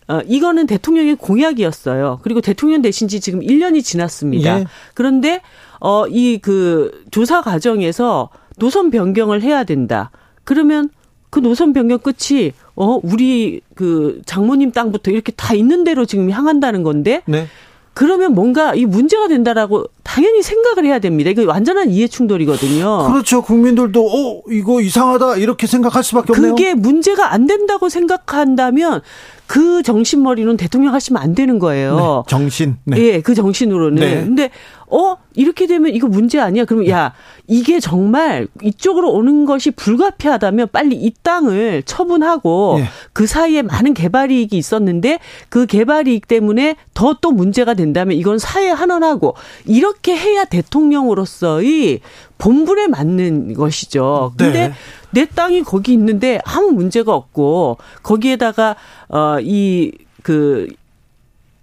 어, 0.07 0.21
이거는 0.25 0.65
대통령의 0.65 1.15
공약이었어요. 1.15 2.19
그리고 2.23 2.41
대통령 2.41 2.81
되신 2.81 3.07
지 3.07 3.19
지금 3.19 3.41
1년이 3.41 3.83
지났습니다. 3.83 4.61
예. 4.61 4.65
그런데 4.93 5.41
어, 5.79 6.05
이 6.07 6.39
그 6.41 7.03
조사 7.11 7.41
과정에서 7.41 8.29
노선 8.57 8.89
변경을 8.89 9.41
해야 9.41 9.63
된다. 9.63 10.11
그러면 10.43 10.89
그 11.29 11.39
노선 11.39 11.73
변경 11.73 11.99
끝이 11.99 12.53
어 12.75 12.99
우리 13.03 13.61
그 13.75 14.21
장모님 14.25 14.71
땅부터 14.71 15.11
이렇게 15.11 15.31
다 15.33 15.53
있는 15.53 15.83
대로 15.83 16.05
지금 16.05 16.31
향한다는 16.31 16.81
건데 16.83 17.21
네. 17.27 17.47
그러면 17.93 18.33
뭔가 18.33 18.75
이 18.75 18.85
문제가 18.85 19.27
된다라고 19.27 19.85
당연히 20.03 20.41
생각을 20.41 20.85
해야 20.85 20.99
됩니다. 20.99 21.29
이거 21.29 21.43
완전한 21.45 21.89
이해 21.89 22.07
충돌이거든요. 22.07 23.09
그렇죠. 23.11 23.41
국민들도 23.41 24.01
어 24.01 24.41
이거 24.49 24.81
이상하다 24.81 25.35
이렇게 25.37 25.67
생각할 25.67 26.03
수밖에 26.03 26.31
없네요. 26.31 26.55
그게 26.55 26.73
문제가 26.73 27.33
안 27.33 27.45
된다고 27.45 27.89
생각한다면 27.89 29.01
그 29.47 29.81
정신머리는 29.83 30.57
대통령 30.57 30.93
하시면 30.93 31.21
안 31.21 31.33
되는 31.35 31.59
거예요. 31.59 32.23
네, 32.27 32.29
정신. 32.29 32.77
네. 32.85 32.97
예, 32.99 33.21
그 33.21 33.33
정신으로는. 33.33 33.99
네. 33.99 34.23
근데 34.23 34.51
어 34.89 35.17
이렇게 35.35 35.67
되면 35.67 35.93
이거 35.93 36.07
문제 36.07 36.39
아니야? 36.39 36.65
그러면 36.65 36.89
야 36.89 37.13
이게 37.45 37.79
정말 37.79 38.47
이쪽으로 38.63 39.11
오는 39.11 39.45
것이 39.45 39.69
불가피하다면 39.71 40.69
빨리 40.71 40.95
이 40.95 41.13
땅을 41.21 41.83
처분하고 41.83 42.77
네. 42.79 42.85
그 43.13 43.27
사이에 43.27 43.61
많은 43.61 43.93
개발 43.93 44.31
이익이 44.31 44.57
있었는데 44.57 45.19
그 45.49 45.67
개발 45.67 46.07
이익 46.07 46.27
때문에 46.27 46.75
더 46.93 47.19
또 47.21 47.31
문제가 47.31 47.73
된다면 47.73 48.17
이건 48.17 48.37
사회 48.39 48.69
환원하고 48.69 49.35
이렇게 49.65 50.15
해야 50.15 50.45
대통령으로서의 50.45 51.99
본분에 52.37 52.87
맞는 52.87 53.53
것이죠. 53.53 54.33
근데 54.37 54.69
네. 54.69 54.73
내 55.11 55.25
땅이 55.25 55.63
거기 55.63 55.93
있는데 55.93 56.39
아무 56.45 56.71
문제가 56.71 57.13
없고 57.13 57.77
거기에다가 58.03 58.75
어이그 59.09 60.67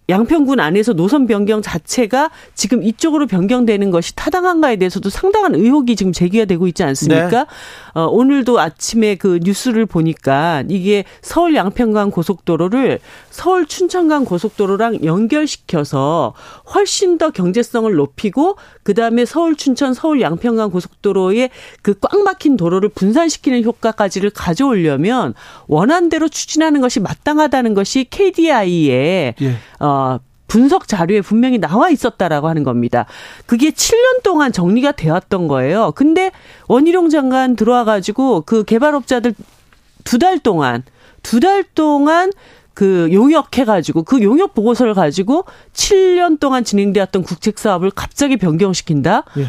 양평군 0.09 0.61
안에서 0.61 0.93
노선 0.93 1.27
변경 1.27 1.63
자체가 1.63 2.31
지금 2.55 2.83
이쪽으로 2.83 3.27
변경되는 3.27 3.91
것이 3.91 4.15
타당한가에 4.15 4.77
대해서도 4.77 5.11
상당한 5.11 5.55
의혹이 5.55 5.97
지금 5.97 6.13
제기가 6.13 6.45
되고 6.45 6.67
있지 6.69 6.85
않습니까? 6.85 7.31
네. 7.31 7.47
어, 7.95 8.07
오늘도 8.07 8.61
아침에 8.61 9.17
그 9.17 9.41
뉴스를 9.43 9.87
보니까 9.87 10.63
이게 10.69 11.05
서울 11.23 11.55
양평간 11.55 12.11
고속도로를 12.11 13.01
서울 13.37 13.67
춘천간 13.67 14.25
고속도로랑 14.25 15.05
연결시켜서 15.05 16.33
훨씬 16.75 17.19
더 17.19 17.31
경제성을 17.31 17.93
높이고 17.95 18.57
그 18.83 18.95
다음에 18.95 19.27
서울 19.27 19.57
춘천 19.57 19.93
서울 19.93 20.23
양평간 20.23 20.71
고속도로의 20.71 21.51
그 21.83 21.95
꽉 22.01 22.19
막힌 22.23 22.57
도로를 22.57 22.89
분산시키는 22.89 23.63
효과까지를 23.65 24.31
가져오려면 24.31 25.35
원안대로 25.67 26.29
추진하는 26.29 26.81
것이 26.81 26.99
마땅하다는 27.01 27.75
것이 27.75 28.05
KDI의 28.09 29.35
예. 29.43 29.57
어, 29.81 30.19
분석 30.47 30.89
자료에 30.89 31.21
분명히 31.21 31.59
나와 31.59 31.91
있었다라고 31.91 32.49
하는 32.49 32.63
겁니다. 32.63 33.05
그게 33.45 33.71
7년 33.71 34.23
동안 34.23 34.51
정리가 34.53 34.93
되었던 34.93 35.47
거예요. 35.49 35.93
근데 35.95 36.31
원희룡 36.69 37.11
장관 37.11 37.55
들어와 37.57 37.85
가지고 37.85 38.43
그 38.47 38.65
개발업자들 38.65 39.35
두 40.05 40.19
달 40.19 40.39
동안 40.39 40.85
두 41.23 41.41
달 41.41 41.65
동안 41.75 42.31
그 42.77 43.09
용역해 43.11 43.65
가지고 43.65 44.03
그 44.03 44.23
용역 44.23 44.53
보고서를 44.55 44.93
가지고 44.93 45.47
7년 45.73 46.39
동안 46.39 46.63
진행되었던 46.63 47.23
국책 47.23 47.59
사업을 47.59 47.91
갑자기 47.91 48.37
변경시킨다. 48.37 49.25
예. 49.39 49.47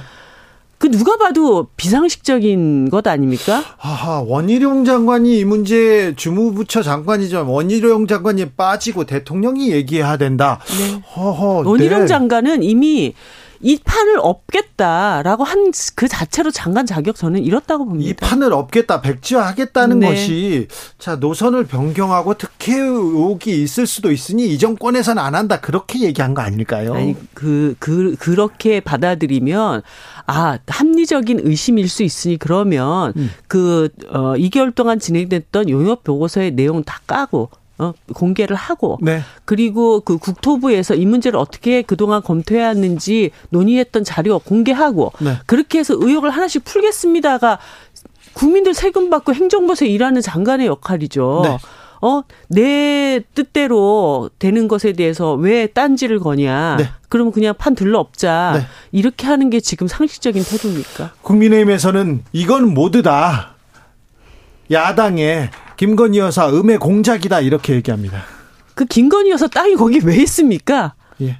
그 0.77 0.89
누가 0.89 1.17
봐도 1.17 1.67
비상식적인 1.75 2.89
것 2.89 3.05
아닙니까? 3.05 3.61
하하, 3.77 4.21
원희룡 4.21 4.85
장관이 4.85 5.39
이 5.39 5.43
문제 5.43 6.13
주무부처 6.15 6.81
장관이죠. 6.83 7.51
원희룡 7.51 8.07
장관이 8.07 8.51
빠지고 8.51 9.03
대통령이 9.03 9.71
얘기해야 9.71 10.15
된다. 10.15 10.61
네. 10.79 11.01
허허, 11.13 11.69
원희룡 11.69 12.01
네. 12.01 12.07
장관은 12.07 12.63
이미 12.63 13.13
이 13.61 13.79
판을 13.83 14.19
업겠다라고 14.21 15.43
한 15.43 15.71
그 15.95 16.07
자체로 16.07 16.51
장관 16.51 16.85
자격 16.85 17.15
저는 17.15 17.43
잃었다고 17.43 17.85
봅니다. 17.85 18.09
이 18.09 18.13
판을 18.13 18.53
업겠다, 18.53 19.01
백지화하겠다는 19.01 19.99
네. 19.99 20.09
것이 20.09 20.67
자 20.97 21.15
노선을 21.15 21.65
변경하고 21.65 22.35
특혜 22.35 22.77
의혹이 22.77 23.63
있을 23.63 23.87
수도 23.87 24.11
있으니 24.11 24.47
이 24.47 24.57
정권에서는 24.57 25.21
안 25.21 25.35
한다 25.35 25.59
그렇게 25.59 26.01
얘기한 26.01 26.33
거 26.33 26.41
아닐까요? 26.41 26.93
아니 26.93 27.15
그, 27.33 27.75
그 27.79 28.15
그렇게 28.19 28.79
받아들이면 28.79 29.81
아 30.27 30.59
합리적인 30.67 31.41
의심일 31.43 31.89
수 31.89 32.03
있으니 32.03 32.37
그러면 32.37 33.13
음. 33.15 33.31
그 33.47 33.89
어, 34.09 34.33
2개월 34.35 34.73
동안 34.73 34.99
진행됐던 34.99 35.69
용역 35.69 36.03
보고서의 36.03 36.51
내용 36.51 36.83
다 36.83 37.01
까고 37.07 37.49
어, 37.79 37.93
공개를 38.13 38.55
하고 38.55 38.97
네. 39.01 39.21
그리고 39.45 40.01
그 40.01 40.17
국토부에서 40.17 40.95
이 40.95 41.05
문제를 41.05 41.39
어떻게 41.39 41.81
그동안 41.81 42.23
검토해왔는지 42.23 43.31
논의했던 43.49 44.03
자료 44.03 44.39
공개하고 44.39 45.11
네. 45.19 45.37
그렇게 45.45 45.79
해서 45.79 45.95
의혹을 45.97 46.31
하나씩 46.31 46.63
풀겠습니다가 46.63 47.59
국민들 48.33 48.73
세금 48.73 49.09
받고 49.09 49.33
행정부에서 49.33 49.85
일하는 49.85 50.21
장관의 50.21 50.67
역할이죠. 50.67 51.41
네. 51.43 51.57
어, 52.01 52.21
내 52.47 53.19
뜻대로 53.33 54.29
되는 54.37 54.67
것에 54.67 54.93
대해서 54.93 55.33
왜 55.33 55.67
딴지를 55.67 56.19
거냐. 56.19 56.77
네. 56.77 56.89
그러면 57.09 57.31
그냥 57.31 57.55
판 57.57 57.73
들러 57.75 57.99
없자. 57.99 58.53
네. 58.55 58.67
이렇게 58.91 59.25
하는 59.25 59.49
게 59.49 59.59
지금 59.59 59.87
상식적인 59.87 60.43
태도입니까? 60.43 61.13
국민의힘에서는 61.21 62.23
이건 62.33 62.73
모두다. 62.73 63.55
야당의 64.71 65.49
김건희 65.77 66.17
여사 66.17 66.49
음의 66.49 66.79
공작이다 66.79 67.39
이렇게 67.41 67.73
얘기합니다. 67.75 68.23
그 68.73 68.85
김건희 68.85 69.29
여사 69.31 69.47
땅이 69.47 69.75
거기 69.75 69.99
왜 70.03 70.17
있습니까? 70.17 70.95
예. 71.21 71.39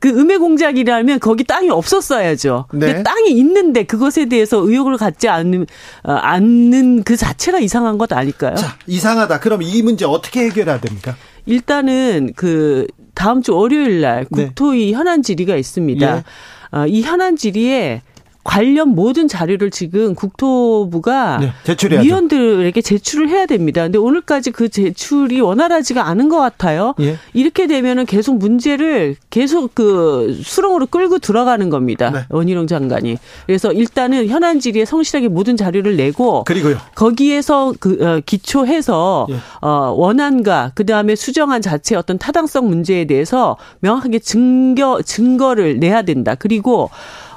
그 0.00 0.08
음의 0.08 0.38
공작이라면 0.38 1.18
거기 1.18 1.44
땅이 1.44 1.70
없었어야죠. 1.70 2.66
네. 2.72 2.86
근데 2.86 3.02
땅이 3.02 3.30
있는데 3.32 3.84
그것에 3.84 4.26
대해서 4.26 4.58
의혹을 4.58 4.96
갖지 4.96 5.28
않는 5.28 5.66
어, 6.04 6.12
않는 6.12 7.02
그 7.02 7.16
자체가 7.16 7.58
이상한 7.58 7.98
것 7.98 8.12
아닐까요? 8.12 8.54
자, 8.54 8.76
이상하다. 8.86 9.40
그럼 9.40 9.62
이 9.62 9.82
문제 9.82 10.04
어떻게 10.04 10.44
해결해야 10.44 10.80
됩니까? 10.80 11.16
일단은 11.46 12.32
그 12.36 12.86
다음 13.14 13.42
주 13.42 13.54
월요일 13.54 14.00
날 14.00 14.26
네. 14.30 14.46
국토위 14.46 14.92
네. 14.92 14.92
현안 14.92 15.22
질의가 15.22 15.56
있습니다. 15.56 16.16
예. 16.16 16.22
어, 16.70 16.86
이 16.86 17.02
현안 17.02 17.36
질의에 17.36 18.02
관련 18.48 18.94
모든 18.94 19.28
자료를 19.28 19.70
지금 19.70 20.14
국토부가 20.14 21.38
네, 21.38 22.00
위원들에게 22.00 22.80
제출을 22.80 23.28
해야 23.28 23.44
됩니다. 23.44 23.82
근데 23.82 23.98
오늘까지 23.98 24.52
그 24.52 24.70
제출이 24.70 25.38
원활하지가 25.42 26.06
않은 26.06 26.30
것 26.30 26.38
같아요. 26.38 26.94
예. 26.98 27.18
이렇게 27.34 27.66
되면은 27.66 28.06
계속 28.06 28.38
문제를 28.38 29.16
계속 29.28 29.74
그 29.74 30.40
수렁으로 30.42 30.86
끌고 30.86 31.18
들어가는 31.18 31.68
겁니다. 31.68 32.08
네. 32.08 32.20
원희룡 32.30 32.68
장관이. 32.68 33.18
그래서 33.44 33.70
일단은 33.70 34.28
현안 34.28 34.60
질의에 34.60 34.86
성실하게 34.86 35.28
모든 35.28 35.58
자료를 35.58 35.98
내고 35.98 36.44
그리고요. 36.44 36.78
거기에서 36.94 37.74
그 37.78 37.98
어, 38.02 38.22
기초해서 38.24 39.26
예. 39.28 39.36
어 39.60 39.92
원안과 39.94 40.72
그다음에 40.74 41.16
수정안 41.16 41.60
자체 41.60 41.96
어떤 41.96 42.16
타당성 42.16 42.66
문제에 42.66 43.04
대해서 43.04 43.58
명확하게 43.80 44.20
증거 44.20 45.02
증거를 45.02 45.80
내야 45.80 46.00
된다. 46.00 46.34
그리고 46.34 46.88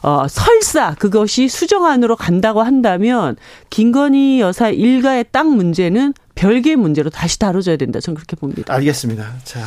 어, 0.02 0.28
설사 0.28 0.96
그것이 0.96 1.48
수정안으로 1.48 2.16
간다고 2.16 2.62
한다면 2.64 3.36
김건희 3.70 4.40
여사 4.40 4.70
일가의 4.70 5.26
땅 5.32 5.56
문제는 5.56 6.14
별개의 6.36 6.76
문제로 6.76 7.10
다시 7.10 7.38
다뤄져야 7.38 7.78
된다. 7.78 8.00
저는 8.00 8.16
그렇게 8.16 8.36
봅니다. 8.36 8.74
알겠습니다. 8.74 9.36
자, 9.44 9.60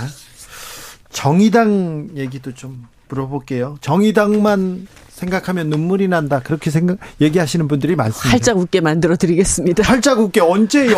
정의당 1.10 2.08
얘기도 2.16 2.52
좀 2.52 2.86
물어볼게요. 3.08 3.76
정의당만 3.80 4.88
생각하면 5.08 5.68
눈물이 5.70 6.08
난다. 6.08 6.40
그렇게 6.40 6.70
생각 6.70 6.98
얘기하시는 7.20 7.68
분들이 7.68 7.94
많습니다. 7.94 8.30
활짝 8.30 8.58
웃게 8.58 8.80
만들어 8.80 9.16
드리겠습니다. 9.16 9.84
활짝 9.84 10.18
웃게 10.18 10.40
언제요? 10.40 10.96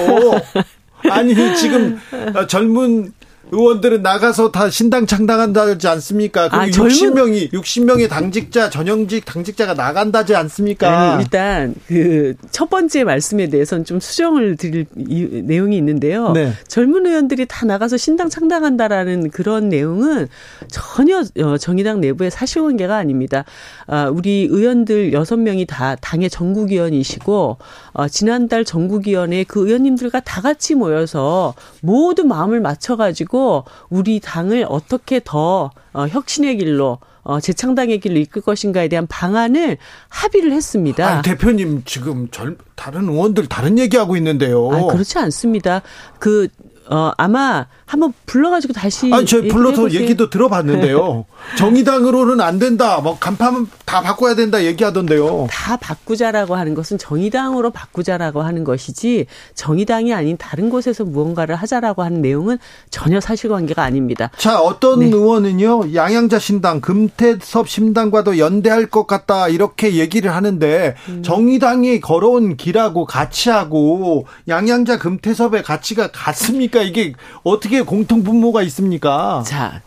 아니 1.10 1.34
지금 1.56 1.98
젊은 2.48 3.12
의원들은 3.50 4.02
나가서 4.02 4.50
다 4.52 4.68
신당 4.70 5.06
창당한다지 5.06 5.86
않습니까? 5.88 6.48
그리고 6.48 6.62
아, 6.62 6.66
60명이 6.66 7.52
60명의 7.52 8.08
당직자 8.08 8.70
전형직 8.70 9.24
당직자가 9.24 9.74
나간다지 9.74 10.34
않습니까? 10.34 11.12
아니, 11.14 11.22
일단 11.22 11.74
그 11.86 12.34
첫 12.50 12.70
번째 12.70 13.04
말씀에 13.04 13.48
대해서는 13.48 13.84
좀 13.84 14.00
수정을 14.00 14.56
드릴 14.56 14.86
이, 14.96 15.42
내용이 15.44 15.76
있는데요. 15.76 16.32
네. 16.32 16.52
젊은 16.68 17.06
의원들이 17.06 17.46
다 17.46 17.66
나가서 17.66 17.96
신당 17.96 18.28
창당한다라는 18.28 19.30
그런 19.30 19.68
내용은 19.68 20.28
전혀 20.68 21.22
어, 21.42 21.58
정의당 21.58 22.00
내부의 22.00 22.30
사실관계가 22.30 22.96
아닙니다. 22.96 23.44
아, 23.86 24.08
우리 24.08 24.48
의원들 24.50 25.10
6명이 25.12 25.66
다 25.66 25.96
당의 25.96 26.30
전국위원이시고 26.30 27.58
어, 27.92 28.08
지난달 28.08 28.64
전국위원회 28.64 29.44
그 29.44 29.66
의원님들과 29.66 30.20
다 30.20 30.40
같이 30.40 30.74
모여서 30.74 31.54
모두 31.82 32.24
마음을 32.24 32.60
맞춰 32.60 32.96
가지고 32.96 33.35
가지고 33.36 33.64
우리 33.90 34.18
당을 34.20 34.66
어떻게 34.68 35.20
더 35.22 35.70
어, 35.92 36.06
혁신의 36.08 36.56
길로 36.56 36.98
어, 37.22 37.40
재창당의 37.40 38.00
길로 38.00 38.18
이끌 38.18 38.40
것인가에 38.40 38.88
대한 38.88 39.06
방안을 39.06 39.76
합의를 40.08 40.52
했습니다. 40.52 41.06
아니, 41.06 41.22
대표님 41.22 41.82
지금 41.84 42.28
절, 42.30 42.56
다른 42.76 43.08
의원들 43.08 43.46
다른 43.48 43.78
얘기하고 43.78 44.16
있는데요. 44.16 44.70
아, 44.72 44.86
그렇지 44.86 45.18
않습니다. 45.18 45.82
그 46.18 46.48
어, 46.88 47.10
아마 47.16 47.66
한번 47.86 48.12
불러가지고 48.26 48.72
다시. 48.72 49.12
아니, 49.14 49.24
저 49.24 49.40
불러서 49.42 49.92
얘기도 49.92 50.28
들어봤는데요. 50.28 51.24
정의당으로는 51.56 52.40
안 52.40 52.58
된다. 52.58 53.00
뭐 53.00 53.16
간판 53.18 53.68
다 53.84 54.02
바꿔야 54.02 54.34
된다 54.34 54.64
얘기하던데요. 54.64 55.46
다 55.48 55.76
바꾸자라고 55.76 56.56
하는 56.56 56.74
것은 56.74 56.98
정의당으로 56.98 57.70
바꾸자라고 57.70 58.42
하는 58.42 58.64
것이지 58.64 59.26
정의당이 59.54 60.12
아닌 60.12 60.36
다른 60.36 60.68
곳에서 60.68 61.04
무언가를 61.04 61.54
하자라고 61.54 62.02
하는 62.02 62.20
내용은 62.22 62.58
전혀 62.90 63.20
사실관계가 63.20 63.84
아닙니다. 63.84 64.30
자, 64.36 64.60
어떤 64.60 64.98
네. 65.00 65.06
의원은요. 65.06 65.94
양양자 65.94 66.40
신당, 66.40 66.80
금태섭 66.80 67.68
신당과도 67.68 68.38
연대할 68.38 68.86
것 68.86 69.06
같다 69.06 69.48
이렇게 69.48 69.94
얘기를 69.94 70.34
하는데 70.34 70.96
음. 71.08 71.22
정의당이 71.22 72.00
걸어온 72.00 72.56
길하고 72.56 73.04
가치하고 73.06 74.26
양양자 74.48 74.98
금태섭의 74.98 75.62
가치가 75.62 76.08
같습니까? 76.10 76.82
이게 76.82 77.12
어떻게 77.44 77.75
공통 77.82 78.22
분모가 78.22 78.62
있습니까? 78.62 79.42
자, 79.46 79.82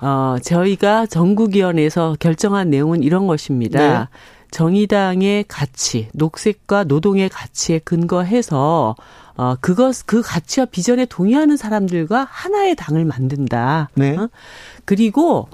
어, 0.00 0.36
저희가 0.42 1.06
전국위원회에서 1.06 2.16
결정한 2.18 2.70
내용은 2.70 3.02
이런 3.02 3.26
것입니다. 3.26 3.78
네. 3.78 4.06
정의당의 4.50 5.46
가치, 5.48 6.08
녹색과 6.12 6.84
노동의 6.84 7.28
가치에 7.28 7.78
근거해서 7.78 8.94
어 9.34 9.54
그것 9.60 10.04
그 10.04 10.20
가치와 10.20 10.66
비전에 10.66 11.06
동의하는 11.06 11.56
사람들과 11.56 12.26
하나의 12.30 12.76
당을 12.76 13.06
만든다. 13.06 13.88
네. 13.94 14.14
어? 14.14 14.28
그리고 14.84 15.48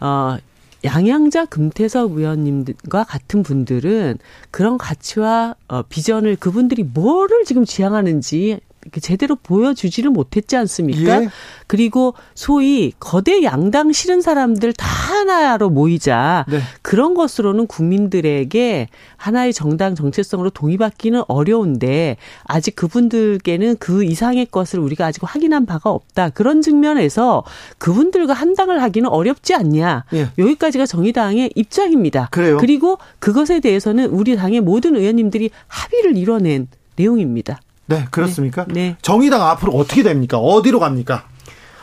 어 0.00 0.38
양양자 0.84 1.46
금태섭 1.46 2.12
의원님과 2.12 3.04
같은 3.04 3.42
분들은 3.42 4.18
그런 4.50 4.78
가치와 4.78 5.54
어, 5.68 5.82
비전을 5.82 6.36
그분들이 6.36 6.84
뭐를 6.84 7.44
지금 7.44 7.64
지향하는지 7.64 8.60
제대로 9.00 9.36
보여주지를 9.36 10.10
못했지 10.10 10.56
않습니까? 10.56 11.22
예. 11.22 11.28
그리고 11.66 12.14
소위 12.34 12.92
거대 12.98 13.42
양당 13.42 13.92
싫은 13.92 14.20
사람들 14.20 14.72
다 14.72 14.86
하나로 14.86 15.70
모이자 15.70 16.44
네. 16.48 16.60
그런 16.82 17.14
것으로는 17.14 17.66
국민들에게 17.66 18.88
하나의 19.16 19.52
정당 19.52 19.94
정체성으로 19.94 20.50
동의받기는 20.50 21.22
어려운데 21.28 22.16
아직 22.44 22.76
그분들께는 22.76 23.76
그 23.78 24.04
이상의 24.04 24.46
것을 24.46 24.78
우리가 24.78 25.06
아직 25.06 25.22
확인한 25.24 25.66
바가 25.66 25.90
없다. 25.90 26.30
그런 26.30 26.62
측면에서 26.62 27.44
그분들과 27.78 28.32
한당을 28.32 28.82
하기는 28.82 29.08
어렵지 29.08 29.54
않냐. 29.54 30.04
예. 30.14 30.28
여기까지가 30.38 30.86
정의당의 30.86 31.52
입장입니다. 31.54 32.28
그래요. 32.30 32.56
그리고 32.58 32.98
그것에 33.18 33.60
대해서는 33.60 34.06
우리 34.06 34.36
당의 34.36 34.60
모든 34.60 34.96
의원님들이 34.96 35.50
합의를 35.66 36.16
이뤄낸 36.16 36.68
내용입니다. 36.96 37.60
네, 37.88 38.06
그렇습니까? 38.10 38.64
네. 38.66 38.74
네. 38.74 38.96
정의당 39.02 39.42
앞으로 39.42 39.72
어떻게 39.72 40.02
됩니까? 40.02 40.38
어디로 40.38 40.78
갑니까? 40.78 41.24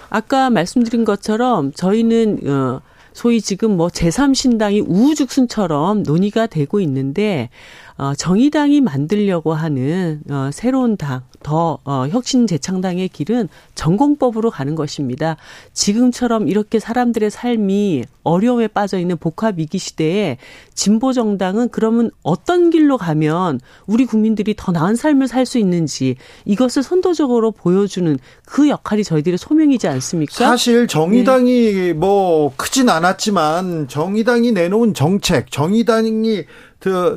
아까 0.10 0.50
말씀드린 0.50 1.04
것처럼 1.04 1.74
저희는 1.74 2.48
어 2.48 2.82
소위 3.12 3.42
지금 3.42 3.76
뭐 3.76 3.88
제3신당이 3.88 4.86
우후죽순처럼 4.88 6.04
논의가 6.04 6.48
되고 6.48 6.80
있는데 6.82 7.50
어 7.98 8.14
정의당이 8.14 8.82
만들려고 8.82 9.54
하는 9.54 10.22
어 10.30 10.50
새로운 10.52 10.98
당 10.98 11.24
더 11.46 11.78
어, 11.86 12.08
혁신 12.10 12.48
재창당의 12.48 13.08
길은 13.10 13.50
전공법으로 13.76 14.50
가는 14.50 14.74
것입니다. 14.74 15.38
지금처럼 15.74 16.48
이렇게 16.48 16.80
사람들의 16.80 17.30
삶이 17.30 18.04
어려움에 18.24 18.68
빠져 18.68 18.98
있는 18.98 19.16
복합 19.16 19.60
위기 19.60 19.78
시대에 19.78 20.40
진보 20.74 21.14
정당은 21.14 21.70
그러면 21.70 22.10
어떤 22.24 22.72
길로 22.72 22.98
가면 22.98 23.60
우리 23.86 24.08
국민들이 24.08 24.56
더 24.58 24.72
나은 24.72 24.96
삶을 24.96 25.28
살 25.28 25.46
수 25.46 25.60
있는지 25.60 26.16
이것을 26.46 26.82
선도적으로 26.82 27.52
보여주는 27.52 28.18
그 28.48 28.68
역할이 28.68 29.04
저희들의 29.04 29.38
소명이지 29.38 29.88
않습니까? 29.88 30.34
사실 30.34 30.88
정의당이 30.88 31.72
네. 31.72 31.94
뭐 31.94 32.52
크진 32.58 32.90
않았지만 32.90 33.88
정의당이 33.88 34.54
내놓은 34.54 34.96
정책, 34.96 35.52
정의당이 35.52 36.46
그 36.75 36.75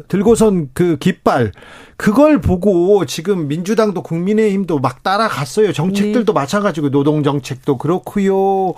들고선 0.08 0.70
그 0.72 0.96
깃발 0.98 1.52
그걸 1.96 2.40
보고 2.40 3.04
지금 3.06 3.48
민주당도 3.48 4.02
국민의힘도 4.02 4.78
막 4.78 5.02
따라갔어요. 5.02 5.72
정책들도 5.72 6.32
네. 6.32 6.40
마찬가지고 6.40 6.90
노동 6.90 7.22
정책도 7.22 7.78
그렇고요. 7.78 8.36
어 8.36 8.74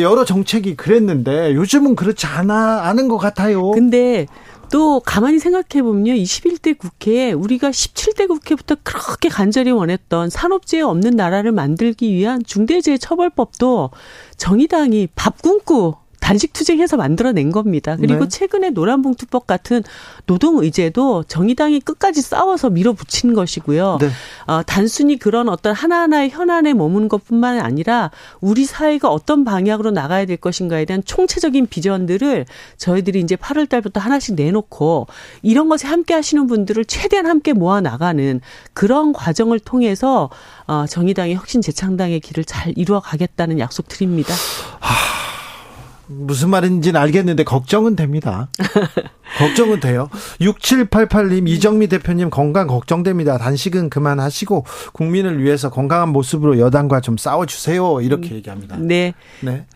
여러 0.00 0.24
정책이 0.24 0.76
그랬는데 0.76 1.54
요즘은 1.54 1.94
그렇지 1.94 2.26
않아 2.26 2.82
않은 2.88 3.08
것 3.08 3.18
같아요. 3.18 3.70
근데 3.70 4.26
또 4.70 5.00
가만히 5.00 5.38
생각해 5.38 5.82
보면요. 5.82 6.12
21대 6.12 6.76
국회에 6.76 7.32
우리가 7.32 7.70
17대 7.70 8.28
국회부터 8.28 8.76
그렇게 8.82 9.28
간절히 9.28 9.70
원했던 9.70 10.30
산업재해 10.30 10.82
없는 10.82 11.12
나라를 11.12 11.52
만들기 11.52 12.12
위한 12.12 12.42
중대재해처벌법도 12.44 13.90
정의당이 14.36 15.08
밥 15.14 15.40
굶고 15.40 15.96
단식 16.28 16.52
투쟁해서 16.52 16.98
만들어낸 16.98 17.50
겁니다. 17.50 17.96
그리고 17.96 18.24
네. 18.24 18.28
최근에 18.28 18.68
노란봉투법 18.68 19.46
같은 19.46 19.82
노동 20.26 20.62
의제도 20.62 21.24
정의당이 21.24 21.80
끝까지 21.80 22.20
싸워서 22.20 22.68
밀어붙인 22.68 23.32
것이고요. 23.32 23.96
네. 23.98 24.10
어, 24.46 24.60
단순히 24.62 25.18
그런 25.18 25.48
어떤 25.48 25.72
하나하나의 25.72 26.28
현안에 26.28 26.74
머무는 26.74 27.08
것뿐만 27.08 27.60
아니라 27.60 28.10
우리 28.42 28.66
사회가 28.66 29.08
어떤 29.08 29.42
방향으로 29.42 29.90
나가야 29.90 30.26
될 30.26 30.36
것인가에 30.36 30.84
대한 30.84 31.02
총체적인 31.02 31.66
비전들을 31.68 32.44
저희들이 32.76 33.20
이제 33.20 33.34
8월 33.34 33.66
달부터 33.66 33.98
하나씩 33.98 34.34
내놓고 34.34 35.06
이런 35.40 35.70
것에 35.70 35.88
함께 35.88 36.12
하시는 36.12 36.46
분들을 36.46 36.84
최대한 36.84 37.24
함께 37.24 37.54
모아 37.54 37.80
나가는 37.80 38.42
그런 38.74 39.14
과정을 39.14 39.60
통해서 39.60 40.28
어, 40.66 40.84
정의당의 40.86 41.36
혁신 41.36 41.62
재창당의 41.62 42.20
길을 42.20 42.44
잘 42.44 42.74
이루어 42.76 43.00
가겠다는 43.00 43.60
약속 43.60 43.88
드립니다. 43.88 44.34
하... 44.80 45.17
무슨 46.08 46.50
말인지는 46.50 46.98
알겠는데 47.00 47.44
걱정은 47.44 47.94
됩니다. 47.94 48.48
걱정은 49.38 49.80
돼요. 49.80 50.08
6788님, 50.40 51.48
이정미 51.48 51.86
대표님 51.88 52.30
건강 52.30 52.66
걱정됩니다. 52.66 53.36
단식은 53.36 53.90
그만하시고 53.90 54.64
국민을 54.94 55.42
위해서 55.42 55.70
건강한 55.70 56.08
모습으로 56.08 56.58
여당과 56.58 57.02
좀 57.02 57.18
싸워 57.18 57.44
주세요. 57.44 58.00
이렇게 58.00 58.30
음, 58.30 58.36
얘기합니다. 58.36 58.76
네. 58.78 59.12
네. 59.42 59.66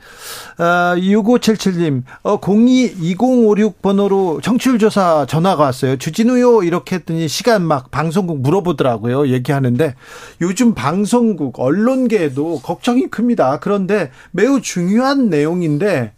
아, 0.57 0.95
6577님, 0.97 2.03
어, 2.23 2.41
022056 2.41 3.83
번호로 3.83 4.41
청취율 4.43 4.79
조사 4.79 5.27
전화가 5.27 5.65
왔어요. 5.65 5.97
주진우요? 5.97 6.63
이렇게 6.63 6.97
했더니 6.97 7.29
시간 7.29 7.63
막 7.63 7.91
방송국 7.91 8.41
물어보더라고요. 8.41 9.29
얘기하는데 9.29 9.95
요즘 10.41 10.75
방송국, 10.75 11.61
언론계에도 11.61 12.61
걱정이 12.61 13.09
큽니다. 13.09 13.59
그런데 13.61 14.11
매우 14.31 14.63
중요한 14.63 15.29
내용인데 15.29 16.13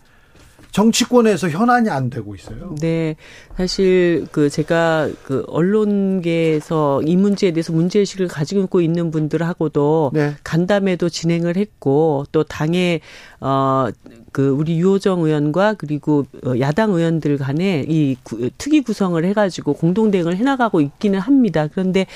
정치권에서 0.74 1.50
현안이 1.50 1.88
안 1.88 2.10
되고 2.10 2.34
있어요. 2.34 2.74
네. 2.80 3.14
사실 3.56 4.26
그 4.32 4.50
제가 4.50 5.08
그 5.22 5.44
언론계에서 5.46 7.02
이 7.02 7.16
문제에 7.16 7.52
대해서 7.52 7.72
문제 7.72 8.00
의식을 8.00 8.26
가지고 8.26 8.80
있는 8.80 9.12
분들하고도 9.12 10.10
네. 10.12 10.34
간담회도 10.42 11.10
진행을 11.10 11.56
했고 11.56 12.24
또 12.32 12.42
당의 12.42 13.00
어그 13.38 14.48
우리 14.48 14.76
유호정 14.78 15.22
의원과 15.22 15.74
그리고 15.74 16.26
어, 16.44 16.54
야당 16.58 16.90
의원들 16.90 17.38
간에 17.38 17.84
이 17.86 18.16
특위 18.58 18.80
구성을 18.80 19.24
해 19.24 19.32
가지고 19.32 19.74
공동 19.74 20.10
대응을 20.10 20.36
해 20.36 20.42
나가고 20.42 20.80
있기는 20.80 21.20
합니다. 21.20 21.68
그런데 21.72 22.06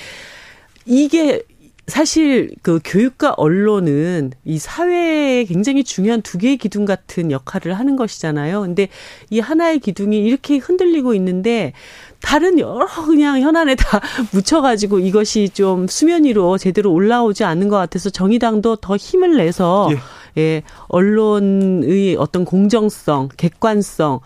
이게 0.85 1.45
사실 1.89 2.51
그 2.63 2.81
교육과 2.85 3.35
언론은 3.39 4.33
이 4.45 4.59
사회에 4.59 5.45
굉장히 5.45 5.83
중요한 5.83 6.21
두 6.21 6.37
개의 6.37 6.59
기둥 6.59 6.85
같은 6.85 7.31
역할을 7.31 7.79
하는 7.79 7.97
것이잖아요. 7.97 8.61
근데 8.61 8.89
이 9.31 9.41
하나의 9.41 9.81
기둥이 9.81 10.19
이렇게 10.19 10.59
흔들리고 10.59 11.15
있는데 11.15 11.73
다른 12.21 12.59
여러 12.59 12.87
그냥 13.07 13.41
현안에 13.41 13.75
다 13.75 14.01
묻혀가지고 14.33 14.99
이것이 14.99 15.49
좀 15.49 15.87
수면 15.89 16.25
위로 16.25 16.59
제대로 16.59 16.93
올라오지 16.93 17.45
않는 17.45 17.69
것 17.69 17.77
같아서 17.77 18.11
정의당도 18.11 18.77
더 18.77 18.97
힘을 18.97 19.39
내서 19.39 19.89
예. 19.93 19.99
예, 20.37 20.63
언론의 20.89 22.17
어떤 22.17 22.45
공정성, 22.45 23.29
객관성, 23.37 24.21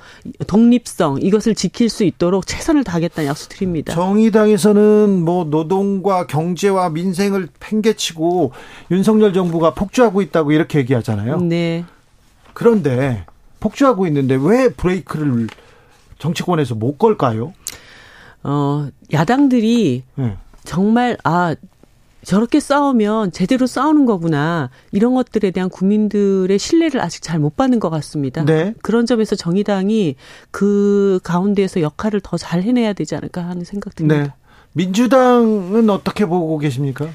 독립성 0.46 1.18
이것을 1.22 1.55
지킬 1.55 1.88
수 1.88 2.05
있도록 2.05 2.46
최선을 2.46 2.84
다하겠다는 2.84 3.28
약속 3.28 3.48
드립니다. 3.50 3.94
정의당에서는 3.94 5.22
뭐 5.24 5.44
노동과 5.44 6.26
경제와 6.26 6.90
민생을 6.90 7.48
팽개치고 7.61 8.53
윤석열 8.90 9.32
정부가 9.32 9.74
폭주하고 9.74 10.22
있다고 10.22 10.53
이렇게 10.53 10.78
얘기하잖아요. 10.80 11.38
네. 11.40 11.84
그런데 12.55 13.24
폭주하고 13.61 14.07
있는데 14.07 14.36
왜 14.40 14.68
브레이크를 14.68 15.46
정치권에서 16.18 16.74
못 16.74 16.98
걸까요? 16.98 17.53
어, 18.42 18.88
야당들이 19.12 20.03
네. 20.16 20.36
정말 20.64 21.16
아 21.24 21.55
저렇게 22.25 22.61
싸우면 22.61 23.33
제대로 23.33 23.66
싸우는 23.66 24.07
거구나. 24.07 24.70
이런 24.93 25.14
것들에 25.14 25.51
대한 25.51 25.68
국민들의 25.68 26.57
신뢰를 26.59 27.01
아직 27.01 27.20
잘 27.23 27.41
못 27.41 27.57
받는 27.57 27.81
것 27.81 27.91
같습니다. 27.91 28.45
네. 28.45 28.75
그런 28.83 29.07
점에서 29.07 29.35
정의당이 29.37 30.14
그 30.53 31.18
가운데에서 31.25 31.81
역할을 31.81 32.20
더 32.20 32.37
잘 32.37 32.62
해내야 32.62 32.93
되지 32.93 33.14
않을까 33.16 33.43
하는 33.45 33.64
생각 33.64 33.95
듭니다. 33.97 34.23
네. 34.23 34.33
민주당은 34.75 35.91
어떻게 35.91 36.25
보고 36.27 36.59
계십니까? 36.59 37.09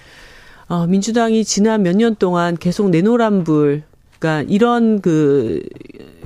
어, 0.67 0.85
민주당이 0.87 1.45
지난 1.45 1.83
몇 1.83 1.95
년 1.95 2.15
동안 2.15 2.57
계속 2.57 2.89
내노란 2.89 3.43
불, 3.45 3.83
그러니까 4.19 4.51
이런 4.51 5.01
그, 5.01 5.61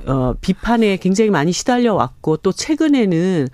어, 0.06 0.34
비판에 0.40 0.96
굉장히 0.96 1.30
많이 1.30 1.52
시달려 1.52 1.94
왔고 1.94 2.36
또 2.38 2.52
최근에는 2.52 3.48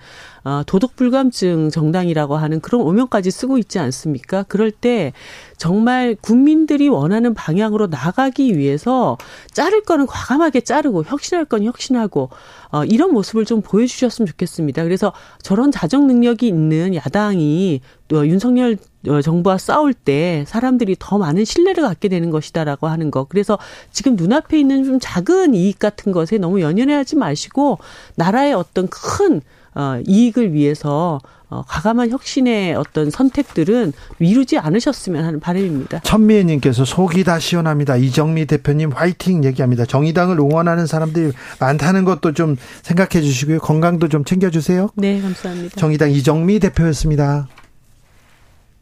어, 0.45 0.63
도덕 0.65 0.95
불감증 0.95 1.69
정당이라고 1.69 2.37
하는 2.37 2.59
그런 2.61 2.81
오명까지 2.81 3.29
쓰고 3.29 3.57
있지 3.57 3.77
않습니까? 3.77 4.43
그럴 4.43 4.71
때 4.71 5.13
정말 5.57 6.15
국민들이 6.19 6.87
원하는 6.87 7.33
방향으로 7.33 7.87
나가기 7.87 8.57
위해서 8.57 9.17
자를 9.51 9.83
거는 9.83 10.07
과감하게 10.07 10.61
자르고 10.61 11.03
혁신할 11.03 11.45
건 11.45 11.63
혁신하고 11.65 12.29
어, 12.71 12.85
이런 12.85 13.11
모습을 13.13 13.45
좀 13.45 13.61
보여주셨으면 13.61 14.27
좋겠습니다. 14.27 14.83
그래서 14.83 15.13
저런 15.41 15.71
자정 15.71 16.07
능력이 16.07 16.47
있는 16.47 16.95
야당이 16.95 17.81
또 18.07 18.27
윤석열 18.27 18.73
어, 18.73 18.77
정부와 19.03 19.57
싸울 19.57 19.93
때 19.93 20.43
사람들이 20.47 20.95
더 20.99 21.17
많은 21.17 21.45
신뢰를 21.45 21.83
갖게 21.83 22.09
되는 22.09 22.29
것이다라고 22.29 22.87
하는 22.87 23.11
거. 23.11 23.25
그래서 23.25 23.57
지금 23.91 24.15
눈앞에 24.15 24.59
있는 24.59 24.83
좀 24.83 24.99
작은 25.01 25.53
이익 25.53 25.79
같은 25.79 26.11
것에 26.11 26.37
너무 26.37 26.61
연연해하지 26.61 27.15
마시고 27.15 27.79
나라의 28.15 28.53
어떤 28.53 28.87
큰 28.87 29.41
어, 29.75 30.01
이익을 30.05 30.53
위해서 30.53 31.19
어, 31.49 31.63
과감한 31.67 32.11
혁신의 32.11 32.75
어떤 32.75 33.09
선택들은 33.09 33.93
미루지 34.17 34.59
않으셨으면 34.59 35.25
하는 35.25 35.39
바람입니다. 35.39 36.01
천미애님께서 36.01 36.85
속이 36.85 37.23
다 37.23 37.39
시원합니다. 37.39 37.95
이정미 37.95 38.45
대표님 38.45 38.91
화이팅 38.91 39.43
얘기합니다. 39.43 39.85
정의당을 39.85 40.37
응원하는 40.39 40.85
사람들이 40.85 41.31
많다는 41.59 42.05
것도 42.05 42.33
좀 42.33 42.55
생각해 42.83 43.23
주시고요. 43.23 43.59
건강도 43.59 44.09
좀 44.09 44.25
챙겨주세요. 44.25 44.89
네, 44.95 45.21
감사합니다. 45.21 45.75
정의당 45.75 46.11
이정미 46.11 46.59
대표였습니다. 46.59 47.47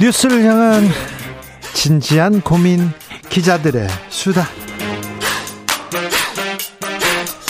뉴스를 0.00 0.42
향한 0.44 0.84
진지한 1.74 2.40
고민 2.40 2.88
기자들의 3.28 3.86
수다. 4.08 4.46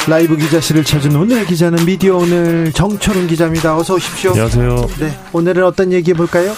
라이브 0.09 0.36
기자실을 0.36 0.82
찾은 0.82 1.14
오늘 1.14 1.46
기자는 1.46 1.84
미디어 1.84 2.16
오늘 2.16 2.72
정철은 2.72 3.28
기자입니다. 3.28 3.76
어서 3.76 3.94
오십시오. 3.94 4.30
안녕하세요. 4.30 4.76
네, 4.98 5.12
오늘은 5.32 5.64
어떤 5.64 5.92
얘기 5.92 6.11
해 6.11 6.14
볼까요? 6.14 6.53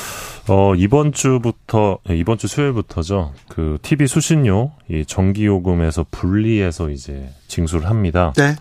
어, 0.49 0.75
이번 0.75 1.13
주부터, 1.13 1.99
네, 2.09 2.17
이번 2.17 2.39
주 2.39 2.49
수요일부터죠. 2.49 3.35
그, 3.49 3.79
TV 3.83 4.07
수신료, 4.07 4.73
이 4.89 5.05
전기 5.07 5.45
요금에서 5.45 6.07
분리해서 6.11 6.89
이제 6.89 7.29
징수를 7.49 7.91
합니다. 7.91 8.33
네. 8.37 8.57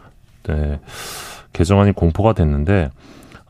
네. 0.47 0.79
개정안이 1.53 1.93
공포가 1.93 2.33
됐는데, 2.33 2.91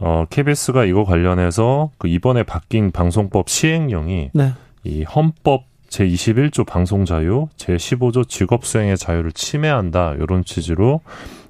어, 0.01 0.25
KBS가 0.29 0.85
이거 0.85 1.05
관련해서 1.05 1.91
그 1.97 2.07
이번에 2.07 2.43
바뀐 2.43 2.91
방송법 2.91 3.49
시행령이 3.49 4.31
네. 4.33 4.53
이 4.83 5.03
헌법 5.03 5.65
제21조 5.89 6.65
방송 6.65 7.05
자유, 7.05 7.47
제15조 7.57 8.27
직업 8.27 8.65
수행의 8.65 8.97
자유를 8.97 9.31
침해한다, 9.31 10.15
이런 10.19 10.43
취지로 10.43 11.01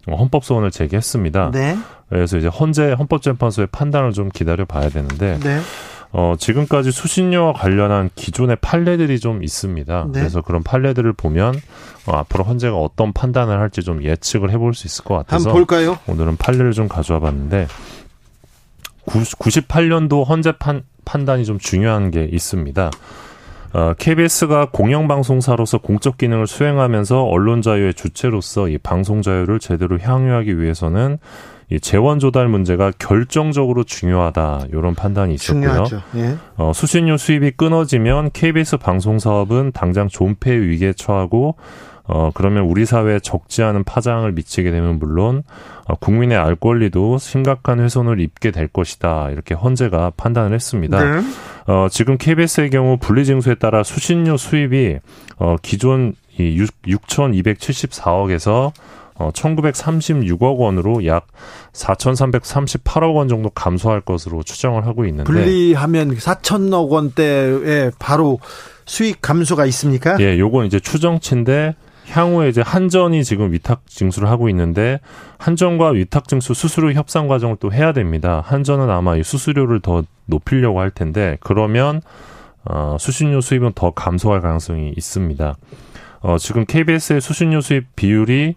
어, 0.08 0.16
헌법 0.16 0.44
소원을 0.44 0.72
제기했습니다. 0.72 1.52
네. 1.52 1.78
그래서 2.10 2.38
이제 2.38 2.48
헌재 2.48 2.94
헌법재판소의 2.94 3.70
판단을 3.72 4.12
좀 4.12 4.30
기다려 4.30 4.66
봐야 4.66 4.90
되는데, 4.90 5.40
네. 5.40 5.60
어, 6.12 6.36
지금까지 6.38 6.92
수신료와 6.92 7.54
관련한 7.54 8.10
기존의 8.16 8.58
판례들이 8.60 9.20
좀 9.20 9.44
있습니다. 9.44 10.08
네. 10.12 10.20
그래서 10.20 10.42
그런 10.42 10.62
판례들을 10.62 11.14
보면 11.14 11.56
어, 12.06 12.18
앞으로 12.18 12.44
헌재가 12.44 12.76
어떤 12.76 13.14
판단을 13.14 13.60
할지 13.60 13.82
좀 13.82 14.04
예측을 14.04 14.52
해볼 14.52 14.74
수 14.74 14.88
있을 14.88 15.06
것 15.06 15.16
같아서 15.16 15.50
한번 15.50 15.54
볼까요? 15.54 15.98
오늘은 16.08 16.36
판례를 16.36 16.74
좀 16.74 16.90
가져와 16.90 17.22
봤는데 17.22 17.68
98년도 19.12 20.28
헌재 20.28 20.54
판, 20.54 20.84
판단이 21.06 21.46
좀 21.46 21.60
중요한 21.60 22.12
게 22.12 22.24
있습니다. 22.24 22.92
어, 23.74 23.94
KBS가 23.98 24.70
공영방송사로서 24.72 25.78
공적 25.78 26.18
기능을 26.18 26.46
수행하면서 26.48 27.24
언론 27.24 27.62
자유의 27.62 27.94
주체로서 27.94 28.68
이 28.68 28.78
방송 28.78 29.22
자유를 29.22 29.60
제대로 29.60 29.98
향유하기 29.98 30.60
위해서는 30.60 31.20
이 31.70 31.80
재원 31.80 32.20
조달 32.20 32.50
문제가 32.50 32.92
결정적으로 33.00 33.86
중요하다 33.86 34.66
이런 34.74 34.94
판단이 34.94 35.34
있었고요. 35.36 35.86
예. 36.18 36.36
어, 36.58 36.74
수신료 36.76 37.16
수입이 37.16 37.52
끊어지면 37.52 38.32
KBS 38.32 38.76
방송 38.76 39.20
사업은 39.20 39.72
당장 39.72 40.10
존폐 40.10 40.52
위기에 40.52 40.92
처하고 40.92 41.56
어, 42.14 42.30
그러면 42.34 42.64
우리 42.64 42.86
사회에 42.86 43.22
적지 43.22 43.64
않은 43.64 43.86
파장을 43.86 44.30
미치게 44.34 44.70
되면 44.70 45.00
물론 45.00 45.44
어, 45.88 45.96
국민의 45.96 46.38
알 46.38 46.58
권리도 46.58 47.18
심각한 47.20 47.80
훼손을 47.80 48.20
입게 48.20 48.52
될 48.52 48.68
것이다. 48.68 49.30
이렇게 49.32 49.56
헌재가 49.56 50.12
판단을 50.18 50.54
했습니다. 50.54 51.02
네. 51.02 51.22
어, 51.68 51.88
지금 51.90 52.18
KBS의 52.18 52.70
경우 52.70 52.98
분리징수에 52.98 53.56
따라 53.56 53.84
수신료 53.84 54.36
수입이 54.36 54.98
어, 55.38 55.56
기존 55.62 56.14
이 56.38 56.62
6,274억에서 56.86 58.74
어, 59.16 59.32
1,936억 59.32 60.58
원으로 60.58 61.06
약 61.06 61.28
4,338억 61.72 63.16
원 63.16 63.30
정도 63.30 63.50
감소할 63.52 64.02
것으로 64.02 64.44
추정을 64.44 64.86
하고 64.86 65.06
있는데 65.06 65.24
분리하면 65.24 66.18
4천억 66.18 66.90
원대에 66.90 67.92
바로 68.00 68.40
수익 68.86 69.22
감소가 69.22 69.66
있습니까? 69.68 70.18
예, 70.20 70.38
요건 70.38 70.66
이제 70.66 70.82
추정치인데 70.82 71.76
향후에 72.08 72.50
이제 72.50 72.62
한전이 72.62 73.24
지금 73.24 73.52
위탁 73.52 73.88
징수를 73.88 74.30
하고 74.30 74.50
있는데 74.50 75.00
한전과 75.38 75.90
위탁 75.90 76.28
징수 76.28 76.54
수수료 76.54 76.92
협상 76.94 77.28
과정을 77.28 77.58
또 77.60 77.72
해야 77.72 77.94
됩니다. 77.94 78.42
한전은 78.46 78.90
아마 78.90 79.16
이 79.16 79.24
수수료를 79.24 79.80
더 79.82 80.04
높이려고 80.26 80.80
할 80.80 80.92
텐데 80.92 81.38
그러면 81.40 82.02
어, 82.64 82.98
수신료 83.00 83.42
수입은 83.42 83.74
더 83.74 83.92
감소할 83.92 84.42
가능성이 84.42 84.94
있습니다. 84.96 85.56
어, 86.22 86.38
지금 86.38 86.66
KBS의 86.66 87.22
수신료 87.22 87.62
수입 87.62 87.96
비율이 87.96 88.56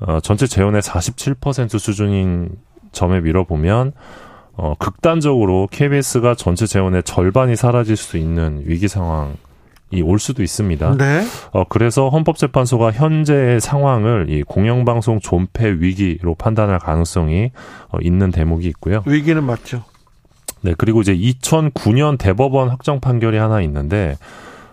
어, 0.00 0.20
전체 0.20 0.46
재원의 0.46 0.82
47% 0.82 1.78
수준인 1.78 2.50
점에 2.90 3.20
밀어보면 3.20 3.92
어, 4.54 4.74
극단적으로 4.78 5.68
KBS가 5.70 6.34
전체 6.34 6.66
재원의 6.66 7.04
절반이 7.04 7.56
사라질 7.56 7.96
수 7.96 8.18
있는 8.18 8.62
위기 8.66 8.88
상황이 8.88 9.32
올 10.00 10.18
수도 10.18 10.42
있습니다. 10.42 10.96
네. 10.96 11.24
어, 11.52 11.64
그래서 11.68 12.08
헌법재판소가 12.08 12.92
현재의 12.92 13.60
상황을 13.60 14.26
이 14.30 14.42
공영방송 14.42 15.20
존폐 15.20 15.68
위기로 15.78 16.34
판단할 16.36 16.78
가능성이 16.78 17.50
어, 17.90 17.98
있는 18.00 18.30
대목이 18.30 18.66
있고요. 18.68 19.02
위기는 19.06 19.42
맞죠. 19.44 19.84
네, 20.62 20.74
그리고 20.78 21.00
이제 21.00 21.14
2009년 21.14 22.18
대법원 22.18 22.68
확정 22.68 23.00
판결이 23.00 23.36
하나 23.36 23.60
있는데, 23.62 24.16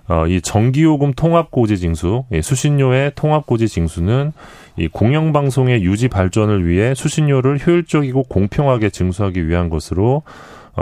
어, 0.07 0.25
이 0.27 0.41
전기요금 0.41 1.13
통합고지 1.13 1.77
징수, 1.77 2.25
이 2.31 2.41
수신료의 2.41 3.13
통합고지 3.15 3.67
징수는 3.67 4.33
이 4.77 4.87
공영방송의 4.87 5.83
유지 5.83 6.07
발전을 6.07 6.67
위해 6.67 6.95
수신료를 6.95 7.59
효율적이고 7.65 8.23
공평하게 8.23 8.89
징수하기 8.89 9.47
위한 9.47 9.69
것으로 9.69 10.23
어, 10.23 10.23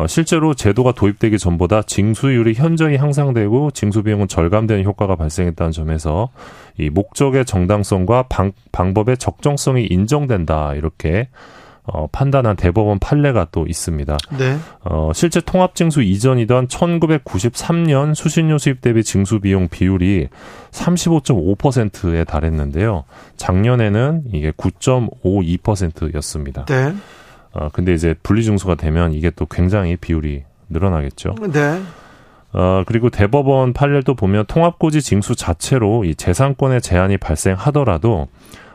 실제로 0.06 0.54
제도가 0.54 0.92
도입되기 0.92 1.40
전보다 1.40 1.82
징수율이 1.82 2.54
현저히 2.54 2.98
향상되고 2.98 3.72
징수 3.72 4.04
비용은 4.04 4.28
절감되는 4.28 4.84
효과가 4.84 5.16
발생했다는 5.16 5.72
점에서 5.72 6.30
이 6.78 6.90
목적의 6.90 7.46
정당성과 7.46 8.24
방, 8.24 8.52
방법의 8.72 9.18
적정성이 9.18 9.88
인정된다 9.90 10.76
이렇게 10.76 11.30
어, 11.90 12.06
판단한 12.12 12.58
대법원 12.58 13.00
판례가 13.00 13.48
또 13.52 13.66
있습니다. 13.66 14.18
네. 14.38 14.58
어, 14.84 15.12
실제 15.14 15.40
통합징수 15.40 16.02
이전이던 16.02 16.68
1993년 16.68 18.14
수신료 18.14 18.58
수입 18.58 18.82
대비 18.82 19.04
징수 19.04 19.40
비용 19.40 19.70
비율이 19.70 20.28
35.5%에 20.72 22.26
달했는데요. 22.26 23.06
작년에는 23.38 24.24
이게 24.34 24.52
9.52%였습니다. 24.52 26.66
네. 26.66 26.94
어, 27.58 27.70
근데 27.74 27.94
이제 27.94 28.14
분리증수가 28.22 28.76
되면 28.76 29.14
이게 29.14 29.32
또 29.32 29.48
굉장히 29.48 29.96
비율이 29.96 30.44
늘어나겠죠. 30.70 31.36
네. 31.52 31.82
어, 32.54 32.84
그리고 32.86 33.10
대법원 33.10 33.74
판례도 33.74 34.14
보면 34.14 34.46
통합고지 34.46 35.02
징수 35.02 35.36
자체로 35.36 36.06
이 36.06 36.14
재산권의 36.14 36.82
제한이 36.82 37.18
발생하더라도 37.18 38.28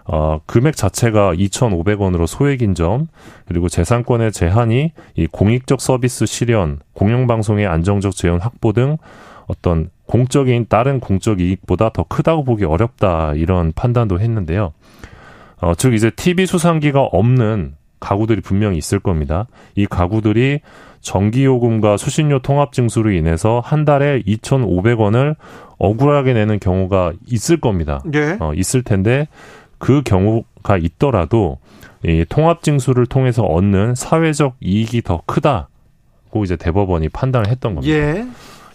어, 0.05 0.41
금액 0.47 0.77
자체가 0.77 1.33
2,500원으로 1.35 2.27
소액인 2.27 2.75
점, 2.75 3.07
그리고 3.47 3.69
재산권의 3.69 4.33
제한이 4.33 4.93
이 5.15 5.27
공익적 5.29 5.81
서비스 5.81 6.27
실현, 6.27 6.81
공영방송의 6.95 7.69
안정적 7.69 8.17
재현 8.17 8.41
확보 8.41 8.73
등 8.73 8.97
어떤 9.47 9.91
공적인 10.07 10.67
다른 10.69 10.99
공적 10.99 11.41
이익보다 11.41 11.91
더 11.91 12.03
크다고 12.03 12.43
보기 12.43 12.65
어렵다 12.65 13.35
이런 13.35 13.73
판단도 13.73 14.19
했는데요. 14.19 14.73
어, 15.61 15.75
즉 15.77 15.95
이제 15.95 16.11
TV 16.11 16.47
수상기가 16.47 17.01
없는 17.01 17.77
가구들이 18.03 18.41
분명히 18.41 18.79
있을 18.79 18.99
겁니다. 18.99 19.47
이 19.77 19.87
가구들이 19.87 20.61
전기요금과 21.01 21.97
수신료 21.97 22.41
통합 22.41 22.73
징수로 22.73 23.13
인해서 23.13 23.63
한 23.65 23.85
달에 23.85 24.23
2,500원을 24.23 25.37
억울하게 25.79 26.33
내는 26.33 26.59
경우가 26.59 27.13
있을 27.27 27.59
겁니다. 27.59 28.03
네. 28.05 28.37
어, 28.41 28.53
있을 28.55 28.83
텐데 28.83 29.29
그 29.79 30.03
경우가 30.03 30.79
있더라도 30.79 31.59
이 32.05 32.25
통합 32.29 32.63
징수를 32.63 33.07
통해서 33.07 33.43
얻는 33.45 33.95
사회적 33.95 34.57
이익이 34.61 35.03
더 35.03 35.23
크다고 35.27 36.45
이제 36.45 36.57
대법원이 36.57 37.09
판단을 37.09 37.49
했던 37.49 37.77
겁니다. 37.77 37.95
예. 37.95 38.27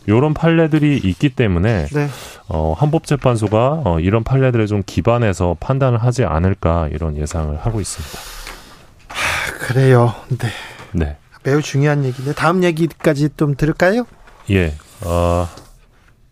이런 0.06 0.34
판례들이 0.34 1.02
있기 1.04 1.30
때문에 1.30 1.88
네. 1.88 2.08
어, 2.48 2.74
헌법재판소가 2.80 3.82
어, 3.84 4.00
이런 4.00 4.24
판례들에 4.24 4.66
좀 4.68 4.82
기반해서 4.86 5.58
판단을 5.60 5.98
하지 5.98 6.24
않을까 6.24 6.88
이런 6.94 7.18
예상을 7.18 7.58
하고 7.58 7.82
있습니다. 7.82 8.47
그래요. 9.60 10.14
네. 10.30 10.48
네. 10.94 11.18
매우 11.44 11.62
중요한 11.62 12.04
얘기인데 12.04 12.34
다음 12.34 12.64
얘기까지 12.64 13.30
좀 13.38 13.56
들을까요? 13.56 14.06
예. 14.50 14.74
어, 15.06 15.48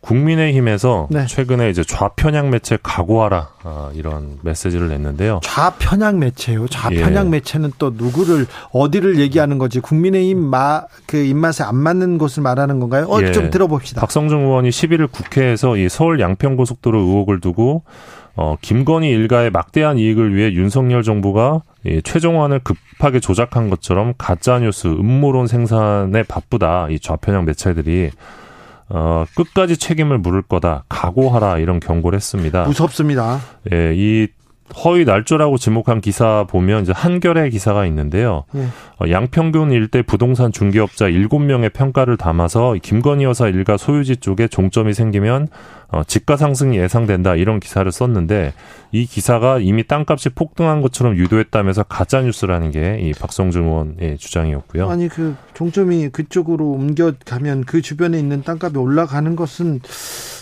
국민의힘에서 0.06 1.08
네. 1.10 1.26
최근에 1.26 1.70
이제 1.70 1.84
좌편향 1.84 2.52
매체 2.52 2.78
각오하라 2.82 3.50
아, 3.64 3.92
이런 3.96 4.38
메시지를 4.44 4.90
냈는데요. 4.90 5.40
좌편향 5.44 6.20
매체요. 6.20 6.68
좌편향 6.68 7.28
예. 7.28 7.30
매체는 7.30 7.72
또 7.80 7.92
누구를 7.96 8.46
어디를 8.72 9.20
얘기하는 9.20 9.58
거지? 9.58 9.80
국민의힘 9.80 10.38
마그 10.38 11.18
입맛에 11.18 11.64
안 11.64 11.76
맞는 11.76 12.18
곳을 12.20 12.44
말하는 12.44 12.80
건가요? 12.80 13.06
어, 13.10 13.22
예. 13.22 13.32
좀 13.32 13.50
들어봅시다. 13.50 14.02
박성중 14.02 14.42
의원이 14.42 14.70
11일 14.70 15.12
국회에서 15.12 15.78
이 15.78 15.90
서울 15.90 16.20
양평고속도로 16.20 17.00
의혹을 17.00 17.40
두고 17.40 17.84
어, 18.36 18.58
김건희 18.62 19.10
일가의 19.10 19.50
막대한 19.50 19.98
이익을 19.98 20.36
위해 20.36 20.52
윤석열 20.54 21.04
정부가 21.04 21.64
이 21.86 22.02
최종안을 22.02 22.60
급하게 22.60 23.20
조작한 23.20 23.70
것처럼 23.70 24.14
가짜 24.18 24.60
뉴스 24.60 24.88
음모론 24.88 25.48
생산에 25.48 26.24
바쁘다. 26.24 26.88
이 26.90 27.00
좌편향 27.00 27.46
매체들이 27.46 28.12
어, 28.90 29.26
끝까지 29.36 29.78
책임을 29.78 30.18
물을 30.18 30.42
거다. 30.42 30.84
각오하라 30.90 31.60
이런 31.60 31.80
경고를 31.80 32.18
했습니다. 32.18 32.66
무섭습니다. 32.66 33.40
예, 33.72 33.94
이 33.96 34.28
허위 34.84 35.06
날조라고 35.06 35.58
지목한 35.58 36.02
기사 36.02 36.46
보면 36.50 36.84
이제 36.84 36.92
한결의 36.92 37.52
기사가 37.52 37.86
있는데요. 37.86 38.46
예. 38.56 38.66
어, 39.00 39.10
양평균 39.10 39.72
일대 39.72 40.02
부동산 40.02 40.52
중개업자 40.52 41.06
7명의 41.08 41.72
평가를 41.72 42.18
담아서 42.18 42.76
김건희 42.82 43.24
여사 43.26 43.48
일가 43.48 43.78
소유지 43.78 44.18
쪽에 44.18 44.48
종점이 44.48 44.94
생기면 44.94 45.50
어, 45.90 46.04
집가 46.04 46.36
상승이 46.36 46.78
예상된다 46.80 47.36
이런 47.36 47.60
기사를 47.60 47.90
썼는데 47.92 48.54
이 48.92 49.06
기사가 49.06 49.60
이미 49.60 49.86
땅값이 49.86 50.30
폭등한 50.30 50.82
것처럼 50.82 51.16
유도했다면서 51.16 51.84
가짜 51.84 52.22
뉴스라는 52.22 52.72
게 52.72 52.96
이 53.06 53.14
박성준 53.14 53.64
의원의 53.64 54.18
주장이었고요. 54.18 54.90
아니 54.90 55.08
그 55.08 55.36
종점이 55.54 56.10
그쪽으로 56.10 56.72
옮겨가면 56.72 57.66
그 57.66 57.82
주변에 57.82 58.18
있는 58.20 58.44
땅값이 58.44 58.78
올라가는 58.78 59.36
것은 59.36 59.82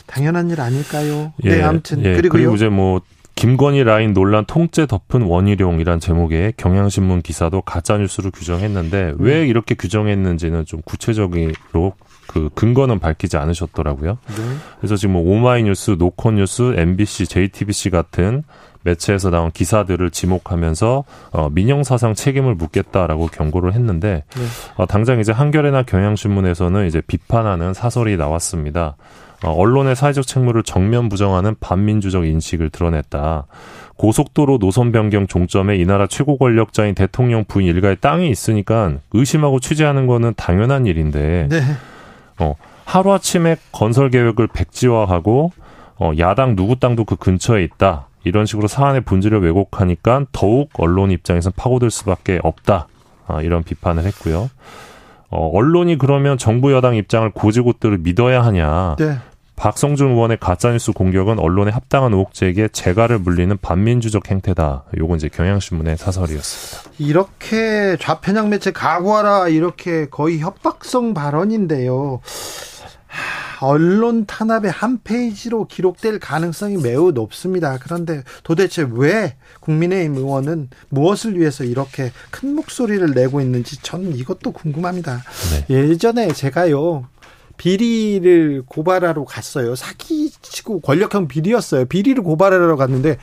당연한 0.06 0.50
일 0.50 0.62
아닐까요? 0.62 1.34
네, 1.44 1.62
아무튼 1.62 2.00
예, 2.00 2.16
그리고요. 2.16 2.30
그리고 2.30 2.56
이제 2.56 2.70
뭐 2.70 3.02
김건희 3.36 3.84
라인 3.84 4.14
논란 4.14 4.46
통째 4.46 4.86
덮은 4.86 5.24
원희룡이란 5.24 6.00
제목의 6.00 6.54
경향신문 6.58 7.22
기사도 7.22 7.62
가짜 7.62 7.98
뉴스로 7.98 8.32
규정했는데 8.32 9.16
왜 9.18 9.46
이렇게 9.48 9.76
규정했는지는 9.76 10.66
좀 10.66 10.82
구체적으로 10.86 11.94
그 12.28 12.50
근거는 12.56 13.00
밝히지 13.00 13.38
않으셨더라고요. 13.38 14.18
네. 14.28 14.36
그래서 14.80 14.96
지금 14.96 15.14
뭐 15.14 15.22
오마이뉴스, 15.24 15.96
노컷뉴스, 16.00 16.74
MBC, 16.78 17.28
JTBC 17.28 17.90
같은 17.90 18.44
매체에서 18.84 19.30
나온 19.30 19.52
기사들을 19.52 20.12
지목하면서 20.12 21.04
어, 21.32 21.50
민영사상 21.50 22.14
책임을 22.16 22.56
묻겠다라고 22.56 23.28
경고를 23.28 23.74
했는데 23.74 24.24
네. 24.36 24.44
어, 24.76 24.86
당장 24.86 25.20
이제 25.20 25.32
한겨레나 25.32 25.84
경향신문에서는 25.84 26.88
이제 26.88 27.02
비판하는 27.02 27.74
사설이 27.74 28.18
나왔습니다. 28.18 28.96
어, 29.44 29.52
언론의 29.52 29.96
사회적 29.96 30.26
책무를 30.26 30.64
정면 30.64 31.10
부정하는 31.10 31.56
반민주적 31.60 32.26
인식을 32.26 32.70
드러냈다. 32.70 33.46
고속도로 33.98 34.58
노선 34.58 34.92
변경 34.92 35.28
종점에 35.28 35.78
이 35.78 35.86
나라 35.86 36.08
최고 36.08 36.38
권력자인 36.38 36.96
대통령 36.96 37.44
부인 37.46 37.68
일가의 37.68 37.98
땅이 38.02 38.30
있으니까 38.30 38.94
의심하고 39.12 39.60
취재하는 39.60 40.08
거는 40.08 40.34
당연한 40.36 40.86
일인데 40.88 41.48
네. 41.50 41.62
어, 42.40 42.56
하루아침에 42.86 43.58
건설 43.72 44.10
계획을 44.10 44.48
백지화하고 44.48 45.52
어, 46.00 46.12
야당 46.18 46.56
누구 46.56 46.80
땅도 46.80 47.06
그 47.06 47.16
근처에 47.16 47.64
있다. 47.64 48.08
이런 48.24 48.46
식으로 48.46 48.68
사안의 48.68 49.02
본질을 49.02 49.42
왜곡하니까 49.42 50.26
더욱 50.32 50.70
언론 50.78 51.12
입장에서는 51.12 51.54
파고들 51.56 51.92
수밖에 51.92 52.40
없다. 52.42 52.88
아, 53.28 53.42
이런 53.42 53.64
비판을 53.64 54.04
했고요. 54.06 54.50
어, 55.30 55.50
언론이 55.54 55.98
그러면 55.98 56.38
정부 56.38 56.72
여당 56.72 56.96
입장을 56.96 57.30
고지고대로 57.32 57.98
믿어야 58.00 58.44
하냐. 58.46 58.96
네. 58.98 59.18
박성준 59.56 60.12
의원의 60.12 60.38
가짜뉴스 60.40 60.92
공격은 60.92 61.40
언론의 61.40 61.74
합당한 61.74 62.14
의혹 62.14 62.34
제기에 62.34 62.70
재갈을 62.70 63.20
물리는 63.20 63.56
반민주적 63.62 64.30
행태다. 64.30 64.86
요건 64.98 65.18
이제 65.18 65.30
경향신문의 65.30 65.98
사설이었습니다. 65.98 66.92
이렇게 67.00 67.96
좌편향 68.00 68.50
매체 68.50 68.72
각오하라 68.72 69.50
이렇게 69.50 70.08
거의 70.10 70.40
협박성 70.40 71.14
발언인데요. 71.14 72.20
하, 73.08 73.68
언론 73.68 74.26
탄압의 74.26 74.72
한 74.72 75.00
페이지로 75.04 75.66
기록될 75.66 76.20
가능성이 76.20 76.78
매우 76.78 77.12
높습니다. 77.12 77.78
그런데 77.80 78.24
도대체 78.44 78.86
왜 78.92 79.36
국민의힘 79.62 80.16
의원은 80.16 80.70
무엇을 80.90 81.40
위해서 81.40 81.64
이렇게 81.64 82.12
큰 82.32 82.56
목소리를 82.56 83.12
내고 83.12 83.40
있는지 83.40 83.82
저는 83.82 84.16
이것도 84.18 84.52
궁금합니다. 84.52 85.22
예전에 85.70 86.34
제가요. 86.34 87.06
비리를 87.58 88.64
고발하러 88.68 89.26
갔어요. 89.26 89.76
사기치고 89.76 90.82
권력형 90.82 91.28
비리였어요. 91.28 91.86
비리를 91.86 92.22
고발하러 92.24 92.76
갔는데 92.76 93.18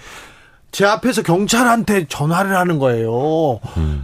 제 0.72 0.84
앞에서 0.84 1.22
경찰한테 1.22 2.06
전화를 2.08 2.56
하는 2.56 2.78
거예요. 2.78 3.60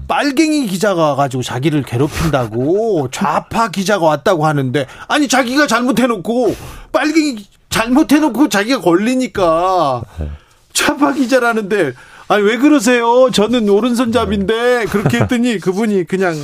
빨갱이 0.09 0.67
기자가 0.67 1.15
가지고 1.15 1.43
자기를 1.43 1.85
괴롭힌다고 1.85 3.09
좌파 3.13 3.69
기자가 3.71 4.05
왔다고 4.07 4.47
하는데 4.47 4.87
아니 5.09 5.29
자기가 5.29 5.67
잘못해놓고 5.69 6.55
빨갱이 6.93 7.47
잘못해놓고 7.71 8.49
자기가 8.49 8.81
걸리니까 8.81 10.03
좌파 10.73 11.13
기자라는데 11.13 11.93
아니 12.29 12.43
왜 12.43 12.57
그러세요? 12.57 13.31
저는 13.31 13.69
오른손잡인데 13.69 14.87
그렇게 14.87 15.21
했더니 15.21 15.59
그분이 15.59 16.05
그냥 16.05 16.35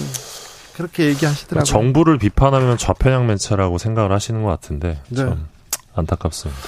그렇게 0.77 1.07
얘기하시더라고요. 1.07 1.65
정부를 1.65 2.19
비판하면 2.19 2.77
좌편향 2.79 3.27
매체라고 3.27 3.79
생각을 3.79 4.13
하시는 4.13 4.43
것 4.43 4.49
같은데 4.49 4.99
네. 5.09 5.17
참 5.17 5.47
안타깝습니다. 5.95 6.61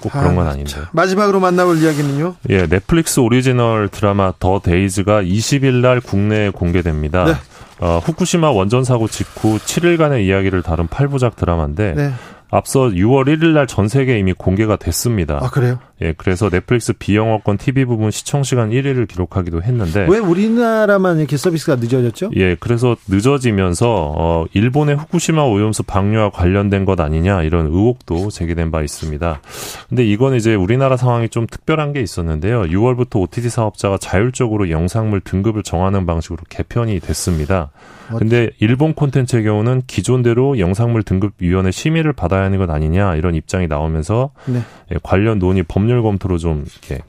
꼭 0.00 0.12
그런 0.12 0.34
건 0.34 0.46
아, 0.46 0.50
아닌데. 0.50 0.70
자, 0.70 0.88
마지막으로 0.92 1.40
만나볼 1.40 1.78
이야기는요. 1.82 2.36
예, 2.50 2.66
넷플릭스 2.66 3.20
오리지널 3.20 3.88
드라마 3.88 4.32
더 4.38 4.60
데이즈가 4.60 5.22
20일 5.22 5.74
날 5.80 6.00
국내에 6.00 6.50
공개됩니다. 6.50 7.24
네. 7.24 7.34
어, 7.80 8.00
후쿠시마 8.04 8.50
원전 8.50 8.84
사고 8.84 9.08
직후 9.08 9.58
7일간의 9.58 10.24
이야기를 10.24 10.62
다룬 10.62 10.86
8부작 10.88 11.36
드라마인데 11.36 11.94
네. 11.94 12.12
앞서 12.54 12.82
6월 12.88 13.24
1일 13.26 13.54
날 13.54 13.66
전 13.66 13.88
세계에 13.88 14.18
이미 14.18 14.34
공개가 14.34 14.76
됐습니다. 14.76 15.38
아 15.42 15.48
그래요? 15.48 15.78
예, 16.02 16.12
그래서 16.16 16.50
넷플릭스 16.50 16.92
비영어권 16.92 17.56
TV 17.56 17.84
부분 17.86 18.10
시청 18.10 18.42
시간 18.42 18.70
1위를 18.70 19.08
기록하기도 19.08 19.62
했는데 19.62 20.06
왜 20.10 20.18
우리나라만 20.18 21.18
이렇게 21.18 21.36
서비스가 21.38 21.76
늦어졌죠? 21.76 22.30
예, 22.36 22.54
그래서 22.56 22.96
늦어지면서 23.08 23.86
어 24.16 24.44
일본의 24.52 24.96
후쿠시마 24.96 25.42
오염수 25.44 25.84
방류와 25.84 26.30
관련된 26.30 26.84
것 26.84 27.00
아니냐 27.00 27.42
이런 27.44 27.66
의혹도 27.66 28.28
제기된 28.30 28.70
바 28.70 28.82
있습니다. 28.82 29.40
근데 29.88 30.04
이건 30.04 30.34
이제 30.34 30.54
우리나라 30.54 30.96
상황이 30.98 31.28
좀 31.30 31.46
특별한 31.46 31.92
게 31.94 32.00
있었는데요. 32.02 32.64
6월부터 32.64 33.20
OTT 33.22 33.48
사업자가 33.48 33.96
자율적으로 33.98 34.68
영상물 34.70 35.20
등급을 35.22 35.62
정하는 35.62 36.04
방식으로 36.04 36.38
개편이 36.50 37.00
됐습니다. 37.00 37.70
근데 38.18 38.50
일본 38.58 38.94
콘텐츠의 38.94 39.44
경우는 39.44 39.82
기존대로 39.86 40.58
영상물 40.58 41.02
등급 41.02 41.34
위원회 41.38 41.70
심의를 41.70 42.12
받아야 42.12 42.44
하는 42.44 42.58
것 42.58 42.70
아니냐 42.70 43.16
이런 43.16 43.34
입장이 43.34 43.66
나오면서 43.68 44.30
네. 44.46 44.62
예, 44.92 44.96
관련 45.02 45.38
논의 45.38 45.62
법률 45.62 46.02
검토로 46.02 46.38
좀 46.38 46.64
이렇게 46.66 47.02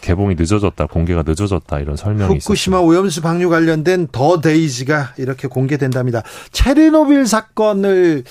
개봉이 0.00 0.36
늦어졌다, 0.36 0.86
공개가 0.86 1.24
늦어졌다 1.26 1.80
이런 1.80 1.96
설명이 1.96 2.34
후쿠시마 2.34 2.76
있었습니다. 2.76 2.80
오염수 2.80 3.22
방류 3.22 3.48
관련된 3.50 4.08
더 4.12 4.40
데이지가 4.40 5.14
이렇게 5.18 5.48
공개된답니다. 5.48 6.22
체르노빌 6.52 7.26
사건을 7.26 8.22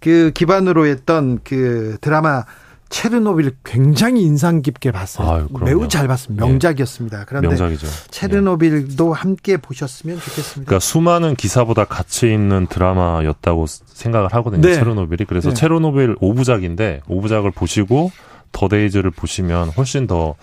그 0.00 0.32
기반으로 0.34 0.84
했던 0.86 1.38
그 1.42 1.96
드라마 2.02 2.44
체르노빌 2.94 3.56
굉장히 3.64 4.22
인상 4.22 4.62
깊게 4.62 4.92
봤어요. 4.92 5.28
아유. 5.28 5.48
매우 5.62 5.88
잘 5.88 6.06
봤습니다. 6.06 6.46
예. 6.46 6.48
명작이었습니다. 6.48 7.24
그런데 7.24 7.48
명작이죠. 7.48 7.88
예. 7.88 7.90
체르노빌도 8.12 9.12
함께 9.12 9.56
보셨으면 9.56 10.20
좋겠습니다. 10.20 10.68
그러니까 10.68 10.78
수많은 10.78 11.34
기사보다 11.34 11.86
가치 11.86 12.32
있는 12.32 12.68
드라마였다고 12.68 13.66
생각을 13.66 14.32
하거든요. 14.34 14.62
네. 14.62 14.74
체르노빌이. 14.74 15.24
그래서 15.24 15.48
네. 15.48 15.54
체르노빌 15.56 16.14
5부작인데 16.16 17.02
5부작을 17.06 17.52
보시고 17.52 18.12
더 18.52 18.68
데이즈를 18.68 19.10
보시면 19.10 19.70
훨씬 19.70 20.06
더 20.06 20.36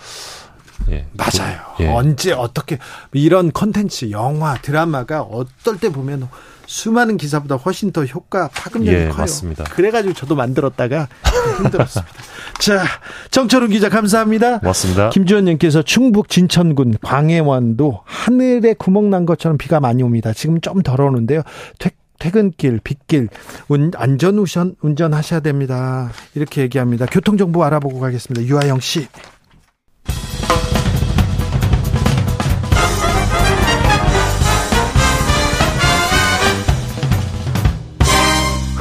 예. 0.90 1.06
맞아요. 1.14 1.62
예. 1.80 1.88
언제 1.88 2.34
어떻게 2.34 2.80
이런 3.14 3.54
컨텐츠, 3.54 4.12
영화, 4.12 4.56
드라마가 4.56 5.22
어떨 5.22 5.78
때 5.80 5.90
보면 5.90 6.28
수많은 6.72 7.18
기사보다 7.18 7.56
훨씬 7.56 7.92
더 7.92 8.06
효과 8.06 8.48
파급력이 8.48 8.96
예, 8.96 9.08
커요. 9.10 9.18
맞습니다. 9.18 9.66
그래가지고 9.66 10.14
저도 10.14 10.36
만들었다가 10.36 11.10
힘들었습니다. 11.62 12.14
자, 12.62 12.84
정철훈 13.30 13.72
기자 13.72 13.90
감사합니다. 13.90 14.60
맞습니다. 14.64 15.10
김주현님께서 15.10 15.82
충북 15.82 16.30
진천군 16.30 16.96
광혜원도 17.02 18.00
하늘에 18.06 18.74
구멍 18.74 19.10
난 19.10 19.26
것처럼 19.26 19.58
비가 19.58 19.82
많이 19.82 20.02
옵니다. 20.02 20.32
지금 20.32 20.62
좀 20.62 20.79
덜 20.79 21.02
오는데요. 21.02 21.42
퇴, 21.78 21.90
퇴근길, 22.20 22.80
빗길, 22.82 23.28
운, 23.68 23.92
안전 23.98 24.38
우선, 24.38 24.76
운전하셔야 24.80 25.42
됩니다. 25.42 26.10
이렇게 26.36 26.62
얘기합니다. 26.62 27.06
교통정보 27.06 27.66
알아보고 27.66 28.00
가겠습니다. 28.00 28.48
유아영 28.48 28.80
씨. 28.80 29.08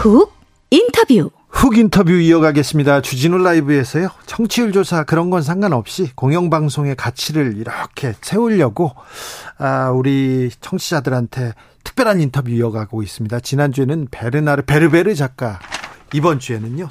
훅 0.00 0.32
인터뷰. 0.70 1.30
훅 1.50 1.76
인터뷰 1.76 2.12
이어가겠습니다. 2.12 3.02
주진우 3.02 3.36
라이브에서요. 3.36 4.08
청취율 4.24 4.72
조사 4.72 5.04
그런 5.04 5.28
건 5.28 5.42
상관없이 5.42 6.10
공영방송의 6.14 6.96
가치를 6.96 7.58
이렇게 7.58 8.14
세우려고 8.22 8.92
아, 9.58 9.90
우리 9.90 10.48
청취자들한테 10.62 11.52
특별한 11.84 12.22
인터뷰 12.22 12.48
이어가고 12.50 13.02
있습니다. 13.02 13.40
지난주에는 13.40 14.08
베르나르 14.10 14.62
베르베르 14.62 15.14
작가 15.14 15.58
이번 16.14 16.38
주에는요. 16.38 16.88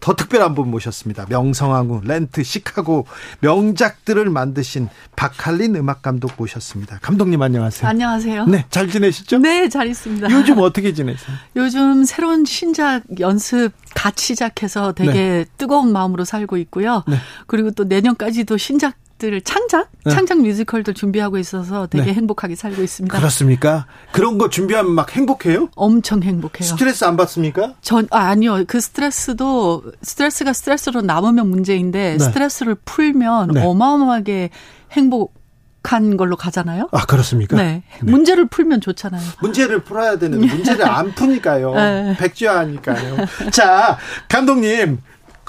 더 0.00 0.14
특별한 0.14 0.54
분 0.54 0.70
모셨습니다. 0.70 1.26
명성황후, 1.28 2.00
렌트, 2.04 2.42
시카고 2.42 3.06
명작들을 3.40 4.28
만드신 4.30 4.88
박할린 5.14 5.76
음악 5.76 6.02
감독 6.02 6.32
모셨습니다. 6.36 6.98
감독님 7.02 7.40
안녕하세요. 7.40 7.88
안녕하세요. 7.88 8.46
네, 8.46 8.64
잘 8.70 8.88
지내시죠? 8.88 9.38
네, 9.38 9.68
잘 9.68 9.88
있습니다. 9.88 10.30
요즘 10.30 10.58
어떻게 10.58 10.94
지내세요? 10.94 11.36
요즘 11.56 12.04
새로운 12.04 12.44
신작 12.44 13.02
연습 13.20 13.72
갓 13.94 14.16
시작해서 14.16 14.92
되게 14.92 15.44
뜨거운 15.58 15.92
마음으로 15.92 16.24
살고 16.24 16.56
있고요. 16.58 17.04
네. 17.06 17.16
그리고 17.46 17.70
또 17.70 17.84
내년까지도 17.84 18.56
신작 18.56 18.94
들 19.20 19.38
창작, 19.42 19.90
네. 20.06 20.12
창작 20.12 20.40
뮤지컬들 20.40 20.94
준비하고 20.94 21.36
있어서 21.36 21.86
되게 21.86 22.06
네. 22.06 22.14
행복하게 22.14 22.56
살고 22.56 22.82
있습니다. 22.82 23.16
그렇습니까? 23.18 23.84
그런 24.12 24.38
거 24.38 24.48
준비하면 24.48 24.92
막 24.92 25.14
행복해요? 25.14 25.68
엄청 25.76 26.22
행복해요. 26.22 26.66
스트레스 26.66 27.04
안 27.04 27.18
받습니까? 27.18 27.74
전 27.82 28.08
아, 28.10 28.18
아니요. 28.30 28.64
그 28.66 28.80
스트레스도 28.80 29.92
스트레스가 30.00 30.54
스트레스로 30.54 31.02
남으면 31.02 31.48
문제인데 31.50 32.12
네. 32.12 32.18
스트레스를 32.18 32.76
풀면 32.86 33.50
네. 33.52 33.62
어마어마하게 33.62 34.48
행복한 34.92 36.16
걸로 36.16 36.36
가잖아요. 36.36 36.88
아, 36.90 37.04
그렇습니까? 37.04 37.58
네. 37.58 37.82
문제를 38.00 38.48
풀면 38.48 38.80
좋잖아요. 38.80 39.22
문제를 39.42 39.80
풀어야 39.84 40.18
되는데 40.18 40.46
문제를 40.46 40.88
안 40.88 41.12
푸니까요. 41.14 41.74
네. 41.74 42.16
백지화하니까요. 42.18 43.16
자, 43.52 43.98
감독님 44.30 44.98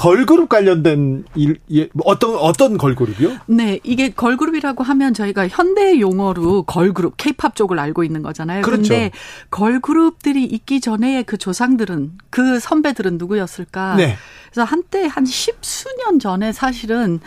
걸그룹 0.01 0.49
관련된 0.49 1.25
일 1.35 1.59
예, 1.71 1.87
어떤 2.03 2.33
어떤 2.33 2.79
걸그룹이요? 2.79 3.37
네, 3.45 3.79
이게 3.83 4.09
걸그룹이라고 4.09 4.83
하면 4.83 5.13
저희가 5.13 5.47
현대 5.47 5.99
용어로 5.99 6.63
걸그룹, 6.63 7.17
케이팝 7.17 7.55
쪽을 7.55 7.77
알고 7.77 8.03
있는 8.03 8.23
거잖아요. 8.23 8.63
그렇죠. 8.63 8.81
근데 8.81 9.11
걸그룹들이 9.51 10.43
있기 10.43 10.81
전에 10.81 11.21
그 11.21 11.37
조상들은 11.37 12.13
그 12.31 12.59
선배들은 12.59 13.19
누구였을까? 13.19 13.95
네. 13.95 14.17
그래서 14.45 14.63
한때 14.63 15.05
한 15.05 15.23
십수년 15.23 16.17
전에 16.17 16.51
사실은 16.51 17.19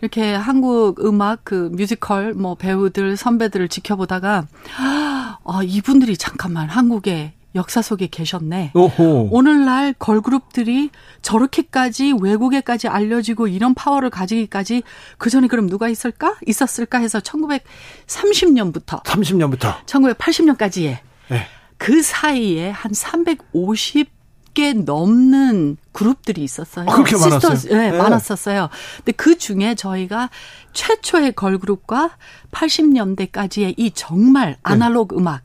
이렇게 0.00 0.32
한국 0.32 1.04
음악 1.04 1.40
그 1.42 1.68
뮤지컬 1.72 2.32
뭐 2.34 2.54
배우들 2.54 3.16
선배들을 3.16 3.66
지켜보다가 3.66 4.46
아, 4.78 5.60
이분들이 5.64 6.16
잠깐만 6.16 6.68
한국의 6.68 7.32
역사 7.54 7.82
속에 7.82 8.06
계셨네. 8.06 8.72
오호. 8.74 9.28
오늘날 9.32 9.92
걸그룹들이 9.94 10.90
저렇게까지 11.22 12.14
외국에까지 12.20 12.88
알려지고 12.88 13.48
이런 13.48 13.74
파워를 13.74 14.10
가지기까지 14.10 14.82
그 15.18 15.30
전에 15.30 15.48
그럼 15.48 15.68
누가 15.68 15.88
있을까? 15.88 16.36
있었을까 16.46 16.98
해서 16.98 17.18
1930년부터 17.20 19.02
30년부터. 19.02 19.84
1980년까지의 19.84 20.98
네. 21.28 21.46
그 21.76 22.02
사이에 22.02 22.70
한 22.70 22.92
350 22.92 24.19
개 24.60 24.74
넘는 24.74 25.78
그룹들이 25.92 26.44
있었어요. 26.44 26.84
아, 26.88 26.92
그렇게 26.92 27.16
많았어요? 27.16 27.54
네, 27.78 27.90
네. 27.92 27.96
많았었어요. 27.98 28.68
근데 28.98 29.12
그 29.12 29.38
중에 29.38 29.74
저희가 29.74 30.28
최초의 30.74 31.32
걸그룹과 31.32 32.10
80년대까지의 32.52 33.74
이 33.76 33.90
정말 33.92 34.56
아날로그 34.62 35.16
음악, 35.16 35.40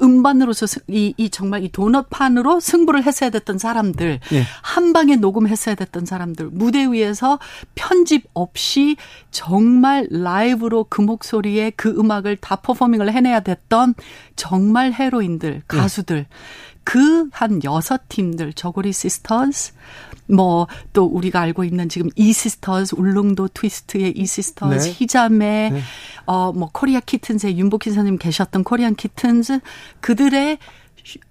음반으로서 0.00 0.66
승- 0.66 0.82
이, 0.88 1.14
이 1.16 1.30
정말 1.30 1.64
이 1.64 1.68
도넛판으로 1.72 2.60
승부를 2.60 3.02
했어야 3.02 3.30
됐던 3.30 3.58
사람들, 3.58 4.20
예. 4.32 4.44
한 4.62 4.92
방에 4.92 5.16
녹음했어야 5.16 5.74
됐던 5.74 6.06
사람들, 6.06 6.50
무대 6.52 6.86
위에서 6.86 7.38
편집 7.74 8.24
없이 8.34 8.96
정말 9.32 10.06
라이브로 10.10 10.84
그 10.88 11.00
목소리에 11.02 11.70
그 11.76 11.90
음악을 11.90 12.36
다 12.36 12.56
performing을 12.56 13.12
해내야 13.12 13.40
됐던 13.40 13.94
정말 14.36 14.92
헤로인들, 14.92 15.62
가수들. 15.66 16.26
그 16.84 17.20
한 17.32 17.62
여섯 17.64 18.02
팀들, 18.08 18.52
저고리 18.52 18.92
시스터즈, 18.92 19.72
뭐 20.28 20.73
또 20.73 21.06
우리가 21.06 21.40
알고 21.40 21.64
있는 21.64 21.88
지금 21.88 22.10
이 22.16 22.32
시스터즈, 22.32 22.94
울릉도 22.96 23.48
트위스트의 23.48 24.12
이 24.12 24.26
시스터즈, 24.26 24.84
네. 24.84 24.92
희자매, 24.92 25.70
네. 25.72 25.82
어 26.26 26.41
뭐 26.41 26.70
코리아 26.72 27.00
키튼즈의 27.00 27.58
윤복희 27.58 27.94
선생님 27.94 28.18
계셨던 28.18 28.64
코리안 28.64 28.94
키튼즈 28.94 29.60
그들의 30.00 30.58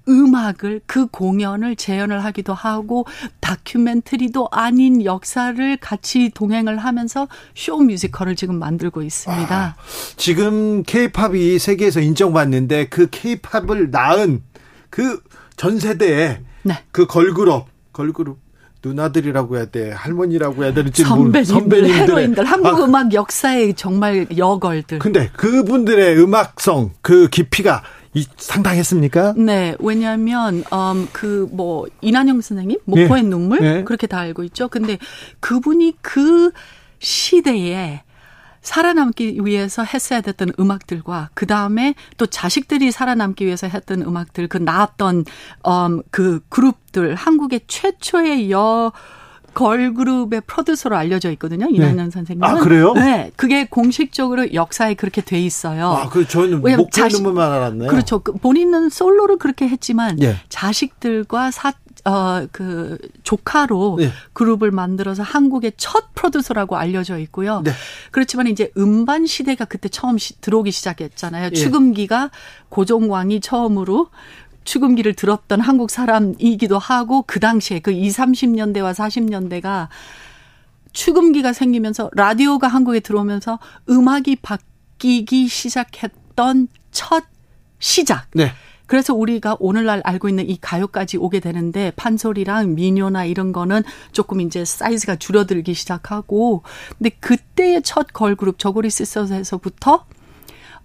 음악을 0.07 0.81
그 0.87 1.05
공연을 1.05 1.75
재현을 1.75 2.23
하기도 2.25 2.55
하고 2.55 3.05
다큐멘터리도 3.39 4.47
아닌 4.51 5.05
역사를 5.05 5.77
같이 5.77 6.31
동행을 6.33 6.79
하면서 6.79 7.27
쇼 7.53 7.77
뮤지컬을 7.77 8.35
지금 8.35 8.57
만들고 8.57 9.03
있습니다. 9.03 9.75
지금 10.17 10.81
케이팝이 10.83 11.59
세계에서 11.59 12.01
인정받는데 12.01 12.89
그 12.89 13.09
케이팝을 13.11 13.91
낳은 13.91 14.41
그 14.89 15.21
전 15.55 15.77
세대의 15.79 16.39
네. 16.63 16.73
그 16.91 17.05
걸그룹 17.05 17.65
걸그룹 17.91 18.37
누나들이라고 18.81 19.57
해야 19.57 19.65
돼 19.65 19.91
할머니라고 19.91 20.63
해야 20.63 20.73
될지 20.73 21.03
선배님들, 21.03 21.43
선배님들의- 21.43 21.89
헤로인들, 21.91 22.45
한국 22.45 22.67
아, 22.79 22.85
음악 22.85 23.13
역사의 23.13 23.73
정말 23.73 24.25
여걸들. 24.37 24.99
근데 24.99 25.29
그분들의 25.35 26.17
음악성 26.23 26.91
그 27.01 27.27
깊이가 27.27 27.83
이, 28.13 28.25
상당했습니까? 28.37 29.33
네, 29.37 29.75
왜냐하면 29.79 30.63
음, 30.71 31.07
그뭐 31.11 31.87
이난영 31.99 32.39
선생님 32.39 32.79
목포의 32.85 33.23
예. 33.25 33.27
눈물 33.27 33.61
예. 33.61 33.83
그렇게 33.83 34.07
다 34.07 34.19
알고 34.19 34.43
있죠. 34.45 34.69
근데 34.69 34.97
그분이 35.41 35.95
그 36.01 36.51
시대에 36.99 38.03
살아남기 38.61 39.39
위해서 39.43 39.83
했어야 39.83 40.21
됐던 40.21 40.53
음악들과 40.59 41.29
그 41.33 41.45
다음에 41.47 41.95
또 42.17 42.25
자식들이 42.25 42.91
살아남기 42.91 43.45
위해서 43.45 43.67
했던 43.67 44.01
음악들 44.01 44.47
그 44.47 44.57
나왔던 44.57 45.25
음, 45.67 46.01
그 46.11 46.41
그룹들 46.49 47.15
한국의 47.15 47.61
최초의 47.67 48.51
여 48.51 48.91
걸그룹의 49.53 50.41
프로듀서로 50.45 50.95
알려져 50.95 51.31
있거든요. 51.31 51.67
이난영 51.69 52.11
선생님은. 52.11 52.47
아, 52.47 52.59
그래요? 52.59 52.93
네, 52.93 53.31
그게 53.35 53.65
공식적으로 53.65 54.53
역사에 54.53 54.93
그렇게 54.93 55.21
돼 55.21 55.39
있어요. 55.41 55.87
아, 55.89 56.09
그 56.09 56.27
저는 56.27 56.61
목표 56.61 56.87
자식- 56.91 57.17
눈물만 57.17 57.51
알았네. 57.51 57.87
그렇죠. 57.87 58.19
그 58.19 58.33
본인은 58.33 58.89
솔로를 58.89 59.37
그렇게 59.37 59.67
했지만 59.67 60.21
예. 60.21 60.35
자식들과 60.49 61.49
사, 61.51 61.73
어, 62.05 62.47
그 62.51 62.97
조카로 63.23 63.97
예. 64.01 64.11
그룹을 64.33 64.71
만들어서 64.71 65.23
한국의 65.23 65.73
첫 65.77 66.13
프로듀서라고 66.15 66.77
알려져 66.77 67.17
있고요. 67.19 67.61
네. 67.63 67.71
그렇지만 68.11 68.47
이제 68.47 68.71
음반 68.77 69.25
시대가 69.25 69.65
그때 69.65 69.89
처음 69.89 70.17
시, 70.17 70.39
들어오기 70.41 70.71
시작했잖아요. 70.71 71.45
예. 71.45 71.49
추금기가 71.55 72.31
고종왕이 72.69 73.41
처음으로 73.41 74.09
추금기를 74.63 75.13
들었던 75.13 75.61
한국 75.61 75.89
사람이기도 75.89 76.77
하고 76.77 77.23
그 77.25 77.39
당시에 77.39 77.79
그 77.79 77.91
20, 77.91 78.17
30년대와 78.19 78.93
40년대가 78.93 79.87
추금기가 80.93 81.53
생기면서 81.53 82.09
라디오가 82.13 82.67
한국에 82.67 82.99
들어오면서 82.99 83.59
음악이 83.89 84.37
바뀌기 84.37 85.47
시작했던 85.47 86.67
첫 86.91 87.23
시작. 87.79 88.27
네. 88.33 88.51
그래서 88.89 89.13
우리가 89.13 89.55
오늘날 89.59 90.01
알고 90.03 90.29
있는 90.29 90.49
이 90.49 90.57
가요까지 90.59 91.17
오게 91.17 91.39
되는데 91.39 91.91
판소리랑 91.95 92.73
민요나 92.73 93.23
이런 93.23 93.51
거는 93.51 93.83
조금 94.11 94.41
이제 94.41 94.65
사이즈가 94.65 95.15
줄어들기 95.15 95.75
시작하고 95.75 96.63
근데 96.97 97.11
그때의 97.11 97.83
첫 97.83 98.07
걸그룹 98.11 98.57
저고리 98.57 98.89
시스터즈에서부터 98.89 100.05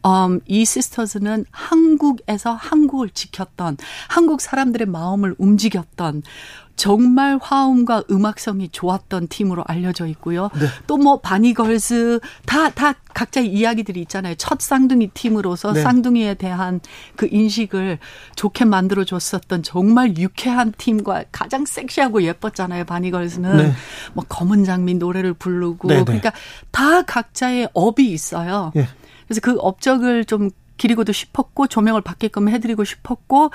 um, 0.05 0.41
이 0.47 0.67
시스터즈는 0.67 1.47
한국에서 1.51 2.53
한국을 2.53 3.09
지켰던 3.09 3.79
한국 4.09 4.43
사람들의 4.43 4.87
마음을 4.87 5.35
움직였던 5.39 6.23
정말 6.77 7.39
화음과 7.41 8.05
음악성이 8.11 8.69
좋았던 8.69 9.29
팀으로 9.29 9.65
알려져 9.67 10.07
있고요. 10.07 10.51
네. 10.55 10.67
또뭐 10.87 11.21
바니걸스 11.21 12.21
다 12.47 12.75
다 12.75 12.95
각자의 13.15 13.49
이야기들이 13.49 14.01
있잖아요. 14.03 14.35
첫 14.35 14.61
쌍둥이 14.61 15.09
팀으로서 15.15 15.73
네. 15.73 15.83
쌍둥이에 15.83 16.35
대한 16.35 16.81
그 17.17 17.29
인식을 17.31 17.99
좋게 18.35 18.65
만들어 18.65 19.05
줬었던 19.05 19.63
정말 19.63 20.19
유쾌한 20.19 20.73
팀과 20.77 21.25
가장 21.31 21.65
섹시하고 21.65 22.23
예뻤잖아요. 22.23 22.85
바니걸스는 22.85 23.57
네. 23.57 23.73
뭐 24.13 24.25
검은 24.29 24.65
장미 24.65 24.95
노래를 24.95 25.35
부르고 25.35 25.89
네, 25.89 25.99
네. 25.99 26.05
그러니까 26.05 26.33
다 26.73 27.03
각자의 27.03 27.69
업이 27.73 28.11
있어요. 28.11 28.73
예. 28.77 28.89
그래서 29.27 29.41
그 29.41 29.57
업적을 29.59 30.25
좀 30.25 30.51
기리고도 30.77 31.13
싶었고 31.13 31.67
조명을 31.67 32.01
받게끔 32.03 32.49
해드리고 32.49 32.85
싶었고 32.85 33.51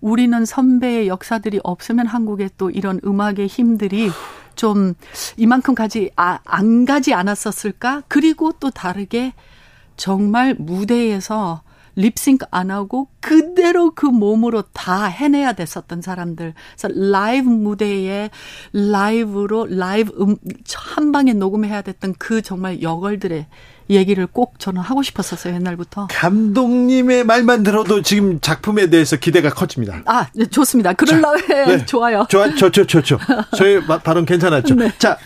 우리는 0.00 0.44
선배의 0.44 1.08
역사들이 1.08 1.60
없으면 1.62 2.06
한국에 2.06 2.50
또 2.58 2.70
이런 2.70 3.00
음악의 3.04 3.46
힘들이 3.46 4.10
좀 4.54 4.94
이만큼 5.36 5.74
가지 5.74 6.10
아, 6.16 6.38
안 6.44 6.84
가지 6.84 7.14
않았었을까? 7.14 8.02
그리고 8.08 8.52
또 8.52 8.70
다르게 8.70 9.32
정말 9.96 10.54
무대에서 10.54 11.62
립싱크 11.96 12.46
안 12.50 12.70
하고 12.70 13.08
그대로 13.20 13.92
그 13.92 14.06
몸으로 14.06 14.62
다 14.72 15.04
해내야 15.04 15.52
됐었던 15.52 16.02
사람들. 16.02 16.54
그래서 16.76 16.88
라이브 16.92 17.48
무대에 17.48 18.30
라이브로 18.72 19.66
라이브 19.66 20.12
음, 20.20 20.36
한 20.74 21.12
방에 21.12 21.32
녹음해야 21.32 21.82
됐던 21.82 22.14
그 22.18 22.42
정말 22.42 22.82
여걸들의 22.82 23.46
얘기를 23.90 24.26
꼭 24.26 24.58
저는 24.58 24.80
하고 24.80 25.02
싶었었어요 25.02 25.54
옛날부터. 25.54 26.08
감독님의 26.10 27.24
말만 27.24 27.62
들어도 27.62 28.00
지금 28.02 28.40
작품에 28.40 28.88
대해서 28.88 29.16
기대가 29.16 29.50
커집니다. 29.50 30.02
아 30.06 30.26
네, 30.34 30.46
좋습니다. 30.46 30.92
그럴라 30.94 31.32
해 31.50 31.64
네. 31.76 31.86
좋아요. 31.86 32.26
좋아, 32.28 32.48
좋죠, 32.54 32.86
좋죠. 32.86 33.18
저희 33.56 33.78
마- 33.86 33.98
발언 33.98 34.24
괜찮았죠. 34.24 34.74
네. 34.74 34.90
자, 34.98 35.18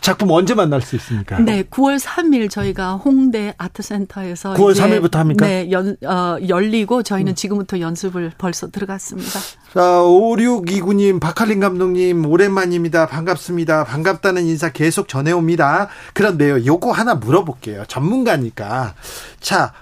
작품 0.00 0.30
언제 0.30 0.54
만날 0.54 0.80
수 0.82 0.96
있습니까? 0.96 1.38
네, 1.38 1.62
9월 1.62 2.00
3일 2.00 2.50
저희가 2.50 2.94
홍대 2.94 3.54
아트센터에서 3.58 4.54
9월 4.54 4.72
이제 4.72 4.82
3일부터 4.82 5.14
합니까? 5.16 5.46
네, 5.46 5.70
연, 5.70 5.96
어, 6.04 6.36
열리고 6.48 7.02
저희는 7.02 7.34
지금부터 7.34 7.80
연습을 7.80 8.32
벌써 8.38 8.70
들어갔습니다. 8.70 9.38
자, 9.74 9.80
5629님, 10.02 11.20
박할린 11.20 11.60
감독님, 11.60 12.24
오랜만입니다. 12.26 13.06
반갑습니다. 13.06 13.84
반갑다는 13.84 14.46
인사 14.46 14.70
계속 14.70 15.08
전해옵니다. 15.08 15.88
그런데요, 16.14 16.64
요거 16.64 16.90
하나 16.92 17.14
물어볼게요. 17.14 17.84
전문가니까. 17.86 18.94
자, 19.40 19.72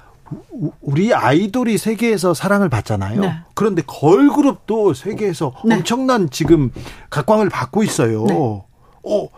우- 0.51 0.73
우리 0.81 1.14
아이돌이 1.14 1.78
세계에서 1.78 2.35
사랑을 2.35 2.68
받잖아요. 2.68 3.20
네. 3.20 3.35
그런데 3.55 3.82
걸그룹도 3.86 4.93
세계에서 4.94 5.52
네. 5.64 5.77
엄청난 5.77 6.28
지금 6.31 6.73
각광을 7.10 7.48
받고 7.48 7.85
있어요. 7.85 8.24
네. 8.24 8.62
어, 9.08 9.28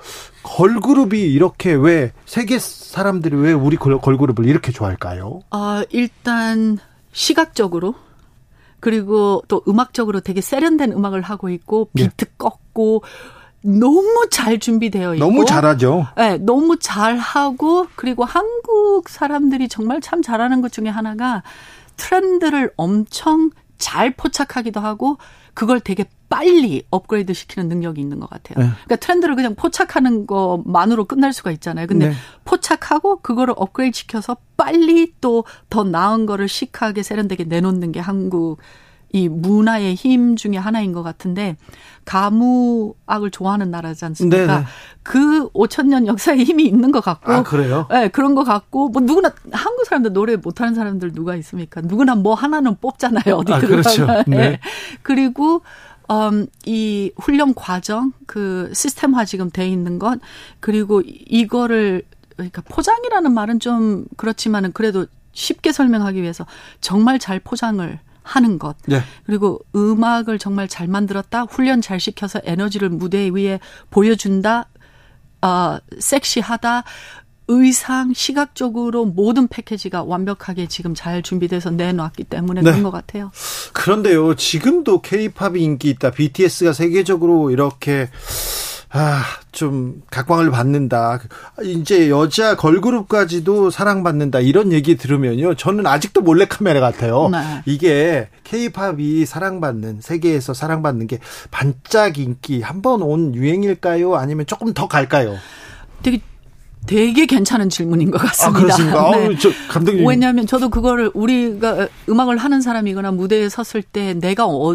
걸그룹이 0.42 1.20
이렇게 1.20 1.72
왜 1.74 2.12
세계 2.26 2.58
사람들이 2.58 3.36
왜 3.36 3.52
우리 3.52 3.76
걸- 3.76 4.00
걸그룹을 4.00 4.46
이렇게 4.46 4.72
좋아할까요? 4.72 5.40
어, 5.50 5.82
일단 5.90 6.78
시각적으로 7.12 7.94
그리고 8.80 9.42
또 9.48 9.62
음악적으로 9.68 10.20
되게 10.20 10.40
세련된 10.40 10.92
음악을 10.92 11.20
하고 11.22 11.48
있고 11.50 11.88
예. 11.98 12.04
비트 12.08 12.26
꺾고 12.38 13.02
너무 13.60 14.28
잘 14.30 14.58
준비되어 14.60 15.16
있고 15.16 15.24
너무 15.26 15.44
잘하죠. 15.44 16.06
네, 16.16 16.38
너무 16.38 16.78
잘하고 16.78 17.88
그리고 17.96 18.24
한국 18.24 19.08
사람들이 19.08 19.68
정말 19.68 20.00
참 20.00 20.22
잘하는 20.22 20.60
것 20.62 20.70
중에 20.72 20.88
하나가 20.88 21.42
트렌드를 21.96 22.72
엄청 22.76 23.50
잘 23.78 24.14
포착하기도 24.14 24.78
하고 24.80 25.18
그걸 25.54 25.80
되게 25.80 26.04
빨리 26.28 26.82
업그레이드 26.90 27.32
시키는 27.32 27.68
능력이 27.68 28.00
있는 28.00 28.20
것 28.20 28.28
같아요. 28.28 28.58
네. 28.64 28.70
그러니까 28.84 28.96
트렌드를 28.96 29.34
그냥 29.34 29.54
포착하는 29.54 30.26
것만으로 30.26 31.06
끝날 31.06 31.32
수가 31.32 31.50
있잖아요. 31.52 31.86
근데 31.86 32.08
네. 32.10 32.14
포착하고 32.44 33.20
그거를 33.20 33.54
업그레이드 33.56 33.96
시켜서 33.96 34.36
빨리 34.56 35.12
또 35.20 35.44
더 35.70 35.84
나은 35.84 36.26
거를 36.26 36.48
시크하게 36.48 37.02
세련되게 37.02 37.44
내놓는 37.44 37.92
게 37.92 38.00
한국 38.00 38.58
이 39.10 39.28
문화의 39.28 39.94
힘 39.94 40.36
중에 40.36 40.56
하나인 40.58 40.92
것 40.92 41.02
같은데 41.02 41.56
가무악을 42.04 43.30
좋아하는 43.30 43.70
나라지 43.70 44.04
않습니까? 44.04 44.46
네네. 44.46 44.64
그 45.02 45.48
5천 45.52 45.86
년 45.86 46.06
역사에 46.06 46.36
힘이 46.36 46.64
있는 46.66 46.90
것 46.92 47.02
같고, 47.02 47.32
아, 47.32 47.42
그래요? 47.42 47.86
네, 47.90 48.08
그런 48.08 48.34
것 48.34 48.44
같고 48.44 48.90
뭐 48.90 49.00
누구나 49.00 49.32
한국 49.52 49.86
사람들 49.86 50.12
노래 50.12 50.36
못하는 50.36 50.74
사람들 50.74 51.12
누가 51.12 51.36
있습니까? 51.36 51.80
누구나 51.82 52.14
뭐 52.16 52.34
하나는 52.34 52.76
뽑잖아요 52.80 53.34
어디 53.36 53.52
아, 53.52 53.58
들어가면. 53.60 53.82
그렇죠. 53.82 54.06
네. 54.30 54.36
네. 54.36 54.60
그리고 55.02 55.62
음, 56.10 56.46
이 56.64 57.12
훈련 57.16 57.54
과정 57.54 58.12
그 58.26 58.70
시스템화 58.74 59.24
지금 59.24 59.50
돼 59.50 59.68
있는 59.68 59.98
것 59.98 60.18
그리고 60.60 61.02
이거를 61.04 62.02
그러니까 62.36 62.62
포장이라는 62.62 63.32
말은 63.32 63.60
좀 63.60 64.06
그렇지만은 64.16 64.72
그래도 64.72 65.06
쉽게 65.32 65.72
설명하기 65.72 66.22
위해서 66.22 66.46
정말 66.80 67.18
잘 67.18 67.40
포장을 67.40 67.98
하는 68.22 68.58
것. 68.58 68.76
네. 68.86 69.00
그리고 69.24 69.58
음악을 69.74 70.38
정말 70.38 70.68
잘 70.68 70.86
만들었다. 70.86 71.42
훈련 71.42 71.80
잘 71.80 71.98
시켜서 71.98 72.40
에너지를 72.44 72.90
무대 72.90 73.28
위에 73.30 73.58
보여준다. 73.90 74.68
어, 75.40 75.78
섹시하다. 75.98 76.84
의상, 77.48 78.12
시각적으로 78.14 79.04
모든 79.06 79.48
패키지가 79.48 80.04
완벽하게 80.04 80.68
지금 80.68 80.94
잘 80.94 81.22
준비돼서 81.22 81.70
내놨기 81.70 82.24
때문에 82.24 82.60
네. 82.60 82.70
그런 82.70 82.82
것 82.82 82.90
같아요. 82.90 83.30
그런데요, 83.72 84.34
지금도 84.36 85.00
케이팝이 85.02 85.60
인기 85.62 85.88
있다. 85.90 86.10
BTS가 86.10 86.72
세계적으로 86.72 87.50
이렇게 87.50 88.08
아, 88.90 89.22
좀 89.52 90.00
각광을 90.10 90.50
받는다. 90.50 91.20
이제 91.62 92.08
여자 92.08 92.56
걸그룹까지도 92.56 93.68
사랑받는다. 93.70 94.40
이런 94.40 94.72
얘기 94.72 94.96
들으면요. 94.96 95.56
저는 95.56 95.86
아직도 95.86 96.22
몰래카메라 96.22 96.80
같아요. 96.80 97.28
네. 97.30 97.62
이게 97.66 98.28
케이팝이 98.44 99.26
사랑받는 99.26 100.00
세계에서 100.00 100.54
사랑받는 100.54 101.06
게 101.06 101.18
반짝 101.50 102.16
인기 102.18 102.62
한 102.62 102.80
번 102.80 103.02
온 103.02 103.34
유행일까요? 103.34 104.16
아니면 104.16 104.46
조금 104.46 104.72
더 104.72 104.88
갈까요? 104.88 105.36
되게 106.02 106.20
되게 106.88 107.26
괜찮은 107.26 107.68
질문인 107.68 108.10
것 108.10 108.20
아, 108.20 108.24
같습니다. 108.26 108.60
그렇습니까? 108.60 109.10
네. 109.16 109.26
아우, 109.26 109.36
저 109.38 109.50
감독님 109.68 110.06
왜냐하면 110.06 110.46
저도 110.46 110.70
그거를 110.70 111.10
우리가 111.14 111.88
음악을 112.08 112.36
하는 112.38 112.60
사람이거나 112.60 113.12
무대에 113.12 113.48
섰을 113.48 113.82
때 113.82 114.14
내가 114.14 114.46
어, 114.46 114.74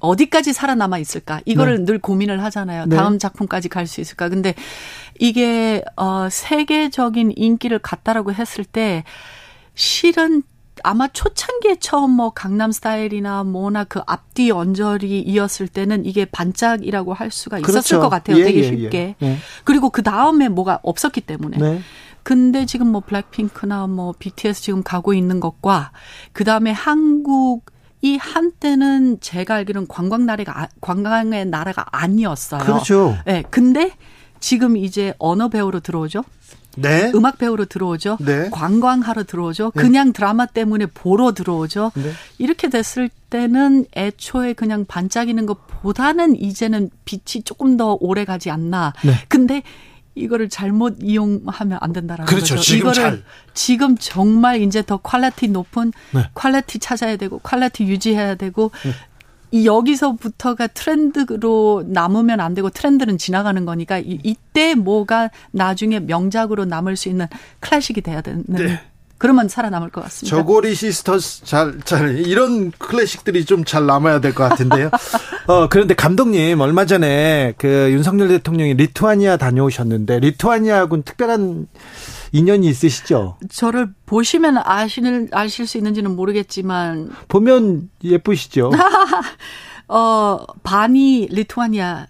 어디까지 0.00 0.52
살아남아 0.54 0.98
있을까 0.98 1.40
이거를 1.44 1.84
늘 1.84 1.98
고민을 1.98 2.42
하잖아요. 2.44 2.86
네. 2.86 2.96
다음 2.96 3.18
작품까지 3.18 3.68
갈 3.68 3.86
수 3.86 4.00
있을까. 4.00 4.28
근데 4.28 4.54
이게 5.18 5.84
어 5.96 6.28
세계적인 6.30 7.34
인기를 7.36 7.78
갖다라고 7.80 8.32
했을 8.32 8.64
때 8.64 9.04
실은 9.74 10.42
아마 10.84 11.08
초창기에 11.08 11.76
처음 11.80 12.10
뭐 12.12 12.30
강남 12.30 12.72
스타일이나 12.72 13.44
뭐나 13.44 13.84
그 13.84 14.00
앞뒤 14.06 14.50
언저리 14.50 15.20
이었을 15.20 15.68
때는 15.68 16.04
이게 16.06 16.24
반짝이라고 16.24 17.14
할 17.14 17.30
수가 17.30 17.58
있었을 17.58 17.72
그렇죠. 17.72 18.00
것 18.00 18.08
같아요. 18.08 18.38
예, 18.38 18.44
되게 18.44 18.60
예, 18.60 18.62
예. 18.64 18.68
쉽게. 18.68 19.14
네. 19.18 19.38
그리고 19.64 19.90
그 19.90 20.02
다음에 20.02 20.48
뭐가 20.48 20.80
없었기 20.82 21.20
때문에. 21.22 21.58
네. 21.58 21.80
근데 22.22 22.66
지금 22.66 22.88
뭐 22.92 23.00
블랙핑크나 23.00 23.86
뭐 23.86 24.14
BTS 24.18 24.62
지금 24.62 24.82
가고 24.82 25.14
있는 25.14 25.40
것과 25.40 25.92
그 26.32 26.44
다음에 26.44 26.70
한국 26.70 27.64
이 28.02 28.16
한때는 28.16 29.20
제가 29.20 29.56
알기로는 29.56 29.86
관광 29.88 30.24
나라가 30.26 30.62
아- 30.62 30.68
관광의 30.80 31.46
나라가 31.46 31.84
아니었어요. 31.92 32.62
그렇죠. 32.62 33.16
네, 33.26 33.42
근데 33.50 33.92
지금 34.40 34.76
이제 34.76 35.12
언어 35.18 35.48
배우로 35.48 35.80
들어오죠. 35.80 36.24
네. 36.76 37.10
음악 37.14 37.38
배우로 37.38 37.64
들어오죠. 37.64 38.18
네. 38.20 38.48
관광하러 38.50 39.24
들어오죠. 39.24 39.72
네. 39.74 39.82
그냥 39.82 40.12
드라마 40.12 40.46
때문에 40.46 40.86
보러 40.86 41.32
들어오죠. 41.32 41.92
네. 41.94 42.12
이렇게 42.38 42.68
됐을 42.68 43.10
때는 43.30 43.86
애초에 43.96 44.52
그냥 44.52 44.84
반짝이는 44.86 45.46
것보다는 45.46 46.36
이제는 46.40 46.90
빛이 47.04 47.42
조금 47.44 47.76
더 47.76 47.96
오래 48.00 48.24
가지 48.24 48.50
않나. 48.50 48.92
네. 49.04 49.14
근데 49.28 49.62
이거를 50.16 50.48
잘못 50.48 50.98
이용하면 51.00 51.78
안 51.80 51.92
된다라는 51.92 52.26
그렇죠. 52.26 52.56
거죠. 52.56 52.64
지금 52.64 52.78
이거를 52.78 52.94
잘. 52.94 53.22
지금 53.54 53.96
정말 53.96 54.60
이제 54.60 54.82
더 54.82 54.96
quality 54.96 55.48
높은 55.48 55.92
네. 56.12 56.24
quality 56.34 56.78
찾아야 56.78 57.16
되고 57.16 57.38
quality 57.38 57.84
유지해야 57.84 58.34
되고 58.34 58.70
이 59.52 59.66
여기서부터가 59.66 60.68
트렌드로 60.68 61.84
남으면 61.86 62.40
안 62.40 62.54
되고 62.54 62.70
트렌드는 62.70 63.18
지나가는 63.18 63.64
거니까 63.64 63.98
이, 63.98 64.18
이때 64.22 64.74
뭐가 64.74 65.30
나중에 65.50 66.00
명작으로 66.00 66.64
남을 66.64 66.96
수 66.96 67.08
있는 67.08 67.26
클래식이 67.60 68.00
돼야 68.02 68.20
되는 68.20 68.44
네. 68.46 68.80
그러면 69.18 69.48
살아남을 69.48 69.90
것 69.90 70.00
같습니다. 70.04 70.34
저고리 70.34 70.74
시스터스 70.74 71.44
잘, 71.44 71.78
잘, 71.84 72.16
이런 72.26 72.70
클래식들이 72.70 73.44
좀 73.44 73.64
잘 73.66 73.84
남아야 73.84 74.20
될 74.20 74.32
것 74.32 74.48
같은데요. 74.48 74.88
어, 75.46 75.68
그런데 75.68 75.92
감독님, 75.92 76.58
얼마 76.60 76.86
전에 76.86 77.52
그 77.58 77.90
윤석열 77.92 78.28
대통령이 78.28 78.72
리투아니아 78.74 79.36
다녀오셨는데, 79.36 80.20
리투아니아하고는 80.20 81.02
특별한 81.04 81.66
인연이 82.32 82.68
있으시죠? 82.68 83.38
저를 83.50 83.92
보시면 84.06 84.58
아시는, 84.58 85.28
아실 85.32 85.66
수 85.66 85.78
있는지는 85.78 86.14
모르겠지만. 86.16 87.10
보면 87.28 87.90
예쁘시죠? 88.02 88.70
어, 89.88 90.38
반이 90.62 91.28
리투아니아 91.30 92.06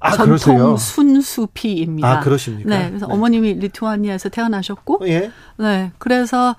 아, 0.00 0.10
전통 0.10 0.26
그러세요? 0.26 0.76
순수피입니다. 0.76 2.08
아, 2.10 2.20
그러십니까? 2.20 2.68
네. 2.68 2.88
그래서 2.88 3.06
네. 3.06 3.12
어머님이 3.14 3.54
리투아니아에서 3.54 4.28
태어나셨고. 4.28 5.00
예. 5.06 5.30
네. 5.58 5.92
그래서 5.98 6.56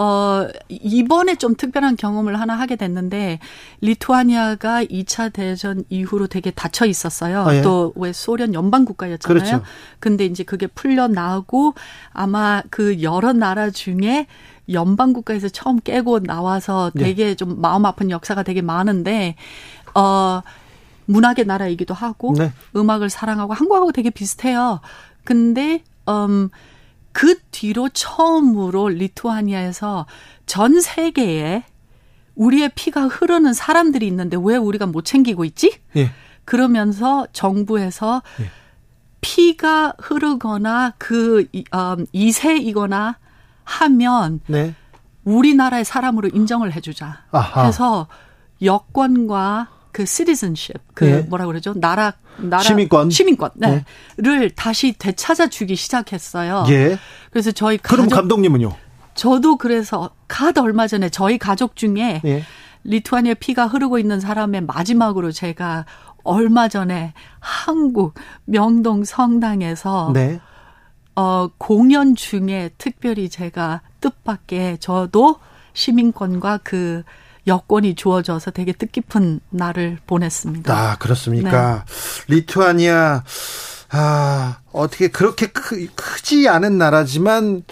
어, 0.00 0.46
이번에 0.68 1.34
좀 1.34 1.56
특별한 1.56 1.96
경험을 1.96 2.38
하나 2.38 2.54
하게 2.54 2.76
됐는데, 2.76 3.40
리투아니아가 3.80 4.84
2차 4.84 5.32
대전 5.32 5.82
이후로 5.88 6.28
되게 6.28 6.52
닫혀 6.52 6.86
있었어요. 6.86 7.44
아, 7.44 7.56
예. 7.56 7.62
또왜 7.62 8.12
소련 8.12 8.54
연방 8.54 8.84
국가였잖아요. 8.84 9.38
그렇죠. 9.38 9.64
근데 9.98 10.24
이제 10.24 10.44
그게 10.44 10.68
풀려나고, 10.68 11.74
아마 12.12 12.62
그 12.70 13.02
여러 13.02 13.32
나라 13.32 13.70
중에 13.70 14.28
연방 14.70 15.12
국가에서 15.12 15.48
처음 15.48 15.80
깨고 15.80 16.20
나와서 16.20 16.92
예. 16.94 17.00
되게 17.00 17.30
예. 17.30 17.34
좀 17.34 17.60
마음 17.60 17.84
아픈 17.84 18.12
역사가 18.12 18.44
되게 18.44 18.62
많은데, 18.62 19.34
어, 19.96 20.42
문학의 21.06 21.44
나라이기도 21.44 21.92
하고, 21.92 22.34
네. 22.38 22.52
음악을 22.76 23.10
사랑하고, 23.10 23.52
한국하고 23.52 23.90
되게 23.90 24.10
비슷해요. 24.10 24.78
근데, 25.24 25.82
음, 26.08 26.50
그 27.18 27.36
뒤로 27.50 27.88
처음으로 27.88 28.90
리투아니아에서 28.90 30.06
전 30.46 30.80
세계에 30.80 31.64
우리의 32.36 32.70
피가 32.76 33.08
흐르는 33.08 33.54
사람들이 33.54 34.06
있는데 34.06 34.36
왜 34.40 34.54
우리가 34.54 34.86
못 34.86 35.04
챙기고 35.04 35.44
있지? 35.44 35.80
예. 35.96 36.12
그러면서 36.44 37.26
정부에서 37.32 38.22
예. 38.40 38.50
피가 39.20 39.94
흐르거나 39.98 40.92
그 40.96 41.48
음, 41.74 42.06
이세이거나 42.12 43.18
하면 43.64 44.40
네. 44.46 44.76
우리나라의 45.24 45.84
사람으로 45.84 46.28
인정을 46.28 46.72
해주자. 46.72 47.24
아하. 47.32 47.66
해서 47.66 48.06
여권과 48.62 49.70
그 49.98 50.06
citizenship 50.06 50.80
그 50.94 51.04
네. 51.04 51.22
뭐라 51.22 51.46
그러죠 51.46 51.74
나라 51.74 52.14
나라 52.36 52.62
시민권 52.62 53.10
시민권 53.10 53.50
네를 53.56 53.84
네. 54.16 54.48
다시 54.54 54.92
되찾아 54.92 55.48
주기 55.48 55.74
시작했어요. 55.74 56.66
예. 56.68 56.96
그래서 57.32 57.50
저희 57.50 57.78
그럼 57.78 58.04
가족, 58.04 58.14
감독님은요? 58.14 58.76
저도 59.16 59.56
그래서 59.56 60.10
카드 60.28 60.60
얼마 60.60 60.86
전에 60.86 61.08
저희 61.08 61.36
가족 61.36 61.74
중에 61.74 62.22
예. 62.24 62.44
리투아니아 62.84 63.34
피가 63.40 63.66
흐르고 63.66 63.98
있는 63.98 64.20
사람의 64.20 64.60
마지막으로 64.66 65.32
제가 65.32 65.84
얼마 66.22 66.68
전에 66.68 67.12
한국 67.40 68.14
명동 68.44 69.02
성당에서 69.02 70.12
네. 70.14 70.38
어 71.16 71.48
공연 71.58 72.14
중에 72.14 72.70
특별히 72.78 73.28
제가 73.28 73.80
뜻밖의 74.00 74.78
저도 74.78 75.40
시민권과 75.72 76.60
그 76.62 77.02
여권이 77.48 77.94
주어져서 77.94 78.52
되게 78.52 78.72
뜻깊은 78.72 79.40
날을 79.50 79.98
보냈습니다. 80.06 80.72
아, 80.72 80.96
그렇습니까? 80.98 81.84
네. 82.28 82.34
리투아니아, 82.34 83.24
아, 83.90 84.58
어떻게 84.72 85.08
그렇게 85.08 85.46
크, 85.46 85.86
크지 85.94 86.48
않은 86.48 86.78
나라지만 86.78 87.64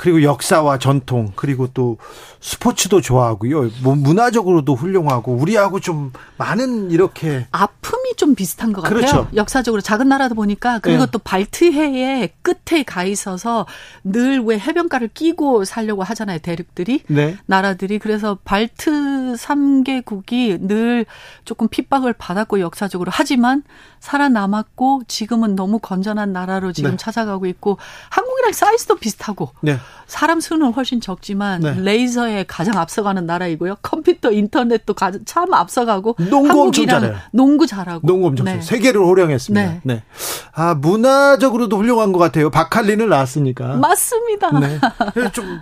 그리고 0.00 0.22
역사와 0.22 0.78
전통 0.78 1.30
그리고 1.36 1.68
또 1.74 1.98
스포츠도 2.40 3.02
좋아하고요. 3.02 3.70
뭐 3.82 3.94
문화적으로도 3.94 4.74
훌륭하고 4.74 5.34
우리하고 5.34 5.78
좀 5.78 6.10
많은 6.38 6.90
이렇게 6.90 7.46
아픔이 7.50 8.16
좀 8.16 8.34
비슷한 8.34 8.72
것 8.72 8.80
같아요. 8.80 8.98
그렇죠. 8.98 9.28
역사적으로 9.34 9.82
작은 9.82 10.08
나라다 10.08 10.34
보니까 10.34 10.78
그리고 10.78 11.04
네. 11.04 11.10
또 11.12 11.18
발트해의 11.18 12.30
끝에 12.42 12.82
가 12.82 13.04
있어서 13.04 13.66
늘 14.02 14.40
왜 14.40 14.58
해변가를 14.58 15.08
끼고 15.08 15.64
살려고 15.64 16.02
하잖아요. 16.02 16.38
대륙들이 16.38 17.02
네. 17.08 17.36
나라들이 17.46 17.98
그래서 17.98 18.38
발트 18.44 19.34
3개국이 19.36 20.60
늘 20.66 21.06
조금 21.44 21.68
핍박을 21.68 22.14
받았고 22.14 22.60
역사적으로 22.60 23.10
하지만 23.14 23.62
살아남았고 24.00 25.02
지금은 25.06 25.54
너무 25.54 25.78
건전한 25.78 26.32
나라로 26.32 26.72
지금 26.72 26.92
네. 26.92 26.96
찾아가고 26.96 27.46
있고 27.46 27.78
한국이랑 28.08 28.52
사이즈도 28.52 28.96
비슷하고 28.96 29.50
네. 29.60 29.78
사람 30.06 30.40
수는 30.40 30.72
훨씬 30.72 31.00
적지만 31.00 31.60
네. 31.60 31.74
레이저에 31.78 32.44
가장 32.48 32.78
앞서가는 32.78 33.26
나라이고요. 33.26 33.76
컴퓨터 33.82 34.32
인터넷도 34.32 34.94
참 35.24 35.52
앞서가고 35.54 36.16
농구 36.30 36.62
엄청 36.62 36.86
잘해요. 36.86 37.14
농구 37.32 37.66
잘하고 37.66 38.06
농구 38.06 38.28
엄청 38.28 38.46
네. 38.46 38.60
세계를 38.60 39.00
호령했습니다. 39.00 39.70
네. 39.70 39.80
네. 39.84 40.02
아 40.52 40.74
문화적으로도 40.74 41.76
훌륭한 41.76 42.12
것 42.12 42.18
같아요. 42.18 42.50
박할린을 42.50 43.08
낳았으니까. 43.08 43.76
맞습니다. 43.76 44.58
네. 44.58 44.80
좀 45.32 45.60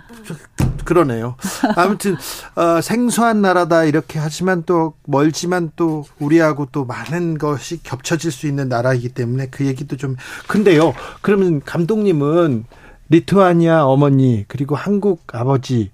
그러네요. 0.85 1.35
아무튼 1.75 2.15
어, 2.55 2.81
생소한 2.81 3.41
나라다 3.41 3.83
이렇게 3.85 4.19
하지만 4.19 4.63
또 4.65 4.93
멀지만 5.05 5.71
또 5.75 6.05
우리하고 6.19 6.67
또 6.71 6.85
많은 6.85 7.37
것이 7.37 7.81
겹쳐질 7.83 8.31
수 8.31 8.47
있는 8.47 8.69
나라이기 8.69 9.09
때문에 9.09 9.47
그 9.47 9.65
얘기도 9.65 9.97
좀 9.97 10.15
근데요. 10.47 10.93
그러면 11.21 11.61
감독님은 11.63 12.65
리투아니아 13.09 13.85
어머니 13.85 14.45
그리고 14.47 14.75
한국 14.75 15.23
아버지 15.33 15.91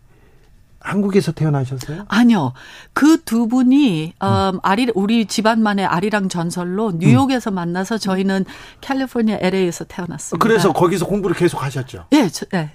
한국에서 0.80 1.32
태어나셨어요? 1.32 2.06
아니요. 2.08 2.54
그 2.94 3.18
두 3.26 3.48
분이 3.48 4.14
음, 4.22 4.60
아리 4.62 4.88
우리 4.94 5.26
집안만의 5.26 5.86
아리랑 5.86 6.30
전설로 6.30 6.92
뉴욕에서 6.96 7.52
음. 7.52 7.56
만나서 7.56 7.98
저희는 7.98 8.46
캘리포니아 8.82 9.38
LA에서 9.42 9.84
태어났습니다. 9.86 10.44
그래서 10.44 10.72
거기서 10.72 11.08
공부를 11.08 11.36
계속 11.36 11.64
하셨죠? 11.64 12.06
예, 12.14 12.30
저, 12.30 12.46
네. 12.52 12.72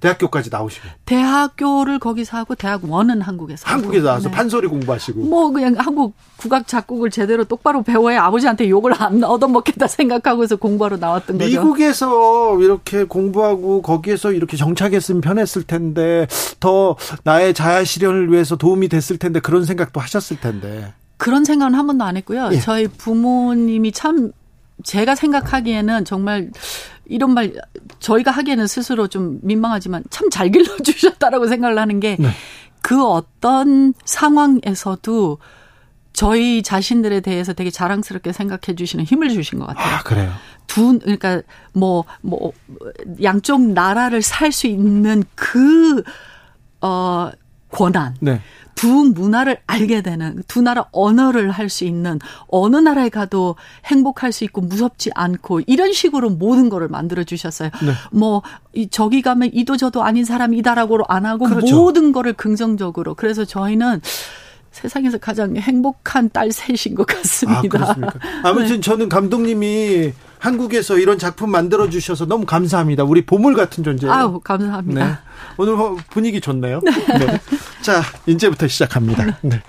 대학교까지 0.00 0.50
나오시고. 0.50 0.88
대학교를 1.04 1.98
거기서 1.98 2.38
하고 2.38 2.54
대학 2.54 2.82
원은 2.84 3.20
한국에서. 3.20 3.68
한국에 3.68 4.00
나와서 4.00 4.30
네. 4.30 4.34
판소리 4.34 4.66
공부하시고. 4.66 5.20
뭐 5.20 5.50
그냥 5.50 5.74
한국 5.78 6.14
국악 6.36 6.66
작곡을 6.66 7.10
제대로 7.10 7.44
똑바로 7.44 7.82
배워야 7.82 8.24
아버지한테 8.24 8.68
욕을 8.70 8.94
안 9.00 9.22
얻어먹겠다 9.24 9.86
생각하고서 9.86 10.56
공부하러 10.56 10.96
나왔던 10.96 11.38
거죠. 11.38 11.48
미국에서 11.50 12.58
이렇게 12.60 13.04
공부하고 13.04 13.82
거기에서 13.82 14.32
이렇게 14.32 14.56
정착했으면 14.56 15.20
편했을 15.20 15.62
텐데 15.64 16.26
더 16.60 16.96
나의 17.24 17.52
자아 17.52 17.84
실현을 17.84 18.32
위해서 18.32 18.56
도움이 18.56 18.88
됐을 18.88 19.18
텐데 19.18 19.38
그런 19.40 19.64
생각도 19.64 20.00
하셨을 20.00 20.40
텐데. 20.40 20.94
그런 21.18 21.44
생각은 21.44 21.74
한 21.74 21.86
번도 21.86 22.02
안 22.04 22.16
했고요. 22.16 22.48
예. 22.52 22.60
저희 22.60 22.88
부모님이 22.88 23.92
참 23.92 24.32
제가 24.82 25.14
생각하기에는 25.14 26.06
정말 26.06 26.50
이런 27.10 27.34
말 27.34 27.52
저희가 27.98 28.30
하기에는 28.30 28.66
스스로 28.66 29.08
좀 29.08 29.38
민망하지만 29.42 30.02
참 30.10 30.30
잘 30.30 30.50
길러주셨다라고 30.50 31.46
생각을 31.48 31.78
하는 31.78 32.00
게그 32.00 32.22
네. 32.22 32.28
그 32.82 33.04
어떤 33.04 33.92
상황에서도 34.04 35.38
저희 36.12 36.62
자신들에 36.62 37.20
대해서 37.20 37.52
되게 37.52 37.70
자랑스럽게 37.70 38.32
생각해 38.32 38.74
주시는 38.76 39.04
힘을 39.04 39.30
주신 39.30 39.58
것 39.58 39.66
같아요. 39.66 39.96
아, 39.96 40.02
그래요? 40.02 40.32
두, 40.66 40.98
그러니까 40.98 41.42
뭐, 41.72 42.04
뭐, 42.20 42.52
양쪽 43.22 43.60
나라를 43.60 44.22
살 44.22 44.52
수 44.52 44.66
있는 44.66 45.24
그, 45.34 46.02
어, 46.80 47.30
권한. 47.70 48.16
네. 48.20 48.40
두 48.80 49.12
문화를 49.14 49.58
알게 49.66 50.00
되는 50.00 50.42
두 50.48 50.62
나라 50.62 50.86
언어를 50.92 51.50
할 51.50 51.68
수 51.68 51.84
있는 51.84 52.18
어느 52.48 52.76
나라에 52.76 53.10
가도 53.10 53.56
행복할 53.84 54.32
수 54.32 54.42
있고 54.44 54.62
무섭지 54.62 55.10
않고 55.14 55.60
이런 55.66 55.92
식으로 55.92 56.30
모든 56.30 56.70
거를 56.70 56.88
만들어 56.88 57.22
주셨어요. 57.22 57.68
네. 57.84 57.92
뭐 58.10 58.42
저기 58.90 59.20
가면 59.20 59.50
이도 59.52 59.76
저도 59.76 60.02
아닌 60.02 60.24
사람이다라고 60.24 61.04
안 61.08 61.26
하고 61.26 61.44
그렇죠. 61.44 61.76
모든 61.76 62.12
거를 62.12 62.32
긍정적으로. 62.32 63.14
그래서 63.14 63.44
저희는 63.44 64.00
세상에서 64.72 65.18
가장 65.18 65.56
행복한 65.56 66.30
딸 66.30 66.50
셋인 66.52 66.94
것 66.94 67.06
같습니다. 67.06 67.78
아, 68.42 68.48
아무튼 68.48 68.76
네. 68.76 68.80
저는 68.80 69.08
감독님이 69.08 70.12
한국에서 70.38 70.98
이런 70.98 71.18
작품 71.18 71.50
만들어 71.50 71.90
주셔서 71.90 72.26
너무 72.26 72.46
감사합니다. 72.46 73.04
우리 73.04 73.26
보물 73.26 73.54
같은 73.54 73.84
존재예요. 73.84 74.12
아우 74.12 74.40
감사합니다. 74.40 75.06
네. 75.06 75.12
오늘 75.58 75.76
분위기 76.10 76.40
좋네요. 76.40 76.80
네. 76.86 77.40
자 77.82 78.02
이제부터 78.26 78.66
시작합니다. 78.66 79.38
네. 79.42 79.62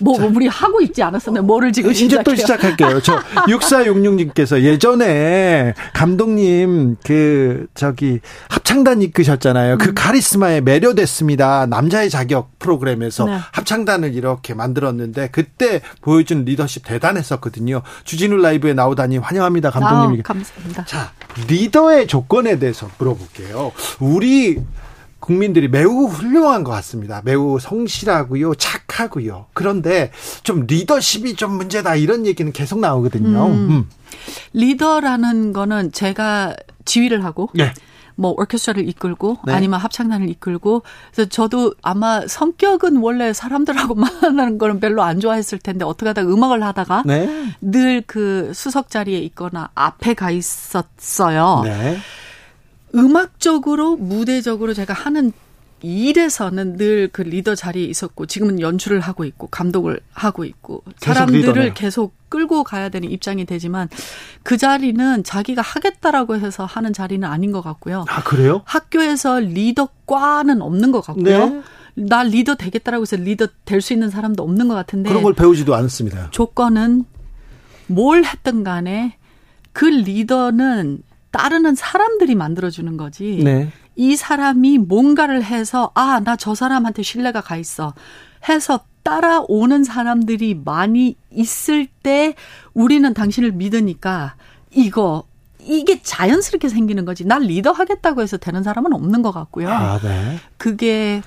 뭐 0.00 0.16
우리 0.34 0.46
하고 0.46 0.80
있지 0.80 1.02
않았었나요? 1.02 1.42
뭐를 1.44 1.72
지금 1.72 1.90
이제 1.90 2.00
시작해요? 2.04 2.22
또 2.22 2.34
시작할게요. 2.34 3.00
저 3.00 3.18
6466님께서 3.48 4.62
예전에 4.62 5.74
감독님 5.94 6.96
그 7.04 7.66
저기 7.74 8.20
합창단 8.48 9.02
이끄셨잖아요. 9.02 9.74
음. 9.74 9.78
그 9.78 9.94
카리스마에 9.94 10.60
매료됐습니다. 10.60 11.66
남자의 11.66 12.10
자격 12.10 12.58
프로그램에서 12.58 13.24
네. 13.24 13.38
합창단을 13.52 14.14
이렇게 14.14 14.54
만들었는데 14.54 15.28
그때 15.32 15.80
보여준 16.00 16.44
리더십 16.44 16.84
대단했었거든요. 16.84 17.82
주진우 18.04 18.36
라이브에 18.36 18.74
나오다니 18.74 19.18
환영합니다, 19.18 19.70
감독님. 19.70 20.20
아, 20.20 20.22
감사합니다. 20.22 20.84
자, 20.84 21.12
리더의 21.48 22.06
조건에 22.06 22.58
대해서 22.58 22.88
물어볼게요. 22.98 23.72
우리 24.00 24.58
국민들이 25.28 25.68
매우 25.68 26.06
훌륭한 26.06 26.64
것 26.64 26.72
같습니다. 26.72 27.20
매우 27.22 27.58
성실하고요, 27.60 28.54
착하고요. 28.54 29.44
그런데 29.52 30.10
좀 30.42 30.64
리더십이 30.66 31.34
좀 31.34 31.58
문제다 31.58 31.96
이런 31.96 32.24
얘기는 32.24 32.50
계속 32.50 32.80
나오거든요. 32.80 33.46
음. 33.46 33.70
음. 33.70 33.90
리더라는 34.54 35.52
거는 35.52 35.92
제가 35.92 36.56
지휘를 36.86 37.24
하고 37.24 37.50
네. 37.52 37.74
뭐 38.14 38.30
오케스트라를 38.38 38.88
이끌고 38.88 39.36
네. 39.44 39.52
아니면 39.52 39.78
합창단을 39.80 40.30
이끌고 40.30 40.82
그래서 41.12 41.28
저도 41.28 41.74
아마 41.82 42.26
성격은 42.26 42.96
원래 42.96 43.34
사람들하고 43.34 43.96
만나는 43.96 44.56
거는 44.56 44.80
별로 44.80 45.02
안 45.02 45.20
좋아했을 45.20 45.58
텐데 45.58 45.84
어떻게 45.84 46.08
하다가 46.08 46.26
음악을 46.26 46.62
하다가 46.62 47.02
네. 47.04 47.28
늘그 47.60 48.52
수석 48.54 48.88
자리에 48.88 49.18
있거나 49.18 49.68
앞에 49.74 50.14
가 50.14 50.30
있었어요. 50.30 51.60
네. 51.64 51.98
음악적으로 52.94 53.96
무대적으로 53.96 54.74
제가 54.74 54.92
하는 54.94 55.32
일에서는 55.80 56.76
늘 56.76 57.08
그 57.12 57.22
리더 57.22 57.54
자리에 57.54 57.84
있었고 57.84 58.26
지금은 58.26 58.58
연출을 58.60 58.98
하고 59.00 59.24
있고 59.24 59.46
감독을 59.46 60.00
하고 60.12 60.44
있고 60.44 60.82
계속 61.00 61.14
사람들을 61.14 61.40
리더네요. 61.48 61.74
계속 61.74 62.14
끌고 62.28 62.64
가야 62.64 62.88
되는 62.88 63.08
입장이 63.10 63.44
되지만 63.44 63.88
그 64.42 64.56
자리는 64.56 65.22
자기가 65.22 65.62
하겠다라고 65.62 66.36
해서 66.36 66.64
하는 66.64 66.92
자리는 66.92 67.26
아닌 67.26 67.52
것 67.52 67.62
같고요. 67.62 68.04
아, 68.08 68.22
그래요? 68.24 68.62
학교에서 68.64 69.38
리더과는 69.38 70.62
없는 70.62 70.90
것 70.90 71.00
같고요. 71.00 71.46
네. 71.46 71.62
나 71.94 72.22
리더 72.24 72.54
되겠다라고 72.56 73.02
해서 73.02 73.16
리더 73.16 73.46
될 73.64 73.80
수 73.80 73.92
있는 73.92 74.10
사람도 74.10 74.42
없는 74.42 74.66
것 74.68 74.74
같은데 74.74 75.08
그런 75.10 75.22
걸 75.22 75.32
배우지도 75.34 75.74
않습니다. 75.76 76.28
조건은 76.32 77.04
뭘 77.86 78.24
했든 78.24 78.64
간에 78.64 79.16
그 79.72 79.84
리더는 79.84 81.02
따르는 81.30 81.74
사람들이 81.74 82.34
만들어주는 82.34 82.96
거지. 82.96 83.40
네. 83.44 83.70
이 83.96 84.16
사람이 84.16 84.78
뭔가를 84.78 85.42
해서 85.44 85.90
아, 85.94 86.20
나 86.20 86.36
저 86.36 86.54
사람한테 86.54 87.02
신뢰가 87.02 87.40
가 87.40 87.56
있어. 87.56 87.94
해서 88.48 88.80
따라오는 89.02 89.84
사람들이 89.84 90.60
많이 90.64 91.16
있을 91.32 91.86
때 92.02 92.34
우리는 92.74 93.12
당신을 93.14 93.52
믿으니까 93.52 94.34
이거 94.70 95.24
이게 95.60 96.00
자연스럽게 96.02 96.68
생기는 96.68 97.04
거지. 97.04 97.24
날 97.26 97.42
리더 97.42 97.72
하겠다고 97.72 98.22
해서 98.22 98.36
되는 98.36 98.62
사람은 98.62 98.92
없는 98.92 99.22
것 99.22 99.32
같고요. 99.32 99.68
아, 99.70 99.98
네. 100.00 100.38
그게 100.56 101.22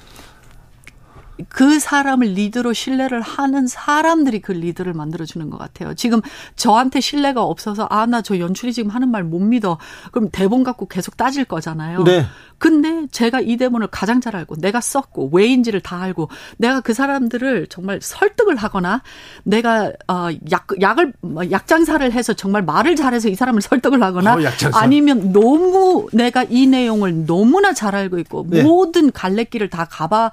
그 1.50 1.80
사람을 1.80 2.28
리더로 2.28 2.74
신뢰를 2.74 3.22
하는 3.22 3.68
사람들이 3.68 4.42
그 4.42 4.52
리더를 4.52 4.94
만들어주는 4.94 5.50
것 5.50 5.58
같아요. 5.58 5.94
지금 5.96 6.22
저한테 6.56 7.00
신뢰가 7.02 7.44
없어서 7.44 7.88
아 7.90 8.06
나 8.06 8.22
저 8.22 8.38
연출이 8.40 8.74
지금 8.74 8.92
하는 8.92 9.10
말 9.10 9.24
못 9.24 9.40
믿어. 9.40 9.78
그럼 10.12 10.30
대본 10.32 10.64
갖고 10.64 10.88
계속 10.88 11.16
따질 11.18 11.46
거잖아요. 11.46 12.04
네. 12.04 12.26
근데 12.58 13.08
제가 13.12 13.40
이 13.42 13.58
대본을 13.58 13.88
가장 13.88 14.22
잘 14.22 14.36
알고 14.36 14.56
내가 14.58 14.82
썼고 14.82 15.30
왜인지를 15.34 15.80
다 15.82 16.00
알고 16.02 16.30
내가 16.58 16.82
그 16.82 16.94
사람들을 16.94 17.68
정말 17.68 18.00
설득을 18.02 18.56
하거나 18.58 19.02
내가 19.44 19.92
어 20.08 20.30
약 20.52 20.68
약을 20.80 21.14
뭐 21.22 21.50
약장사를 21.50 22.12
해서 22.12 22.34
정말 22.34 22.62
말을 22.64 22.96
잘해서 22.96 23.30
이 23.30 23.36
사람을 23.36 23.62
설득을 23.62 24.02
하거나 24.04 24.36
어. 24.36 24.40
아니면 24.74 25.32
너무 25.32 26.08
내가 26.14 26.44
이 26.44 26.68
내용을 26.68 27.26
너무나 27.26 27.74
잘 27.74 27.96
알고 27.96 28.20
있고 28.20 28.46
네. 28.50 28.62
모든 28.64 29.12
갈래길을 29.12 29.70
다 29.70 29.86
가봐 29.90 30.32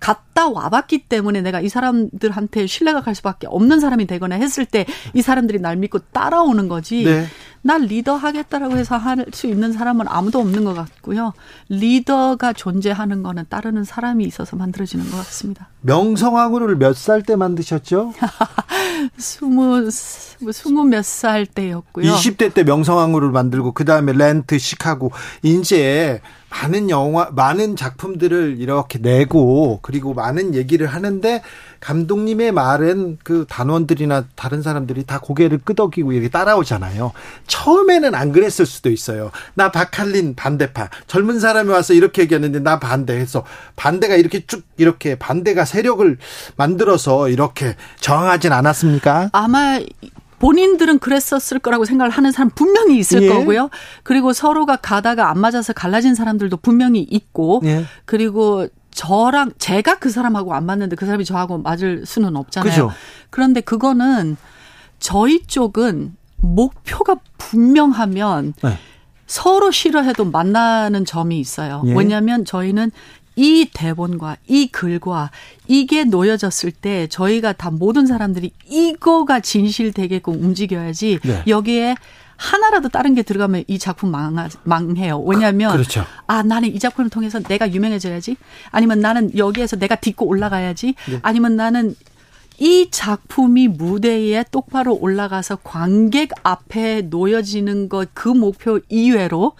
갔다 0.00 0.48
와봤기 0.48 1.06
때문에 1.08 1.40
내가 1.42 1.60
이 1.60 1.68
사람들한테 1.68 2.66
신뢰가 2.66 3.00
갈 3.02 3.14
수밖에 3.14 3.46
없는 3.48 3.80
사람이 3.80 4.06
되거나 4.06 4.36
했을 4.36 4.64
때 4.64 4.86
이 5.14 5.22
사람들이 5.22 5.58
날 5.60 5.76
믿고 5.76 5.98
따라오는 6.12 6.68
거지. 6.68 7.04
네. 7.04 7.26
날 7.62 7.82
리더 7.82 8.14
하겠다라고 8.16 8.76
해서 8.76 8.96
할 8.96 9.26
수 9.32 9.46
있는 9.48 9.72
사람은 9.72 10.06
아무도 10.08 10.38
없는 10.38 10.64
것 10.64 10.74
같고요. 10.74 11.32
리더가 11.68 12.52
존재하는 12.52 13.22
거는 13.24 13.46
따르는 13.48 13.82
사람이 13.84 14.24
있어서 14.24 14.54
만들어지는 14.56 15.10
것 15.10 15.16
같습니다. 15.18 15.68
명성황후를 15.82 16.76
몇 16.76 16.94
살 16.94 17.22
때 17.22 17.34
만드셨죠? 17.36 18.14
스무 19.18 19.90
스무 19.90 20.84
몇 20.84 21.02
살 21.04 21.46
때였고요. 21.46 22.12
20대 22.12 22.52
때 22.54 22.62
명성황후를 22.64 23.30
만들고 23.30 23.72
그 23.72 23.84
다음에 23.84 24.12
렌트, 24.12 24.58
시카고 24.58 25.10
이제 25.42 26.20
많은 26.50 26.90
영화, 26.90 27.28
많은 27.30 27.76
작품들을 27.76 28.56
이렇게 28.58 28.98
내고 28.98 29.80
그리고 29.82 30.14
많은 30.14 30.54
얘기를 30.54 30.86
하는데 30.86 31.42
감독님의 31.80 32.52
말은 32.52 33.18
그 33.22 33.44
단원들이나 33.48 34.24
다른 34.34 34.62
사람들이 34.62 35.04
다 35.04 35.20
고개를 35.20 35.58
끄덕이고 35.58 36.12
이렇게 36.12 36.28
따라오잖아요. 36.28 37.12
처음에는 37.46 38.14
안 38.14 38.32
그랬을 38.32 38.66
수도 38.66 38.90
있어요. 38.90 39.30
나 39.54 39.70
박할린 39.70 40.34
반대파. 40.34 40.88
젊은 41.06 41.38
사람이 41.38 41.70
와서 41.70 41.94
이렇게 41.94 42.22
얘기했는데 42.22 42.60
나 42.60 42.78
반대해서 42.78 43.44
반대가 43.76 44.16
이렇게 44.16 44.44
쭉 44.46 44.64
이렇게 44.76 45.16
반대가 45.16 45.64
세력을 45.64 46.16
만들어서 46.56 47.28
이렇게 47.28 47.76
저항하진 48.00 48.52
않았습니까? 48.52 49.30
아마 49.32 49.78
본인들은 50.38 50.98
그랬었을 50.98 51.58
거라고 51.58 51.84
생각을 51.84 52.10
하는 52.10 52.32
사람 52.32 52.50
분명히 52.50 52.98
있을 52.98 53.22
예. 53.22 53.28
거고요. 53.28 53.70
그리고 54.02 54.32
서로가 54.32 54.76
가다가 54.76 55.30
안 55.30 55.38
맞아서 55.38 55.72
갈라진 55.72 56.14
사람들도 56.14 56.58
분명히 56.58 57.00
있고, 57.00 57.60
예. 57.64 57.84
그리고 58.04 58.68
저랑 58.90 59.52
제가 59.58 59.98
그 59.98 60.10
사람하고 60.10 60.54
안 60.54 60.66
맞는데 60.66 60.96
그 60.96 61.06
사람이 61.06 61.24
저하고 61.24 61.58
맞을 61.58 62.04
수는 62.04 62.36
없잖아요. 62.36 62.70
그죠. 62.70 62.92
그런데 63.30 63.60
그거는 63.60 64.36
저희 64.98 65.42
쪽은 65.42 66.16
목표가 66.40 67.16
분명하면 67.36 68.54
네. 68.62 68.78
서로 69.26 69.70
싫어해도 69.70 70.24
만나는 70.24 71.04
점이 71.04 71.38
있어요. 71.38 71.82
예. 71.86 71.94
왜냐하면 71.94 72.44
저희는 72.44 72.90
이 73.38 73.70
대본과 73.72 74.36
이 74.48 74.66
글과 74.66 75.30
이게 75.68 76.02
놓여졌을 76.02 76.72
때 76.72 77.06
저희가 77.06 77.52
다 77.52 77.70
모든 77.70 78.04
사람들이 78.06 78.50
이거가 78.68 79.38
진실되게끔 79.38 80.34
움직여야지 80.34 81.20
네. 81.22 81.42
여기에 81.46 81.94
하나라도 82.36 82.88
다른 82.88 83.14
게 83.14 83.22
들어가면 83.22 83.64
이 83.68 83.78
작품 83.78 84.10
망하, 84.10 84.48
망해요. 84.64 85.20
왜냐하면 85.20 85.72
그렇죠. 85.72 86.04
아 86.26 86.42
나는 86.42 86.72
이 86.74 86.78
작품을 86.80 87.10
통해서 87.10 87.38
내가 87.40 87.72
유명해져야지 87.72 88.36
아니면 88.70 89.00
나는 89.00 89.36
여기에서 89.36 89.76
내가 89.76 89.94
딛고 89.96 90.26
올라가야지 90.26 90.94
네. 91.08 91.18
아니면 91.22 91.54
나는 91.56 91.94
이 92.60 92.88
작품이 92.90 93.68
무대에 93.68 94.44
똑바로 94.50 94.94
올라가서 94.96 95.56
관객 95.62 96.30
앞에 96.42 97.02
놓여지는 97.02 97.88
것 97.88 98.08
그 98.14 98.28
목표 98.28 98.80
이외로 98.88 99.52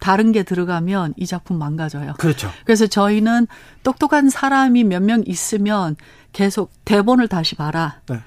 다른 0.00 0.32
게 0.32 0.42
들어가면 0.42 1.14
이 1.16 1.26
작품 1.26 1.58
망가져요. 1.58 2.14
그렇죠. 2.18 2.50
그래서 2.64 2.86
저희는 2.86 3.46
똑똑한 3.82 4.30
사람이 4.30 4.84
몇 4.84 5.02
명 5.02 5.22
있으면 5.26 5.96
계속 6.32 6.70
대본을 6.84 7.28
다시 7.28 7.54
봐라. 7.54 8.00
네. 8.08 8.20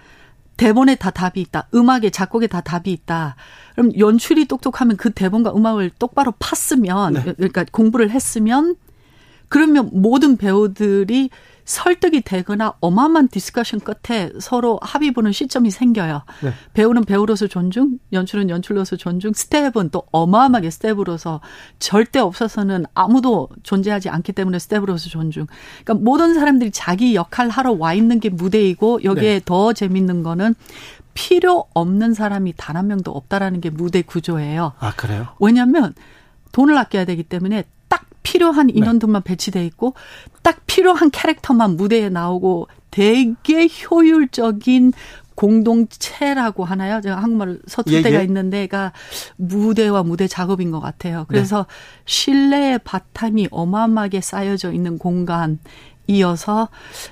대본에 0.57 0.95
다 0.95 1.09
답이 1.11 1.41
있다. 1.41 1.67
음악에 1.73 2.09
작곡에 2.11 2.47
다 2.47 2.61
답이 2.61 2.91
있다. 2.91 3.35
그럼 3.73 3.91
연출이 3.97 4.45
똑똑하면 4.45 4.97
그 4.97 5.11
대본과 5.11 5.53
음악을 5.55 5.91
똑바로 5.97 6.33
팠으면 6.33 7.13
네. 7.13 7.33
그러니까 7.33 7.65
공부를 7.71 8.11
했으면 8.11 8.75
그러면 9.49 9.89
모든 9.93 10.37
배우들이 10.37 11.29
설득이 11.71 12.21
되거나 12.21 12.73
어마어마한 12.81 13.29
discussion 13.29 13.79
끝에 13.79 14.31
서로 14.39 14.77
합의 14.81 15.11
보는 15.11 15.31
시점이 15.31 15.71
생겨요. 15.71 16.23
네. 16.43 16.53
배우는 16.73 17.05
배우로서 17.05 17.47
존중, 17.47 17.97
연출은 18.11 18.49
연출로서 18.49 18.97
존중, 18.97 19.31
스태프는 19.33 19.89
또 19.91 20.03
어마어마하게 20.11 20.69
스태프로서 20.69 21.39
절대 21.79 22.19
없어서는 22.19 22.85
아무도 22.93 23.47
존재하지 23.63 24.09
않기 24.09 24.33
때문에 24.33 24.59
스태프로서 24.59 25.09
존중. 25.09 25.47
그러니까 25.83 26.03
모든 26.03 26.33
사람들이 26.33 26.71
자기 26.71 27.15
역할 27.15 27.49
하러 27.49 27.71
와 27.71 27.93
있는 27.93 28.19
게 28.19 28.29
무대이고 28.29 29.03
여기에 29.05 29.33
네. 29.39 29.41
더 29.45 29.71
재밌는 29.71 30.23
거는 30.23 30.55
필요 31.13 31.65
없는 31.73 32.13
사람이 32.13 32.53
단 32.57 32.75
한 32.75 32.87
명도 32.87 33.11
없다라는 33.11 33.61
게 33.61 33.69
무대 33.69 34.01
구조예요. 34.01 34.73
아, 34.79 34.93
그래요? 34.95 35.27
왜냐하면 35.39 35.93
돈을 36.51 36.77
아껴야 36.77 37.05
되기 37.05 37.23
때문에 37.23 37.63
딱 37.63 37.69
필요한 38.23 38.67
네. 38.67 38.73
인원들만 38.75 39.23
배치돼 39.23 39.65
있고 39.67 39.93
딱 40.41 40.61
필요한 40.65 41.11
캐릭터만 41.11 41.75
무대에 41.77 42.09
나오고 42.09 42.67
되게 42.91 43.67
효율적인 43.89 44.93
공동체라고 45.35 46.65
하나요? 46.65 47.01
제가 47.01 47.15
한국말을 47.17 47.61
서툴 47.65 47.93
예, 47.93 48.01
때가 48.01 48.19
예. 48.19 48.23
있는데가 48.25 48.91
무대와 49.37 50.03
무대 50.03 50.27
작업인 50.27 50.71
것 50.71 50.79
같아요. 50.79 51.25
그래서 51.27 51.65
네. 51.67 52.03
신뢰의 52.05 52.79
바탕이 52.83 53.47
어마어마하게 53.49 54.21
쌓여져 54.21 54.71
있는 54.71 54.97
공간 54.97 55.59
이어서 56.07 56.69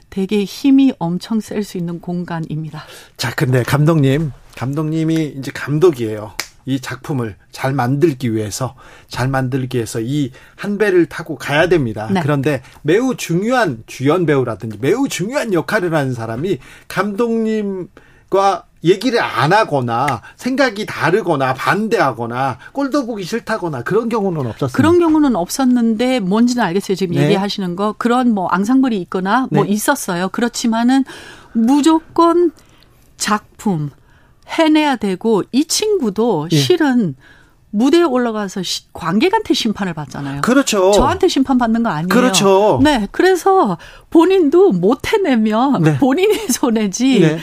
되게 0.10 0.44
힘이 0.44 0.94
엄청 0.99 1.40
셀 1.40 1.64
수 1.64 1.77
있는 1.77 2.02
공간입니다. 2.02 2.84
자, 3.18 3.34
근데 3.34 3.64
감독님, 3.64 4.31
감독님이 4.57 5.36
이제 5.38 5.52
감독이에요. 5.52 6.34
이 6.70 6.80
작품을 6.80 7.36
잘 7.52 7.74
만들기 7.74 8.34
위해서 8.34 8.76
잘 9.08 9.28
만들기 9.28 9.78
위해서 9.78 10.00
이 10.00 10.32
한 10.60 10.78
배를 10.78 11.06
타고 11.06 11.38
가야 11.38 11.70
됩니다. 11.70 12.10
네. 12.12 12.20
그런데 12.22 12.62
매우 12.82 13.16
중요한 13.16 13.84
주연 13.88 14.26
배우라든지 14.26 14.78
매우 14.82 15.08
중요한 15.08 15.54
역할을 15.54 15.94
하는 15.94 16.14
사람이 16.14 16.60
감독님과 16.88 18.66
얘기를 18.84 19.22
안 19.22 19.52
하거나 19.54 20.22
생각이 20.36 20.86
다르거나 20.86 21.54
반대하거나 21.54 22.58
꼴도 22.74 23.06
보기 23.06 23.24
싫다거나 23.24 23.84
그런 23.84 24.10
경우는 24.10 24.41
없었습니다. 24.48 24.76
그런 24.76 25.00
경우는 25.00 25.36
없었는데 25.36 26.20
뭔지는 26.20 26.64
알겠어요. 26.64 26.96
지금 26.96 27.16
네. 27.16 27.24
얘기하시는 27.26 27.76
거 27.76 27.96
그런 27.98 28.34
뭐 28.34 28.48
앙상블이 28.48 28.98
있거나 29.02 29.48
뭐 29.52 29.64
네. 29.64 29.72
있었어요. 29.72 30.30
그렇지만은 30.30 31.04
무조건 31.54 32.52
작품 33.18 33.91
해내야 34.50 34.96
되고 34.96 35.44
이 35.52 35.66
친구도 35.66 36.48
예. 36.52 36.56
실은 36.58 37.16
무대에 37.72 38.02
올라가서 38.02 38.64
시- 38.64 38.92
관객한테 38.94 39.54
심판을 39.54 39.94
받잖아요. 39.94 40.42
그렇죠. 40.42 40.92
저한테 40.92 41.28
심판 41.28 41.58
받는 41.60 41.84
거 41.84 41.90
아니에요. 41.90 42.08
그렇죠. 42.08 42.80
네, 42.84 43.08
그래서 43.12 43.78
본인도 44.10 44.72
못 44.72 45.14
해내면 45.14 45.84
네. 45.84 45.98
본인이 46.00 46.34
손해지. 46.50 47.20
네. 47.20 47.40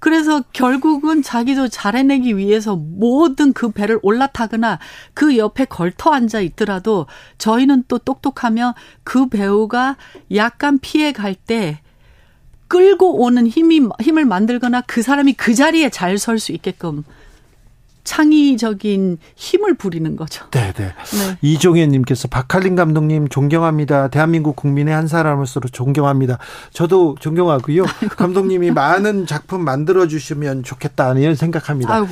그래서 0.00 0.42
결국은 0.52 1.22
자기도 1.22 1.66
잘해내기 1.68 2.36
위해서 2.36 2.76
모든 2.76 3.52
그 3.52 3.70
배를 3.70 3.98
올라타거나 4.02 4.78
그 5.12 5.36
옆에 5.36 5.64
걸터 5.64 6.10
앉아 6.12 6.40
있더라도 6.40 7.06
저희는 7.38 7.84
또 7.88 7.98
똑똑하면 7.98 8.74
그 9.02 9.28
배우가 9.28 9.96
약간 10.34 10.78
피해 10.80 11.12
갈 11.12 11.34
때 11.34 11.80
끌고 12.68 13.22
오는 13.22 13.46
힘이 13.46 13.80
힘을 14.00 14.24
만들거나 14.24 14.82
그 14.86 15.02
사람이 15.02 15.32
그 15.34 15.54
자리에 15.54 15.90
잘 15.90 16.18
설 16.18 16.38
수 16.38 16.52
있게끔 16.52 17.04
창의적인 18.04 19.18
힘을 19.36 19.74
부리는 19.74 20.16
거죠. 20.16 20.46
네, 20.52 20.72
네. 20.74 20.84
네. 20.86 21.38
이종현님께서 21.42 22.28
박할린 22.28 22.74
감독님 22.74 23.28
존경합니다. 23.28 24.08
대한민국 24.08 24.56
국민의 24.56 24.94
한 24.94 25.06
사람으로서 25.08 25.60
존경합니다. 25.70 26.38
저도 26.72 27.16
존경하고요. 27.20 27.84
감독님이 28.16 28.70
많은 28.70 29.26
작품 29.26 29.62
만들어 29.62 30.06
주시면 30.06 30.62
좋겠다 30.62 31.12
이런 31.14 31.34
생각합니다. 31.34 31.94
아유, 31.94 32.06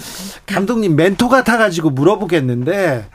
감독님 0.44 0.96
멘토 0.96 1.30
같아가지고 1.30 1.90
물어보겠는데. 1.90 3.06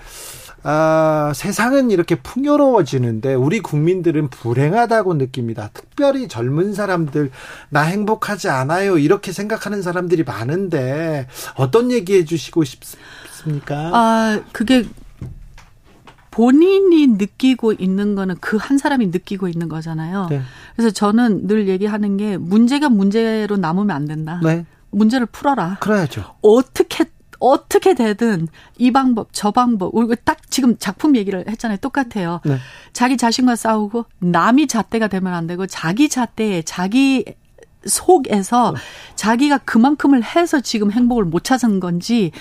아, 0.64 1.32
세상은 1.36 1.90
이렇게 1.92 2.16
풍요로워지는데 2.16 3.34
우리 3.34 3.62
국민들은 3.62 4.30
불행하다고 4.30 5.16
느낍니다. 5.16 5.70
특별히 5.74 6.28
젊은 6.28 6.74
사람들 6.74 7.32
나 7.70 7.82
행복하지 7.82 8.50
않아요 8.50 8.98
이렇게 8.98 9.32
생각하는 9.32 9.82
사람들이 9.82 10.24
많은데 10.24 11.28
어떤 11.56 11.92
얘기해 11.92 12.26
주시고 12.26 12.64
싶습니까? 12.64 13.92
아, 13.94 14.42
그게 14.52 14.86
본인이 16.30 17.08
느끼고 17.08 17.74
있는 17.74 18.16
거는 18.16 18.36
그 18.40 18.58
한 18.58 18.78
사람이 18.78 19.08
느끼고 19.08 19.48
있는 19.50 19.68
거잖아요. 19.68 20.28
네. 20.30 20.42
그래서 20.76 20.92
저는 20.92 21.48
늘 21.48 21.68
얘기하는 21.68 22.16
게 22.18 22.38
문제가 22.38 22.88
문제로 22.90 23.58
남으면 23.58 23.94
안 23.94 24.06
된다. 24.06 24.40
네, 24.44 24.66
문제를 24.92 25.26
풀어라. 25.26 25.78
그래야죠. 25.82 26.36
어떻게 26.42 27.06
어떻게 27.42 27.94
되든 27.94 28.48
이 28.78 28.92
방법 28.92 29.30
저 29.32 29.52
방법 29.52 29.94
우리가 29.94 30.16
딱 30.24 30.50
지금 30.50 30.78
작품 30.78 31.16
얘기를 31.16 31.44
했잖아요. 31.48 31.78
똑같아요. 31.78 32.40
네. 32.46 32.58
자기 32.94 33.18
자신과 33.18 33.56
싸우고 33.56 34.06
남이 34.20 34.68
잣대가 34.68 35.08
되면 35.08 35.34
안 35.34 35.48
되고 35.48 35.68
자기 35.68 36.08
잣대에 36.08 36.62
자기 36.62 37.26
속에서 37.86 38.76
자기가 39.16 39.58
그만큼을 39.60 40.24
해서 40.24 40.62
지금 40.62 40.92
행복을 40.92 41.26
못 41.26 41.44
찾은 41.44 41.80
건지 41.80 42.32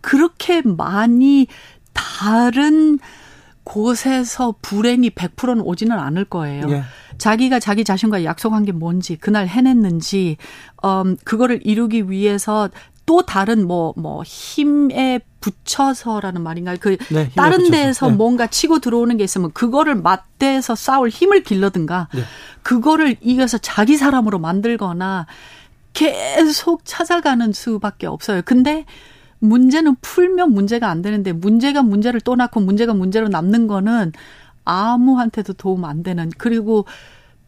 그렇게 0.00 0.62
많이 0.62 1.46
다른 1.92 2.98
곳에서 3.64 4.54
불행이 4.62 5.10
100%는 5.10 5.60
오지는 5.60 5.98
않을 5.98 6.24
거예요. 6.24 6.66
예. 6.70 6.82
자기가 7.18 7.60
자기 7.60 7.84
자신과 7.84 8.24
약속한 8.24 8.64
게 8.64 8.72
뭔지, 8.72 9.16
그날 9.16 9.46
해냈는지, 9.46 10.38
음, 10.84 11.16
그거를 11.24 11.60
이루기 11.62 12.10
위해서 12.10 12.70
또 13.10 13.22
다른 13.22 13.66
뭐, 13.66 13.92
뭐, 13.96 14.22
힘에 14.22 15.18
붙여서라는 15.40 16.42
말인가요? 16.42 16.76
그, 16.78 16.96
네, 17.10 17.28
다른 17.34 17.58
붙여서. 17.58 17.70
데에서 17.72 18.08
네. 18.08 18.14
뭔가 18.14 18.46
치고 18.46 18.78
들어오는 18.78 19.16
게 19.16 19.24
있으면 19.24 19.50
그거를 19.52 19.96
맞대서 19.96 20.76
싸울 20.76 21.08
힘을 21.08 21.42
길러든가, 21.42 22.06
네. 22.14 22.22
그거를 22.62 23.16
이겨서 23.20 23.58
자기 23.58 23.96
사람으로 23.96 24.38
만들거나, 24.38 25.26
계속 25.92 26.82
찾아가는 26.84 27.52
수밖에 27.52 28.06
없어요. 28.06 28.42
근데 28.44 28.84
문제는 29.40 29.96
풀면 30.02 30.52
문제가 30.52 30.88
안 30.88 31.02
되는데 31.02 31.32
문제가 31.32 31.82
문제를 31.82 32.20
또 32.20 32.36
낳고 32.36 32.60
문제가 32.60 32.94
문제로 32.94 33.26
남는 33.26 33.66
거는 33.66 34.12
아무한테도 34.64 35.54
도움 35.54 35.84
안 35.84 36.04
되는 36.04 36.30
그리고 36.38 36.84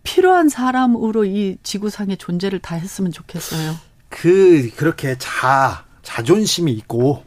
필요한 0.03 0.49
사람으로 0.49 1.25
이 1.25 1.57
지구상의 1.63 2.17
존재를 2.17 2.59
다 2.59 2.75
했으면 2.75 3.13
좋겠어요. 3.13 3.77
그 4.13 4.71
그렇게 4.77 5.17
자 5.19 5.85
자존심이 6.03 6.71
있고 6.73 7.25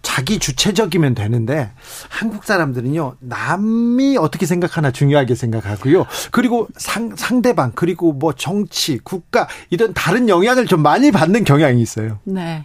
자기 0.00 0.38
주체적이면 0.38 1.14
되는데 1.14 1.72
한국 2.08 2.44
사람들은요 2.44 3.16
남이 3.18 4.16
어떻게 4.16 4.46
생각하나 4.46 4.92
중요하게 4.92 5.34
생각하고요 5.34 6.06
그리고 6.30 6.68
상, 6.76 7.16
상대방 7.16 7.72
그리고 7.74 8.12
뭐 8.12 8.32
정치 8.32 8.98
국가 8.98 9.48
이런 9.70 9.92
다른 9.92 10.28
영향을 10.28 10.66
좀 10.66 10.82
많이 10.82 11.10
받는 11.10 11.44
경향이 11.44 11.82
있어요. 11.82 12.20
네. 12.24 12.64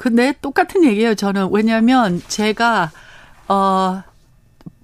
근데 0.00 0.32
똑같은 0.40 0.82
얘기예요, 0.82 1.14
저는. 1.14 1.50
왜냐하면 1.52 2.22
제가, 2.26 2.90
어, 3.48 4.02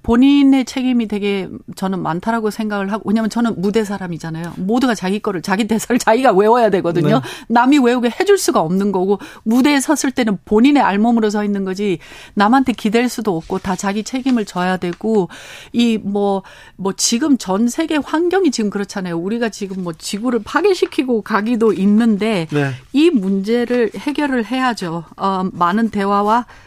본인의 0.07 0.67
책임이 0.67 1.09
되게 1.09 1.49
저는 1.75 1.99
많다라고 2.01 2.51
생각을 2.53 2.93
하고, 2.93 3.03
왜냐면 3.09 3.29
저는 3.29 3.61
무대 3.61 3.83
사람이잖아요. 3.83 4.53
모두가 4.57 4.95
자기 4.95 5.19
거를, 5.19 5.43
자기 5.43 5.67
대사를 5.67 5.99
자기가 5.99 6.31
외워야 6.31 6.71
되거든요. 6.71 7.17
네. 7.17 7.21
남이 7.49 7.79
외우게 7.79 8.11
해줄 8.21 8.39
수가 8.39 8.61
없는 8.61 8.93
거고, 8.93 9.19
무대에 9.43 9.81
섰을 9.81 10.13
때는 10.13 10.39
본인의 10.45 10.81
알몸으로 10.81 11.29
서 11.31 11.43
있는 11.43 11.65
거지, 11.65 11.99
남한테 12.35 12.75
기댈 12.75 13.09
수도 13.09 13.37
없고, 13.37 13.59
다 13.59 13.75
자기 13.75 14.05
책임을 14.05 14.45
져야 14.45 14.77
되고, 14.77 15.29
이 15.73 15.99
뭐, 16.01 16.45
뭐 16.77 16.93
지금 16.93 17.37
전 17.37 17.67
세계 17.67 17.97
환경이 17.97 18.53
지금 18.53 18.71
그렇잖아요. 18.71 19.19
우리가 19.19 19.49
지금 19.49 19.83
뭐 19.83 19.93
지구를 19.93 20.39
파괴시키고 20.45 21.23
가기도 21.23 21.73
있는데, 21.73 22.47
네. 22.53 22.71
이 22.93 23.11
문제를 23.11 23.91
해결을 23.97 24.45
해야죠. 24.45 25.03
어, 25.17 25.49
많은 25.53 25.91
대화와 25.91 26.47
사- 26.47 26.66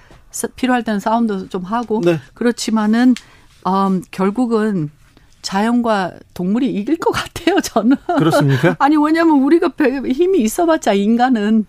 필요할 0.55 0.83
때는 0.83 0.99
싸움도 0.99 1.49
좀 1.49 1.63
하고 1.63 2.01
네. 2.03 2.19
그렇지만은 2.33 3.15
음, 3.67 4.01
결국은 4.11 4.89
자연과 5.41 6.13
동물이 6.33 6.73
이길 6.73 6.97
것 6.97 7.11
같아요. 7.11 7.59
저는 7.61 7.97
그렇습니까? 8.17 8.75
아니 8.79 8.97
왜냐하면 8.97 9.41
우리가 9.41 9.69
배- 9.69 9.99
힘이 10.11 10.39
있어봤자 10.41 10.93
인간은 10.93 11.65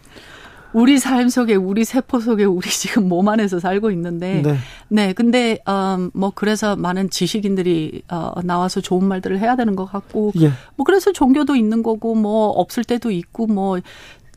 우리 0.73 0.99
삶 0.99 1.29
속에 1.29 1.57
우리 1.57 1.85
세포 1.85 2.21
속에 2.21 2.45
우리 2.45 2.69
지금 2.71 3.09
몸 3.09 3.29
안에서 3.29 3.59
살고 3.59 3.91
있는데 3.91 4.43
네. 4.43 4.57
네, 4.89 5.13
근데 5.13 5.59
음, 5.69 6.11
뭐 6.15 6.31
그래서 6.35 6.77
많은 6.77 7.11
지식인들이 7.11 8.03
어, 8.09 8.33
나와서 8.45 8.81
좋은 8.81 9.05
말들을 9.05 9.39
해야 9.41 9.57
되는 9.57 9.75
것 9.75 9.87
같고 9.87 10.33
예. 10.41 10.53
뭐 10.77 10.85
그래서 10.85 11.13
종교도 11.13 11.57
있는 11.57 11.83
거고 11.83 12.15
뭐 12.15 12.51
없을 12.51 12.85
때도 12.85 13.11
있고 13.11 13.47
뭐 13.49 13.79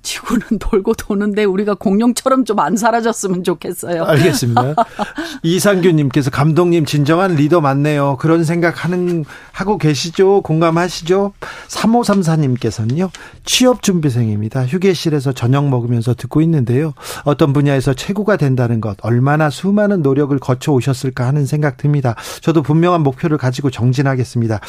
지구는 0.04 0.60
돌고 0.60 0.94
도는데 0.94 1.44
우리가 1.44 1.76
공룡처럼 1.76 2.46
좀 2.46 2.54
안 2.64 2.78
사라졌으면 2.78 3.44
좋겠어요. 3.44 4.06
알겠습니다. 4.06 4.76
이상규님께서 5.44 6.30
감독님 6.30 6.86
진정한 6.86 7.36
리더 7.36 7.62
맞네요. 7.62 8.18
그런 8.20 8.44
생각하는 8.44 9.26
하고 9.52 9.78
계시죠? 9.78 10.42
공감하시죠? 10.42 11.34
3534님께서는요. 11.68 13.10
취업 13.44 13.82
준비생입니다. 13.84 14.66
휴게실에서 14.66 15.34
저녁 15.34 15.68
먹으면서 15.68 16.14
듣고 16.14 16.42
있는데요. 16.42 16.94
어떤 17.24 17.54
분야에서 17.54 17.94
최고가 17.94 18.38
된다는 18.38 18.82
것 18.82 18.98
얼마나 19.02 19.50
수많은 19.50 20.02
노력을 20.02 20.38
거쳐 20.40 20.72
오셨을까 20.72 21.26
하는 21.28 21.46
생각 21.46 21.78
듭니다. 21.78 22.16
저도 22.42 22.62
분명한 22.62 23.02
목표를 23.02 23.38
가지고 23.38 23.72
정진하겠습니다. 23.72 24.60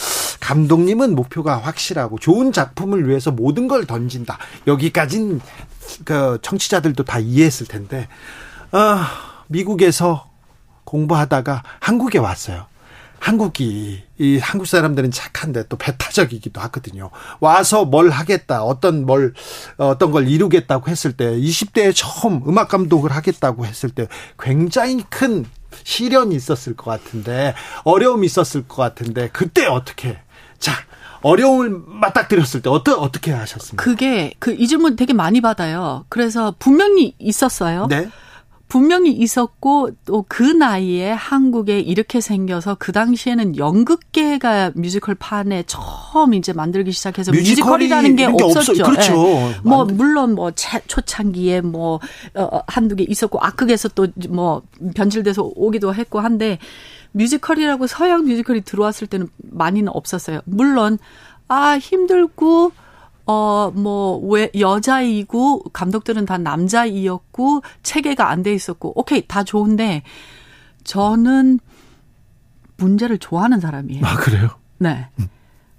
감독님은 0.41 1.15
목표가 1.15 1.59
확실하고 1.59 2.19
좋은 2.19 2.53
작품을 2.53 3.09
위해서 3.09 3.31
모든 3.31 3.69
걸 3.69 3.87
던진다. 3.87 4.39
여기까 4.67 5.07
진그 5.87 6.39
청취자들도 6.43 7.05
다 7.05 7.19
이해했을 7.19 7.67
텐데 7.67 8.09
아, 8.71 9.43
미국에서 9.49 10.29
공부하다가 10.85 11.63
한국에 11.81 12.19
왔어요. 12.19 12.67
한국이 13.19 14.03
이 14.19 14.39
한국 14.39 14.67
사람들은 14.67 15.11
착한데 15.11 15.69
또 15.69 15.79
배타적이기도 15.79 16.61
하거든요. 16.61 17.11
와서 17.41 17.87
뭘 17.87 18.11
하겠다, 18.11 18.63
어떤 18.63 19.07
뭘 19.07 19.33
어떤 19.79 20.11
걸 20.13 20.29
이루겠다고 20.29 20.91
했을 20.91 21.13
때 21.13 21.33
20대에 21.33 21.95
처음 21.97 22.43
음악 22.47 22.69
감독을 22.69 23.13
하겠다고 23.13 23.65
했을 23.65 23.89
때 23.89 24.09
굉장히 24.39 25.05
큰 25.09 25.47
시련이 25.85 26.35
있었을 26.35 26.77
것 26.77 26.91
같은데 26.91 27.55
어려움이 27.85 28.27
있었을 28.27 28.69
것 28.69 28.77
같은데 28.77 29.31
그때 29.33 29.65
어떻게 29.67 30.19
자 30.59 30.73
어려움을 31.25 31.83
맞닥뜨렸을 31.87 32.63
때 32.63 32.69
어떠, 32.71 32.95
어떻게 32.97 33.33
하셨습니까? 33.33 33.83
그게 33.83 34.33
그 34.39 34.55
이 34.55 34.67
질문 34.69 34.95
되게 34.97 35.13
많이 35.13 35.41
받아요. 35.41 36.05
그래서 36.09 36.55
분명히 36.59 37.15
있었어요. 37.19 37.87
네. 37.89 38.09
분명히 38.67 39.13
있었고 39.13 39.91
또 40.05 40.25
그 40.27 40.43
나이에 40.43 41.11
한국에 41.13 41.79
이렇게 41.81 42.21
생겨서 42.21 42.77
그 42.79 42.91
당시에는 42.93 43.57
연극계가 43.57 44.73
뮤지컬 44.75 45.15
판에 45.15 45.63
처음 45.67 46.35
이제 46.35 46.53
만들기 46.53 46.91
시작해서 46.91 47.31
뮤지컬이라는 47.31 48.17
게 48.17 48.25
없었죠. 48.25 48.83
그렇죠. 48.85 49.13
네. 49.13 49.57
뭐 49.63 49.85
물론 49.85 50.35
뭐 50.35 50.51
초창기에 50.89 51.61
뭐 51.61 52.01
어, 52.35 52.61
한두 52.67 52.97
개 52.97 53.05
있었고 53.09 53.39
악극에서 53.41 53.89
또 53.91 54.07
뭐 54.29 54.63
변질돼서 54.97 55.43
오기도 55.55 55.95
했고 55.95 56.19
한데 56.21 56.59
뮤지컬이라고 57.15 57.87
서양 57.87 58.25
뮤지컬이 58.25 58.63
들어왔을 58.63 59.07
때는 59.07 59.29
많이는 59.39 59.89
없었어요. 59.95 60.41
물론 60.45 60.99
아 61.49 61.79
힘들고 61.79 62.73
어, 63.27 63.71
뭐, 63.75 64.19
왜, 64.19 64.51
여자이고, 64.59 65.63
감독들은 65.73 66.27
다 66.27 66.37
남자이었고, 66.37 67.63
체계가 67.83 68.29
안 68.29 68.43
돼 68.43 68.53
있었고, 68.53 68.93
오케이, 69.01 69.27
다 69.27 69.43
좋은데, 69.45 70.03
저는 70.85 71.59
문제를 72.77 73.17
좋아하는 73.17 73.61
사람이에요. 73.61 74.05
아, 74.05 74.17
그래요? 74.17 74.51
네. 74.77 75.09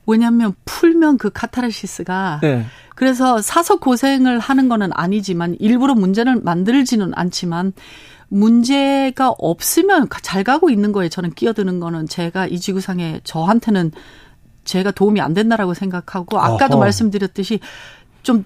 왜냐면, 0.07 0.55
풀면 0.65 1.19
그 1.19 1.29
카타르시스가, 1.29 2.39
네. 2.41 2.65
그래서 2.95 3.39
사서 3.43 3.75
고생을 3.75 4.39
하는 4.39 4.67
거는 4.67 4.89
아니지만, 4.95 5.55
일부러 5.59 5.93
문제를 5.93 6.41
만들지는 6.41 7.11
않지만, 7.13 7.73
문제가 8.35 9.33
없으면 9.37 10.09
잘 10.21 10.43
가고 10.43 10.69
있는 10.69 10.91
거에 10.91 11.07
저는 11.07 11.31
끼어드는 11.31 11.79
거는 11.79 12.07
제가 12.07 12.47
이 12.47 12.59
지구상에 12.59 13.21
저한테는 13.23 13.91
제가 14.65 14.91
도움이 14.91 15.21
안 15.21 15.33
된다라고 15.33 15.73
생각하고 15.73 16.37
아까도 16.39 16.75
어허. 16.75 16.83
말씀드렸듯이 16.83 17.61
좀 18.23 18.43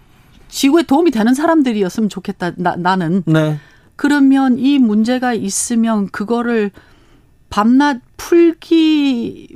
지구에 0.47 0.83
도움이 0.83 1.09
되는 1.09 1.33
사람들이었으면 1.33 2.09
좋겠다. 2.09 2.51
나, 2.57 2.75
나는. 2.75 3.23
네. 3.25 3.57
그러면 3.95 4.59
이 4.59 4.77
문제가 4.77 5.33
있으면 5.33 6.07
그거를 6.09 6.69
밤낮 7.49 7.99
풀기 8.15 9.55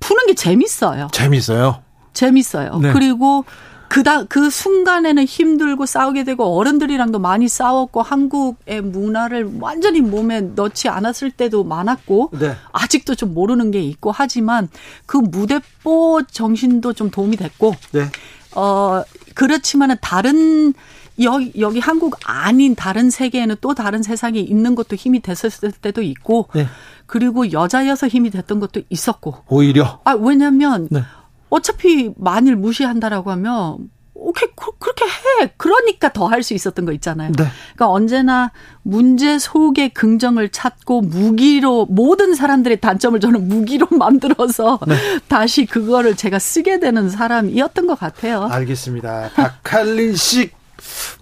푸는 0.00 0.26
게 0.28 0.34
재밌어요. 0.34 1.08
재밌어요. 1.12 1.82
재밌어요. 2.14 2.78
네. 2.78 2.92
그리고 2.94 3.44
그다 3.88 4.24
그 4.24 4.50
순간에는 4.50 5.24
힘들고 5.24 5.86
싸우게 5.86 6.24
되고 6.24 6.44
어른들이랑도 6.44 7.18
많이 7.18 7.48
싸웠고 7.48 8.02
한국의 8.02 8.82
문화를 8.82 9.50
완전히 9.60 10.00
몸에 10.00 10.42
넣지 10.42 10.88
않았을 10.88 11.30
때도 11.30 11.64
많았고 11.64 12.30
네. 12.38 12.54
아직도 12.72 13.14
좀 13.14 13.34
모르는 13.34 13.70
게 13.70 13.80
있고 13.82 14.12
하지만 14.12 14.68
그 15.06 15.16
무대뽀 15.16 16.22
정신도 16.30 16.92
좀 16.92 17.10
도움이 17.10 17.36
됐고 17.36 17.74
네. 17.92 18.10
어 18.54 19.02
그렇지만은 19.34 19.96
다른 20.00 20.74
여기, 21.20 21.52
여기 21.58 21.80
한국 21.80 22.16
아닌 22.24 22.74
다른 22.74 23.10
세계에는 23.10 23.56
또 23.60 23.74
다른 23.74 24.02
세상이 24.02 24.40
있는 24.40 24.74
것도 24.74 24.96
힘이 24.96 25.20
됐었을 25.20 25.72
때도 25.72 26.02
있고 26.02 26.48
네. 26.54 26.66
그리고 27.06 27.50
여자여서 27.52 28.06
힘이 28.08 28.30
됐던 28.30 28.60
것도 28.60 28.82
있었고 28.90 29.36
오히려 29.48 30.00
아 30.04 30.12
왜냐면 30.12 30.88
네. 30.90 31.02
어차피 31.50 32.12
만일 32.16 32.56
무시한다라고 32.56 33.30
하면 33.32 33.90
오케이 34.20 34.48
그, 34.56 34.72
그렇게 34.78 35.04
해. 35.04 35.52
그러니까 35.56 36.12
더 36.12 36.26
할 36.28 36.42
수 36.42 36.52
있었던 36.52 36.84
거 36.84 36.92
있잖아요. 36.92 37.30
네. 37.32 37.44
그러니까 37.74 37.88
언제나 37.88 38.50
문제 38.82 39.38
속에 39.38 39.88
긍정을 39.90 40.48
찾고 40.48 41.02
무기로 41.02 41.86
모든 41.86 42.34
사람들의 42.34 42.80
단점을 42.80 43.18
저는 43.20 43.46
무기로 43.48 43.86
만들어서 43.96 44.80
네. 44.88 44.96
다시 45.28 45.66
그거를 45.66 46.16
제가 46.16 46.38
쓰게 46.40 46.80
되는 46.80 47.08
사람이었던 47.08 47.86
것 47.86 47.98
같아요. 47.98 48.48
알겠습니다. 48.50 49.30
박할린 49.34 50.16
씨 50.16 50.50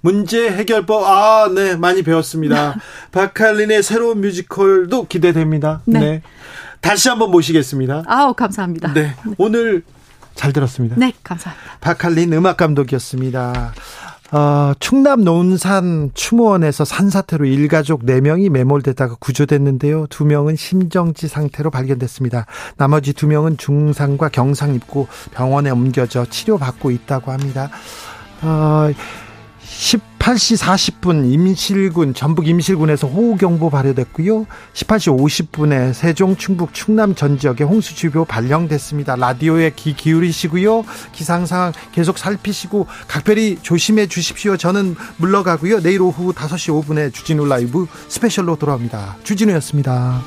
문제 0.01 0.48
해결법 0.51 1.05
아, 1.05 1.48
네, 1.55 1.77
많이 1.77 2.03
배웠습니다. 2.03 2.77
박할린의 3.12 3.82
새로운 3.82 4.23
뮤지컬도 4.23 5.07
기대됩니다. 5.07 5.82
네. 5.85 5.98
네. 6.01 6.23
다시 6.81 7.09
한번 7.11 7.31
모시겠습니다. 7.31 8.05
아우, 8.07 8.32
감사합니다. 8.35 8.93
네. 8.94 9.15
오늘 9.39 9.82
잘 10.36 10.52
들었습니다. 10.52 10.94
네, 10.96 11.12
감사합니다. 11.24 11.78
박할린 11.80 12.32
음악 12.32 12.56
감독이었습니다. 12.56 13.72
어, 14.32 14.72
충남 14.80 15.22
논산 15.22 16.10
추모원에서 16.14 16.84
산사태로 16.84 17.44
일가족 17.44 18.04
4명이 18.04 18.50
매몰되다가 18.50 19.16
구조됐는데요. 19.20 20.06
2명은 20.06 20.56
심정지 20.56 21.28
상태로 21.28 21.70
발견됐습니다. 21.70 22.46
나머지 22.76 23.12
2명은 23.12 23.58
중상과 23.58 24.30
경상 24.30 24.74
입고 24.74 25.08
병원에 25.32 25.70
옮겨져 25.70 26.26
치료받고 26.26 26.90
있다고 26.90 27.30
합니다. 27.32 27.70
어, 28.42 28.90
18시 30.27 30.59
40분 30.59 31.32
임실군 31.32 32.12
전북 32.12 32.48
임실군에서 32.48 33.07
호우경보 33.07 33.70
발효됐고요. 33.70 34.47
18시 34.74 35.16
50분에 35.16 35.93
세종 35.93 36.35
충북 36.35 36.74
충남 36.74 37.15
전 37.15 37.39
지역에 37.39 37.62
홍수주의보 37.62 38.24
발령됐습니다. 38.24 39.15
라디오에 39.15 39.70
귀 39.77 39.94
기울이시고요. 39.94 40.85
기상 41.12 41.47
상황 41.47 41.73
계속 41.93 42.19
살피시고 42.19 42.89
각별히 43.07 43.57
조심해 43.62 44.09
주십시오. 44.09 44.57
저는 44.57 44.97
물러가고요. 45.19 45.81
내일 45.81 46.03
오후 46.03 46.32
5시 46.32 46.85
5분에 46.85 47.15
주진우 47.15 47.47
라이브 47.47 47.86
스페셜로 48.09 48.57
돌아옵니다. 48.57 49.19
주진우였습니다. 49.23 50.23